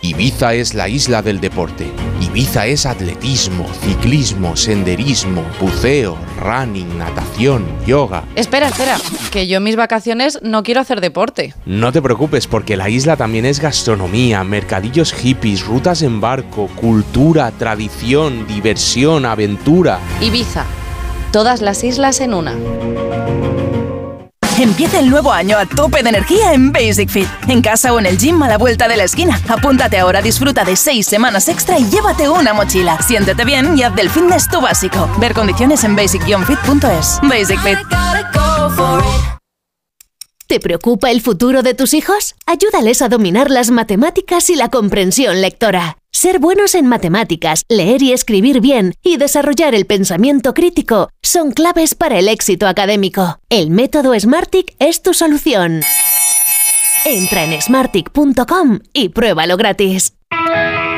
Ibiza 0.00 0.54
es 0.54 0.72
la 0.72 0.88
isla 0.88 1.20
del 1.20 1.42
deporte. 1.42 1.92
Ibiza 2.32 2.64
es 2.64 2.86
atletismo, 2.86 3.66
ciclismo, 3.82 4.56
senderismo, 4.56 5.44
buceo, 5.60 6.16
running, 6.40 6.96
natación, 6.96 7.66
yoga. 7.84 8.24
Espera, 8.36 8.68
espera, 8.68 8.96
que 9.30 9.46
yo 9.46 9.58
en 9.58 9.64
mis 9.64 9.76
vacaciones 9.76 10.38
no 10.40 10.62
quiero 10.62 10.80
hacer 10.80 11.02
deporte. 11.02 11.52
No 11.66 11.92
te 11.92 12.00
preocupes 12.00 12.46
porque 12.46 12.78
la 12.78 12.88
isla 12.88 13.18
también 13.18 13.44
es 13.44 13.60
gastronomía, 13.60 14.44
mercadillos 14.44 15.12
hippies, 15.12 15.66
rutas 15.66 16.00
en 16.00 16.22
barco, 16.22 16.68
cultura, 16.68 17.50
tradición, 17.50 18.46
diversión, 18.46 19.26
aventura. 19.26 19.98
Ibiza, 20.22 20.64
todas 21.32 21.60
las 21.60 21.84
islas 21.84 22.22
en 22.22 22.32
una. 22.32 22.54
Empieza 24.62 25.00
el 25.00 25.10
nuevo 25.10 25.32
año 25.32 25.58
a 25.58 25.66
tope 25.66 26.04
de 26.04 26.10
energía 26.10 26.52
en 26.52 26.70
Basic 26.70 27.08
Fit. 27.08 27.26
En 27.48 27.62
casa 27.62 27.92
o 27.92 27.98
en 27.98 28.06
el 28.06 28.16
gym 28.16 28.40
a 28.44 28.48
la 28.48 28.58
vuelta 28.58 28.86
de 28.86 28.96
la 28.96 29.02
esquina. 29.02 29.40
Apúntate 29.48 29.98
ahora, 29.98 30.22
disfruta 30.22 30.62
de 30.62 30.76
seis 30.76 31.04
semanas 31.04 31.48
extra 31.48 31.80
y 31.80 31.90
llévate 31.90 32.28
una 32.28 32.54
mochila. 32.54 32.96
Siéntete 33.02 33.44
bien 33.44 33.76
y 33.76 33.82
haz 33.82 33.92
del 33.96 34.08
fitness 34.08 34.48
tu 34.48 34.60
básico. 34.60 35.10
Ver 35.18 35.34
condiciones 35.34 35.82
en 35.82 35.96
basic-fit.es. 35.96 37.18
Basic 37.24 37.60
Fit. 37.60 37.78
¿Te 40.46 40.60
preocupa 40.60 41.10
el 41.10 41.22
futuro 41.22 41.64
de 41.64 41.74
tus 41.74 41.92
hijos? 41.92 42.36
Ayúdales 42.46 43.02
a 43.02 43.08
dominar 43.08 43.50
las 43.50 43.72
matemáticas 43.72 44.48
y 44.48 44.54
la 44.54 44.68
comprensión 44.68 45.40
lectora. 45.40 45.96
Ser 46.22 46.38
buenos 46.38 46.76
en 46.76 46.86
matemáticas, 46.86 47.64
leer 47.68 48.00
y 48.00 48.12
escribir 48.12 48.60
bien 48.60 48.94
y 49.02 49.16
desarrollar 49.16 49.74
el 49.74 49.86
pensamiento 49.86 50.54
crítico 50.54 51.08
son 51.20 51.50
claves 51.50 51.96
para 51.96 52.16
el 52.16 52.28
éxito 52.28 52.68
académico. 52.68 53.40
El 53.48 53.70
método 53.70 54.16
Smartick 54.16 54.76
es 54.78 55.02
tu 55.02 55.14
solución. 55.14 55.80
Entra 57.04 57.42
en 57.42 57.60
smartick.com 57.60 58.78
y 58.92 59.08
pruébalo 59.08 59.56
gratis. 59.56 60.12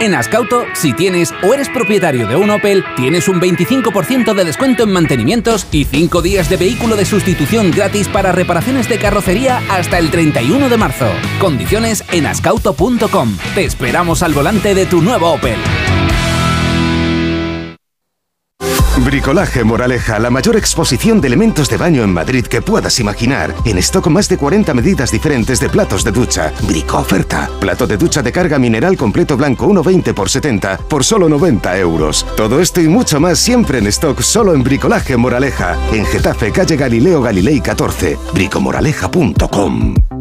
En 0.00 0.14
Ascauto, 0.14 0.66
si 0.74 0.92
tienes 0.92 1.32
o 1.42 1.54
eres 1.54 1.68
propietario 1.68 2.26
de 2.26 2.36
un 2.36 2.50
Opel, 2.50 2.84
tienes 2.96 3.28
un 3.28 3.40
25% 3.40 4.34
de 4.34 4.44
descuento 4.44 4.82
en 4.82 4.92
mantenimientos 4.92 5.66
y 5.70 5.84
5 5.84 6.20
días 6.20 6.50
de 6.50 6.56
vehículo 6.56 6.96
de 6.96 7.04
sustitución 7.04 7.70
gratis 7.70 8.08
para 8.08 8.32
reparaciones 8.32 8.88
de 8.88 8.98
carrocería 8.98 9.62
hasta 9.70 9.98
el 9.98 10.10
31 10.10 10.68
de 10.68 10.76
marzo. 10.76 11.06
Condiciones 11.40 12.04
en 12.12 12.26
ascauto.com. 12.26 13.36
Te 13.54 13.64
esperamos 13.64 14.22
al 14.22 14.34
volante 14.34 14.74
de 14.74 14.86
tu 14.86 15.00
nuevo 15.00 15.32
Opel. 15.32 15.58
Bricolaje 19.04 19.64
Moraleja, 19.64 20.18
la 20.18 20.30
mayor 20.30 20.56
exposición 20.56 21.20
de 21.20 21.28
elementos 21.28 21.68
de 21.68 21.76
baño 21.76 22.02
en 22.02 22.12
Madrid 22.12 22.46
que 22.46 22.62
puedas 22.62 22.98
imaginar. 23.00 23.54
En 23.66 23.76
stock 23.78 24.06
más 24.06 24.28
de 24.30 24.38
40 24.38 24.72
medidas 24.72 25.10
diferentes 25.10 25.60
de 25.60 25.68
platos 25.68 26.04
de 26.04 26.10
ducha. 26.10 26.52
Brico 26.62 26.98
oferta. 26.98 27.50
Plato 27.60 27.86
de 27.86 27.98
ducha 27.98 28.22
de 28.22 28.32
carga 28.32 28.58
mineral 28.58 28.96
completo 28.96 29.36
blanco 29.36 29.68
1,20 29.68 30.14
por 30.14 30.30
70 30.30 30.78
por 30.88 31.04
solo 31.04 31.28
90 31.28 31.78
euros. 31.78 32.26
Todo 32.34 32.60
esto 32.60 32.80
y 32.80 32.88
mucho 32.88 33.20
más 33.20 33.38
siempre 33.38 33.78
en 33.78 33.86
stock 33.88 34.22
solo 34.22 34.54
en 34.54 34.64
Bricolaje 34.64 35.18
Moraleja. 35.18 35.76
En 35.92 36.06
Getafe, 36.06 36.50
calle 36.50 36.76
Galileo 36.76 37.20
Galilei 37.20 37.60
14. 37.60 38.16
bricomoraleja.com. 38.32 40.13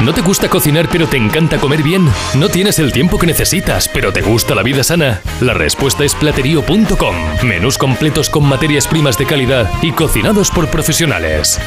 ¿No 0.00 0.14
te 0.14 0.20
gusta 0.20 0.48
cocinar 0.48 0.88
pero 0.90 1.08
te 1.08 1.16
encanta 1.16 1.58
comer 1.58 1.82
bien? 1.82 2.08
¿No 2.34 2.48
tienes 2.48 2.78
el 2.78 2.92
tiempo 2.92 3.18
que 3.18 3.26
necesitas 3.26 3.88
pero 3.88 4.12
te 4.12 4.22
gusta 4.22 4.54
la 4.54 4.62
vida 4.62 4.84
sana? 4.84 5.20
La 5.40 5.54
respuesta 5.54 6.04
es 6.04 6.14
platerío.com. 6.14 7.16
Menús 7.42 7.76
completos 7.78 8.30
con 8.30 8.48
materias 8.48 8.86
primas 8.86 9.18
de 9.18 9.26
calidad 9.26 9.68
y 9.82 9.90
cocinados 9.90 10.50
por 10.50 10.68
profesionales. 10.68 11.60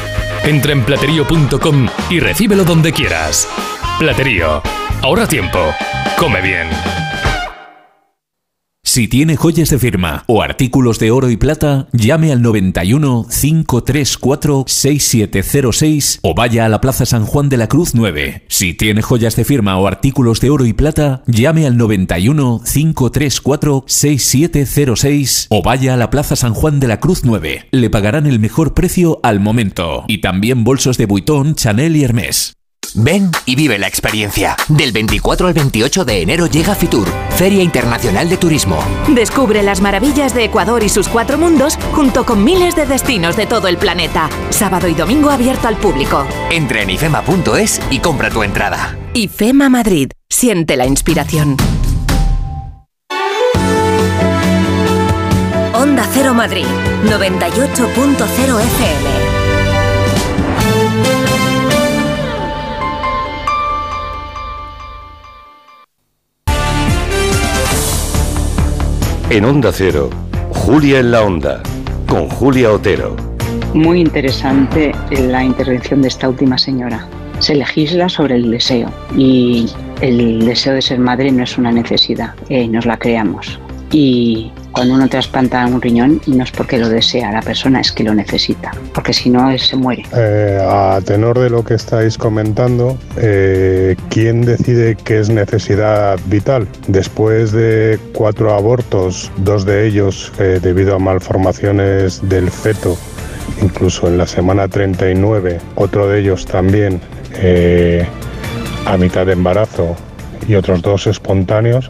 Entra 0.44 0.72
en 0.72 0.84
platerío.com 0.84 1.88
y 2.10 2.20
recíbelo 2.22 2.64
donde 2.64 2.94
quieras. 2.94 3.50
Platerío. 4.00 4.64
Ahorra 5.02 5.28
tiempo. 5.28 5.60
Come 6.18 6.42
bien. 6.42 6.70
Si 8.92 9.08
tiene 9.08 9.38
joyas 9.38 9.70
de 9.70 9.80
firma 9.80 10.26
o 10.28 10.42
artículos 10.42 11.00
de 11.00 11.12
oro 11.12 11.30
y 11.30 11.38
plata, 11.38 11.88
llame 11.94 12.34
al 12.34 12.42
91 12.42 13.26
534 13.30 14.66
6706 14.68 16.20
o 16.22 16.34
vaya 16.34 16.66
a 16.66 16.68
la 16.68 16.82
Plaza 16.82 17.06
San 17.06 17.26
Juan 17.26 17.48
de 17.48 17.56
la 17.56 17.68
Cruz 17.68 17.96
9. 17.96 18.44
Si 18.50 18.74
tiene 18.74 19.02
joyas 19.02 19.38
de 19.38 19.46
firma 19.46 19.78
o 19.78 19.88
artículos 19.88 20.42
de 20.42 20.50
oro 20.50 20.66
y 20.66 20.74
plata, 20.74 21.24
llame 21.26 21.66
al 21.68 21.78
91 21.78 22.62
534 22.66 23.86
6706 23.88 25.48
o 25.50 25.62
vaya 25.62 25.94
a 25.94 25.98
la 25.98 26.10
Plaza 26.10 26.36
San 26.36 26.54
Juan 26.54 26.82
de 26.82 26.90
la 26.90 27.00
Cruz 27.00 27.22
9. 27.24 27.70
Le 27.72 27.90
pagarán 27.90 28.28
el 28.28 28.40
mejor 28.40 28.74
precio 28.74 29.22
al 29.24 29.40
momento. 29.40 30.04
Y 30.10 30.20
también 30.20 30.66
bolsos 30.66 30.98
de 30.98 31.06
Vuitton, 31.06 31.56
Chanel 31.56 31.96
y 31.96 32.04
Hermès. 32.04 32.58
Ven 32.96 33.32
y 33.46 33.56
vive 33.56 33.78
la 33.78 33.88
experiencia. 33.88 34.56
Del 34.68 34.92
24 34.92 35.48
al 35.48 35.54
28 35.54 36.06
de 36.06 36.22
enero 36.22 36.48
llega 36.48 36.76
Fitur, 36.76 37.08
Feria 37.32 37.64
Internacional 37.64 38.30
de 38.30 38.38
Turismo. 38.38 38.84
Descubre 39.10 39.64
las 39.64 39.82
maravillas 39.82 40.34
de 40.34 40.46
Ecuador 40.46 40.84
y 40.84 40.90
sus 40.90 41.08
cuatro 41.08 41.38
mundos 41.38 41.78
junto 41.94 42.26
con 42.26 42.44
miles 42.44 42.76
de 42.76 42.86
destinos 42.86 43.36
de 43.36 43.46
todo 43.46 43.68
el 43.68 43.78
planeta. 43.78 44.30
Sábado 44.50 44.88
y 44.88 44.94
domingo 44.94 45.30
abierto 45.30 45.68
al 45.68 45.78
público. 45.78 46.26
Entra 46.50 46.82
en 46.82 46.90
ifema.es 46.90 47.82
y 47.90 48.00
compra 48.00 48.30
tu 48.30 48.44
entrada. 48.44 48.98
IFEMA 49.14 49.70
Madrid. 49.70 50.12
Siente 50.30 50.76
la 50.76 50.86
inspiración. 50.86 51.58
Onda 55.74 56.08
Cero 56.14 56.34
Madrid. 56.34 56.66
98.0 57.06 58.62
FM. 58.62 59.41
En 69.32 69.46
Onda 69.46 69.72
Cero, 69.72 70.10
Julia 70.50 71.00
en 71.00 71.12
la 71.12 71.24
Onda, 71.24 71.64
con 72.06 72.28
Julia 72.28 72.70
Otero. 72.70 73.16
Muy 73.74 74.02
interesante 74.02 74.92
la 75.10 75.42
intervención 75.42 76.02
de 76.02 76.10
esta 76.10 76.28
última 76.28 76.58
señora. 76.58 77.08
Se 77.40 77.56
legisla 77.56 78.10
sobre 78.10 78.36
el 78.36 78.52
deseo 78.52 78.92
y 79.16 79.70
el 80.02 80.44
deseo 80.46 80.74
de 80.74 80.82
ser 80.82 81.00
madre 81.00 81.32
no 81.32 81.44
es 81.46 81.58
una 81.58 81.72
necesidad, 81.72 82.36
eh, 82.50 82.68
nos 82.68 82.86
la 82.86 82.98
creamos. 82.98 83.58
Y 83.92 84.52
cuando 84.72 84.94
uno 84.94 85.10
trasplanta 85.10 85.66
un 85.66 85.82
riñón 85.82 86.22
no 86.26 86.44
es 86.44 86.52
porque 86.52 86.78
lo 86.78 86.88
desea 86.88 87.32
la 87.32 87.42
persona, 87.42 87.82
es 87.82 87.92
que 87.92 88.04
lo 88.04 88.14
necesita, 88.14 88.72
porque 88.94 89.12
si 89.14 89.30
no 89.30 89.58
se 89.58 89.76
muere. 89.76 90.06
Eh, 90.16 90.60
a 90.62 91.02
tenor 91.06 91.38
de 91.38 91.50
lo 91.50 91.64
que 91.64 91.74
estáis 91.74 92.18
comentando, 92.18 92.98
eh, 93.18 93.98
¿quién 94.10 94.42
decide 94.42 94.96
qué 94.96 95.20
es 95.20 95.30
necesidad 95.30 96.18
vital? 96.28 96.68
Después 96.88 97.52
de 97.52 98.00
cuatro 98.14 98.54
abortos, 98.54 99.30
dos 99.38 99.66
de 99.66 99.88
ellos 99.88 100.32
eh, 100.40 100.60
debido 100.62 100.96
a 100.96 101.00
malformaciones 101.00 102.28
del 102.30 102.50
feto, 102.50 102.98
incluso 103.62 104.08
en 104.08 104.18
la 104.18 104.26
semana 104.26 104.70
39, 104.70 105.60
otro 105.76 106.08
de 106.08 106.22
ellos 106.22 106.46
también 106.46 107.02
a 108.86 108.98
mitad 108.98 109.26
de 109.26 109.34
embarazo 109.34 109.96
y 110.48 110.56
otros 110.56 110.82
dos 110.82 111.08
espontáneos, 111.08 111.90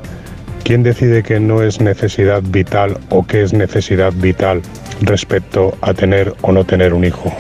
¿quién 0.64 0.84
decide 0.84 1.24
que 1.24 1.40
no 1.40 1.62
es 1.62 1.82
necesidad 1.82 2.42
vital 2.44 2.98
o 3.10 3.26
qué 3.26 3.44
es 3.44 3.54
necesidad 3.54 4.14
vital 4.14 4.62
respecto 5.02 5.76
a 5.82 5.94
tener 5.94 6.34
o 6.42 6.52
no 6.52 6.64
tener 6.64 6.94
un 6.94 7.04
hijo? 7.06 7.32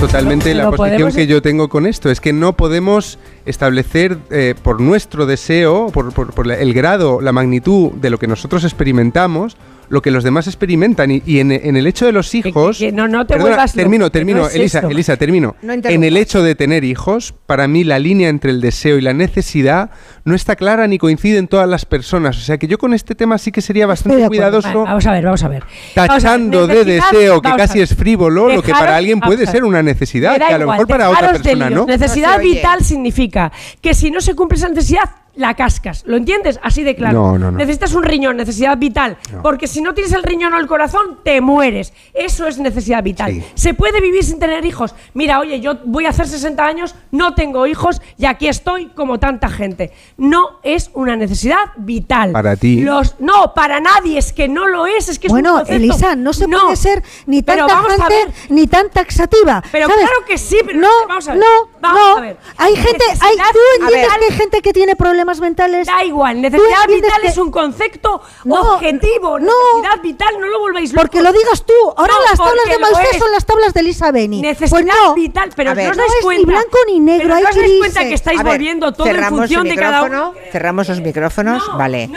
Totalmente 0.00 0.52
la 0.54 0.64
posición 0.70 0.76
podemos- 0.90 1.14
que 1.14 1.26
yo 1.26 1.40
tengo 1.40 1.68
con 1.68 1.86
esto 1.86 2.10
es 2.10 2.20
que 2.20 2.32
no 2.32 2.52
podemos 2.54 3.18
establecer 3.46 4.18
eh, 4.30 4.54
por 4.62 4.80
nuestro 4.80 5.24
deseo, 5.24 5.86
por, 5.92 6.12
por- 6.12 6.32
por 6.34 6.46
la- 6.46 6.56
el 6.58 6.74
grado, 6.74 7.20
la 7.20 7.32
magnitud 7.32 7.92
de 7.92 8.10
lo 8.10 8.18
que 8.18 8.26
nosotros 8.26 8.64
experimentamos, 8.64 9.56
lo 9.88 10.02
que 10.02 10.10
los 10.10 10.24
demás 10.24 10.46
experimentan. 10.46 11.10
Y, 11.10 11.22
y 11.26 11.40
en, 11.40 11.52
en 11.52 11.76
el 11.76 11.86
hecho 11.86 12.06
de 12.06 12.12
los 12.12 12.34
hijos... 12.34 12.78
que 12.78 12.92
no- 12.92 13.08
no 13.08 13.26
te 13.26 13.34
Perdona, 13.34 13.50
vuelvas 13.50 13.72
Termino, 13.72 14.10
termino, 14.10 14.40
no 14.40 14.46
es 14.48 14.54
Elisa, 14.54 14.78
esto. 14.78 14.90
Elisa, 14.90 15.16
termino. 15.16 15.56
No 15.62 15.72
en 15.74 16.04
el 16.04 16.16
hecho 16.16 16.42
de 16.42 16.54
tener 16.54 16.84
hijos, 16.84 17.34
para 17.46 17.68
mí 17.68 17.84
la 17.84 17.98
línea 17.98 18.28
entre 18.28 18.50
el 18.50 18.60
deseo 18.60 18.98
y 18.98 19.00
la 19.00 19.12
necesidad 19.12 19.90
no 20.24 20.34
está 20.34 20.56
clara 20.56 20.86
ni 20.86 20.98
coincide 20.98 21.38
en 21.38 21.48
todas 21.48 21.68
las 21.68 21.84
personas. 21.84 22.36
O 22.38 22.40
sea 22.40 22.58
que 22.58 22.66
yo 22.66 22.78
con 22.78 22.94
este 22.94 23.14
tema 23.14 23.38
sí 23.38 23.52
que 23.52 23.60
sería 23.60 23.86
bastante 23.86 24.26
cuidadoso 24.26 24.68
Vale, 24.68 24.78
Vamos 24.84 25.06
a 25.06 25.12
ver, 25.12 25.24
vamos 25.24 25.42
a 25.44 25.48
ver. 25.48 25.62
Vamos 25.96 26.10
a 26.10 26.14
ver, 26.14 26.22
tachando 26.22 26.66
de 26.66 26.84
deseo 26.84 27.42
que 27.42 27.50
casi 27.56 27.80
es 27.80 27.94
frívolo, 27.94 28.48
lo 28.48 28.62
que 28.62 28.72
para 28.72 28.96
alguien 28.96 29.20
puede 29.20 29.46
ser 29.46 29.64
una 29.64 29.82
necesidad, 29.82 30.36
que 30.36 30.44
a 30.44 30.58
lo 30.58 30.64
igual, 30.64 30.76
mejor 30.78 30.88
para 30.88 31.10
otra 31.10 31.32
persona 31.32 31.70
no. 31.70 31.86
Necesidad 31.86 32.40
vital 32.40 32.82
significa 32.82 33.52
que 33.80 33.94
si 33.94 34.10
no 34.10 34.20
se 34.20 34.34
cumple 34.34 34.56
esa 34.58 34.68
necesidad, 34.68 35.04
la 35.36 35.54
cascas. 35.54 36.02
¿Lo 36.06 36.16
entiendes? 36.16 36.58
Así 36.62 36.82
de 36.82 36.94
claro. 36.94 37.20
No, 37.32 37.38
no, 37.38 37.50
no. 37.50 37.58
Necesitas 37.58 37.92
un 37.94 38.02
riñón, 38.04 38.36
necesidad 38.36 38.76
vital. 38.78 39.16
Porque 39.42 39.66
si 39.66 39.80
no 39.80 39.94
tienes 39.94 40.12
el 40.12 40.22
riñón 40.22 40.54
o 40.54 40.58
el 40.58 40.66
corazón, 40.66 41.18
te 41.24 41.40
mueres. 41.40 41.92
Eso 42.12 42.46
es 42.46 42.58
necesidad 42.58 43.02
vital. 43.02 43.42
¿Se 43.54 43.74
puede 43.74 44.00
vivir 44.00 44.22
sin 44.24 44.38
tener 44.38 44.64
hijos? 44.64 44.94
Mira, 45.14 45.40
oye, 45.40 45.60
yo 45.60 45.74
voy 45.84 46.06
a 46.06 46.10
hacer 46.10 46.26
60 46.28 46.64
años, 46.64 46.94
no 47.10 47.34
tengo 47.34 47.66
hijos 47.66 48.00
y 48.16 48.26
aquí 48.26 48.46
estoy 48.48 48.86
como 48.88 49.18
tanta 49.18 49.48
gente. 49.48 49.92
No 50.16 50.60
es 50.62 50.90
una 50.94 51.16
necesidad 51.16 51.58
vital. 51.76 52.32
Para 52.32 52.56
ti. 52.56 52.80
Los, 52.82 53.16
no, 53.20 53.54
para 53.54 53.80
nadie. 53.80 54.18
Es 54.18 54.32
que 54.32 54.46
no 54.48 54.68
lo 54.68 54.86
es. 54.86 55.08
Es 55.08 55.18
que 55.18 55.26
es 55.26 55.32
Bueno, 55.32 55.52
un 55.54 55.58
concepto. 55.60 55.82
Elisa, 55.82 56.14
no 56.16 56.32
se 56.32 56.46
puede 56.46 56.76
ser 56.76 57.02
ni 57.26 57.42
tan 57.42 57.56
Pero 57.56 57.66
vamos 57.68 57.92
a 57.92 57.96
tajante 57.96 58.14
ver. 58.26 58.34
ni 58.50 58.66
tan 58.66 58.88
taxativa. 58.90 59.62
Pero 59.72 59.88
¿sabes? 59.88 60.04
claro 60.06 60.24
que 60.26 60.38
sí, 60.38 60.58
pero 60.64 60.78
no, 60.80 60.88
vamos 61.08 61.26
a 61.28 61.32
ver. 61.34 61.40
no, 61.40 61.70
Vamos 61.80 62.00
no. 62.00 62.16
a 62.18 62.20
ver. 62.20 62.36
Hay 62.56 62.76
gente, 62.76 63.04
hay, 63.20 63.36
Necesidad 63.36 63.44
tú 63.52 63.58
entiendes 63.80 64.02
vital- 64.06 64.18
que 64.20 64.24
hay 64.32 64.38
gente 64.38 64.62
que 64.62 64.72
tiene 64.72 64.96
problemas 64.96 65.23
mentales. 65.40 65.86
Da 65.86 66.04
igual, 66.04 66.36
¿Tú 66.36 66.42
necesidad 66.42 66.86
vital 66.88 67.20
que- 67.22 67.28
es 67.28 67.38
un 67.38 67.50
concepto 67.50 68.20
No, 68.44 68.74
objetivo. 68.74 69.38
no. 69.38 69.52
necesidad 69.74 70.02
vital, 70.02 70.34
no 70.40 70.46
lo 70.48 70.58
volváis 70.60 70.92
locos. 70.92 71.02
Porque 71.08 71.22
lo 71.22 71.32
digas 71.32 71.64
tú. 71.64 71.72
Ahora 71.96 72.14
No, 72.14 72.20
las 72.22 72.38
tablas 72.38 72.64
de 72.66 72.74
es. 73.12 73.18
son 73.18 73.30
las 73.32 73.44
tablas 73.44 73.74
de 73.74 73.80
Elisa 73.80 74.10
Beni. 74.12 74.40
Necesidad 74.40 74.70
pues 74.70 74.84
no. 74.86 75.14
vital, 75.14 75.50
pero 75.56 75.74
ver, 75.74 75.84
no 75.86 75.90
os 75.92 75.96
no 75.96 76.02
dais 76.02 76.12
es 76.12 76.18
ni 76.18 76.24
cuenta. 76.24 76.46
blanco 76.46 76.78
ni 76.86 77.00
negro, 77.00 77.22
pero 77.24 77.34
hay 77.36 77.42
no 77.42 77.48
os 77.48 77.56
dais 77.56 77.72
cuenta 77.78 78.00
que 78.00 78.14
estáis 78.14 78.38
ver, 78.42 78.46
volviendo 78.52 78.92
todo 78.92 79.06
en 79.06 79.24
función 79.24 79.68
de 79.68 79.76
cada 79.76 80.02
uno. 80.04 80.34
cerramos 80.52 80.88
los 80.88 81.00
micrófonos, 81.00 81.62
vale. 81.76 82.10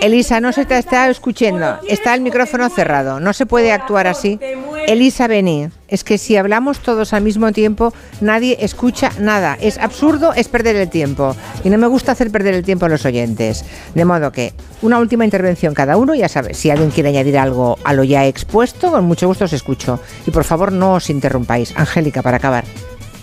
Elisa, 0.00 0.40
no 0.40 0.52
se 0.52 0.64
te 0.64 0.78
está 0.78 1.08
escuchando, 1.08 1.78
está 1.88 2.14
el 2.14 2.20
micrófono 2.20 2.68
cerrado, 2.68 3.20
no 3.20 3.32
se 3.32 3.46
puede 3.46 3.72
actuar 3.72 4.06
así. 4.06 4.38
Elisa, 4.86 5.26
vení, 5.26 5.68
es 5.88 6.04
que 6.04 6.18
si 6.18 6.36
hablamos 6.36 6.80
todos 6.80 7.12
al 7.12 7.22
mismo 7.22 7.50
tiempo, 7.52 7.92
nadie 8.20 8.58
escucha 8.60 9.10
nada, 9.18 9.56
es 9.60 9.78
absurdo, 9.78 10.32
es 10.32 10.48
perder 10.48 10.76
el 10.76 10.88
tiempo. 10.88 11.34
Y 11.64 11.70
no 11.70 11.78
me 11.78 11.86
gusta 11.86 12.12
hacer 12.12 12.30
perder 12.30 12.54
el 12.54 12.64
tiempo 12.64 12.86
a 12.86 12.88
los 12.88 13.04
oyentes. 13.04 13.64
De 13.94 14.04
modo 14.04 14.32
que, 14.32 14.52
una 14.82 14.98
última 14.98 15.24
intervención 15.24 15.74
cada 15.74 15.96
uno, 15.96 16.14
ya 16.14 16.28
sabes, 16.28 16.56
si 16.56 16.70
alguien 16.70 16.90
quiere 16.90 17.08
añadir 17.08 17.38
algo 17.38 17.78
a 17.84 17.92
lo 17.92 18.04
ya 18.04 18.26
expuesto, 18.26 18.90
con 18.90 19.04
mucho 19.04 19.26
gusto 19.26 19.46
os 19.46 19.52
escucho. 19.52 20.00
Y 20.26 20.30
por 20.30 20.44
favor, 20.44 20.72
no 20.72 20.94
os 20.94 21.10
interrumpáis. 21.10 21.76
Angélica, 21.76 22.22
para 22.22 22.36
acabar. 22.36 22.64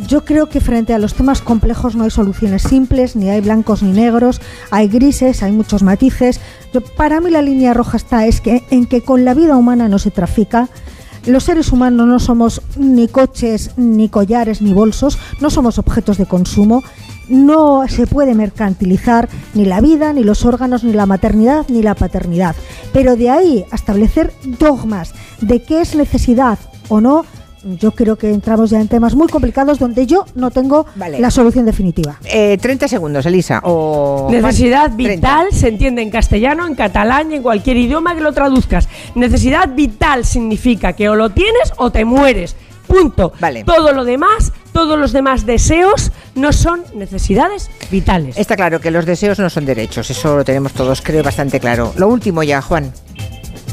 Yo 0.08 0.26
creo 0.26 0.50
que 0.50 0.60
frente 0.60 0.94
a 0.94 1.00
los 1.00 1.14
temas 1.14 1.42
complejos 1.42 1.96
no 1.96 2.04
hay 2.04 2.10
soluciones 2.10 2.64
simples, 2.64 3.16
ni 3.16 3.30
hay 3.30 3.42
blancos 3.42 3.84
ni 3.84 3.92
negros, 3.92 4.42
hay 4.72 4.88
grises, 4.88 5.44
hay 5.44 5.52
muchos 5.52 5.84
matices. 5.84 6.40
Para 6.98 7.22
mí 7.22 7.30
la 7.30 7.42
línea 7.42 7.74
roja 7.74 7.98
está 7.98 8.26
es 8.26 8.42
que 8.42 8.64
en 8.72 8.86
que 8.86 9.02
con 9.02 9.24
la 9.24 9.34
vida 9.34 9.56
humana 9.56 9.88
no 9.88 10.00
se 10.00 10.12
trafica. 10.12 10.70
Los 11.26 11.46
seres 11.46 11.72
humanos 11.72 12.06
no 12.06 12.20
somos 12.20 12.62
ni 12.76 13.08
coches, 13.08 13.72
ni 13.78 14.10
collares, 14.10 14.62
ni 14.62 14.74
bolsos, 14.74 15.18
no 15.40 15.50
somos 15.50 15.80
objetos 15.80 16.18
de 16.18 16.26
consumo. 16.26 16.84
No 17.30 17.88
se 17.88 18.06
puede 18.06 18.36
mercantilizar 18.36 19.30
ni 19.54 19.64
la 19.64 19.80
vida, 19.80 20.12
ni 20.12 20.26
los 20.26 20.44
órganos, 20.44 20.84
ni 20.84 20.92
la 20.92 21.06
maternidad, 21.06 21.66
ni 21.70 21.82
la 21.82 21.96
paternidad. 21.96 22.56
Pero 22.92 23.16
de 23.16 23.30
ahí 23.30 23.66
a 23.72 23.76
establecer 23.76 24.34
dogmas 24.60 25.14
de 25.40 25.64
qué 25.64 25.80
es 25.80 25.96
necesidad 25.96 26.60
o 26.90 27.00
no, 27.00 27.24
yo 27.64 27.92
creo 27.92 28.16
que 28.16 28.30
entramos 28.30 28.70
ya 28.70 28.80
en 28.80 28.88
temas 28.88 29.16
muy 29.16 29.28
complicados 29.28 29.80
donde 29.80 30.06
yo 30.06 30.26
no 30.36 30.52
tengo 30.52 30.86
Vale. 30.96 31.20
la 31.20 31.32
solución 31.32 31.66
definitiva. 31.66 32.18
Eh, 32.26 32.58
30 32.62 32.88
segundos, 32.88 33.26
Elisa. 33.26 33.62
O 33.64 34.28
Necesidad 34.30 34.88
Juan, 34.88 34.98
30. 34.98 35.16
vital 35.16 35.48
se 35.52 35.68
entiende 35.70 36.02
en 36.02 36.10
castellano, 36.10 36.68
en 36.68 36.76
catalán 36.76 37.32
y 37.32 37.36
en 37.36 37.44
cualquier 37.44 37.78
idioma 37.78 38.16
que 38.16 38.22
lo 38.22 38.34
traduzcas. 38.34 38.88
Necesidad 39.16 39.70
vital 39.74 40.26
significa 40.26 40.94
que 40.94 41.10
o 41.10 41.16
lo 41.16 41.30
tienes 41.30 41.74
o 41.78 41.92
te 41.92 42.06
mueres. 42.06 42.56
Punto. 42.88 43.34
Vale. 43.40 43.64
Todo 43.64 43.92
lo 43.94 44.04
demás, 44.04 44.52
todos 44.72 45.00
los 45.00 45.14
demás 45.14 45.46
deseos 45.46 46.12
no 46.36 46.52
son 46.54 46.84
necesidades 46.94 47.72
vitales. 47.90 48.38
Está 48.38 48.56
claro 48.56 48.80
que 48.82 48.92
los 48.92 49.06
deseos 49.06 49.40
no 49.40 49.50
son 49.50 49.66
derechos, 49.66 50.10
eso 50.12 50.36
lo 50.38 50.44
tenemos 50.44 50.74
todos, 50.74 51.02
creo, 51.02 51.24
bastante 51.24 51.60
claro. 51.60 51.94
Lo 51.98 52.08
último 52.08 52.44
ya, 52.44 52.62
Juan. 52.62 52.92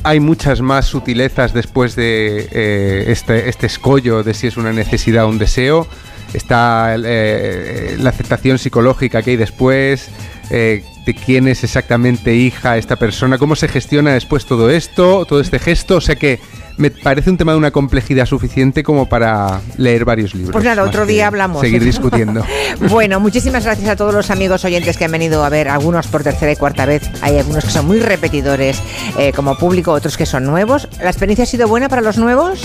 Hay 0.02 0.18
muchas 0.18 0.62
más 0.62 0.86
sutilezas 0.86 1.52
después 1.52 1.94
de 1.94 2.48
eh, 2.52 3.04
este, 3.08 3.50
este 3.50 3.66
escollo 3.66 4.22
de 4.22 4.32
si 4.32 4.46
es 4.46 4.56
una 4.56 4.72
necesidad 4.72 5.24
o 5.26 5.28
un 5.28 5.38
deseo. 5.38 5.86
Está 6.32 6.94
eh, 6.96 7.96
la 7.98 8.10
aceptación 8.10 8.58
psicológica 8.58 9.20
que 9.22 9.30
hay 9.30 9.36
después, 9.36 10.08
eh, 10.50 10.84
de 11.04 11.14
quién 11.14 11.48
es 11.48 11.64
exactamente 11.64 12.34
hija 12.34 12.78
esta 12.78 12.96
persona, 12.96 13.36
cómo 13.36 13.56
se 13.56 13.68
gestiona 13.68 14.14
después 14.14 14.46
todo 14.46 14.70
esto, 14.70 15.26
todo 15.26 15.40
este 15.40 15.58
gesto. 15.58 15.96
O 15.96 16.00
sea 16.00 16.16
que 16.16 16.40
me 16.80 16.90
parece 16.90 17.30
un 17.30 17.36
tema 17.36 17.52
de 17.52 17.58
una 17.58 17.70
complejidad 17.70 18.26
suficiente 18.26 18.82
como 18.82 19.08
para 19.08 19.60
leer 19.76 20.04
varios 20.04 20.34
libros. 20.34 20.52
Pues 20.52 20.64
nada, 20.64 20.82
otro 20.82 21.06
día 21.06 21.26
hablamos. 21.26 21.60
Seguir 21.60 21.84
discutiendo. 21.92 22.44
Bueno, 22.88 23.20
muchísimas 23.20 23.64
gracias 23.64 23.88
a 23.88 23.96
todos 23.96 24.14
los 24.14 24.30
amigos 24.30 24.64
oyentes 24.64 24.96
que 24.96 25.04
han 25.04 25.12
venido 25.12 25.44
a 25.44 25.48
ver, 25.48 25.68
algunos 25.68 26.06
por 26.06 26.22
tercera 26.22 26.50
y 26.52 26.56
cuarta 26.56 26.86
vez. 26.86 27.02
Hay 27.22 27.38
algunos 27.38 27.64
que 27.64 27.70
son 27.70 27.86
muy 27.86 28.00
repetidores 28.00 28.80
eh, 29.18 29.32
como 29.34 29.56
público, 29.56 29.92
otros 29.92 30.16
que 30.16 30.26
son 30.26 30.44
nuevos. 30.44 30.88
¿La 31.02 31.10
experiencia 31.10 31.42
ha 31.44 31.46
sido 31.46 31.68
buena 31.68 31.88
para 31.88 32.02
los 32.02 32.16
nuevos? 32.18 32.60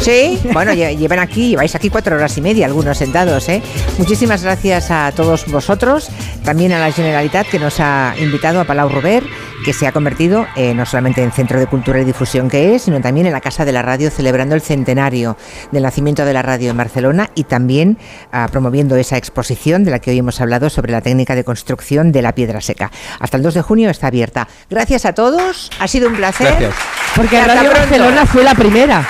Sí. 0.00 0.38
Bueno, 0.52 0.72
lle- 0.72 0.96
llevan 0.96 1.18
aquí, 1.20 1.50
lleváis 1.50 1.74
aquí 1.74 1.88
cuatro 1.90 2.16
horas 2.16 2.36
y 2.36 2.40
media, 2.40 2.66
algunos 2.66 2.98
sentados. 2.98 3.48
¿eh? 3.48 3.62
Muchísimas 3.98 4.42
gracias 4.42 4.90
a 4.90 5.12
todos 5.12 5.46
vosotros, 5.46 6.08
también 6.44 6.72
a 6.72 6.78
la 6.80 6.92
Generalitat 6.92 7.46
que 7.46 7.58
nos 7.58 7.80
ha 7.80 8.14
invitado 8.20 8.60
a 8.60 8.64
Palau 8.64 8.88
Robert, 8.88 9.24
que 9.64 9.72
se 9.72 9.86
ha 9.86 9.92
convertido 9.92 10.46
eh, 10.56 10.74
no 10.74 10.84
solamente 10.84 11.22
en 11.22 11.32
centro 11.32 11.58
de 11.58 11.66
cultura 11.66 12.00
y 12.00 12.04
difusión 12.04 12.50
que 12.50 12.74
es, 12.74 12.82
sino 12.82 13.00
también 13.00 13.26
en 13.26 13.32
la 13.32 13.40
Casa 13.44 13.66
de 13.66 13.72
la 13.72 13.82
Radio 13.82 14.10
celebrando 14.10 14.54
el 14.54 14.62
centenario 14.62 15.36
del 15.70 15.82
nacimiento 15.82 16.24
de 16.24 16.32
la 16.32 16.40
radio 16.40 16.70
en 16.70 16.78
Barcelona 16.78 17.28
y 17.34 17.44
también 17.44 17.98
ah, 18.32 18.48
promoviendo 18.50 18.96
esa 18.96 19.18
exposición 19.18 19.84
de 19.84 19.90
la 19.90 19.98
que 19.98 20.12
hoy 20.12 20.18
hemos 20.18 20.40
hablado 20.40 20.70
sobre 20.70 20.92
la 20.92 21.02
técnica 21.02 21.34
de 21.34 21.44
construcción 21.44 22.10
de 22.10 22.22
la 22.22 22.34
piedra 22.34 22.62
seca. 22.62 22.90
Hasta 23.20 23.36
el 23.36 23.42
2 23.42 23.52
de 23.52 23.60
junio 23.60 23.90
está 23.90 24.06
abierta. 24.06 24.48
Gracias 24.70 25.04
a 25.04 25.12
todos, 25.12 25.70
ha 25.78 25.86
sido 25.88 26.08
un 26.08 26.16
placer. 26.16 26.46
Gracias. 26.46 26.74
Porque 27.14 27.38
Radio 27.38 27.70
pronto. 27.70 27.80
Barcelona 27.80 28.24
fue 28.24 28.44
la 28.44 28.54
primera. 28.54 29.06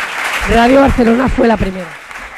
Radio 0.50 0.80
Barcelona 0.80 1.28
fue 1.28 1.46
la 1.46 1.56
primera. 1.56 2.03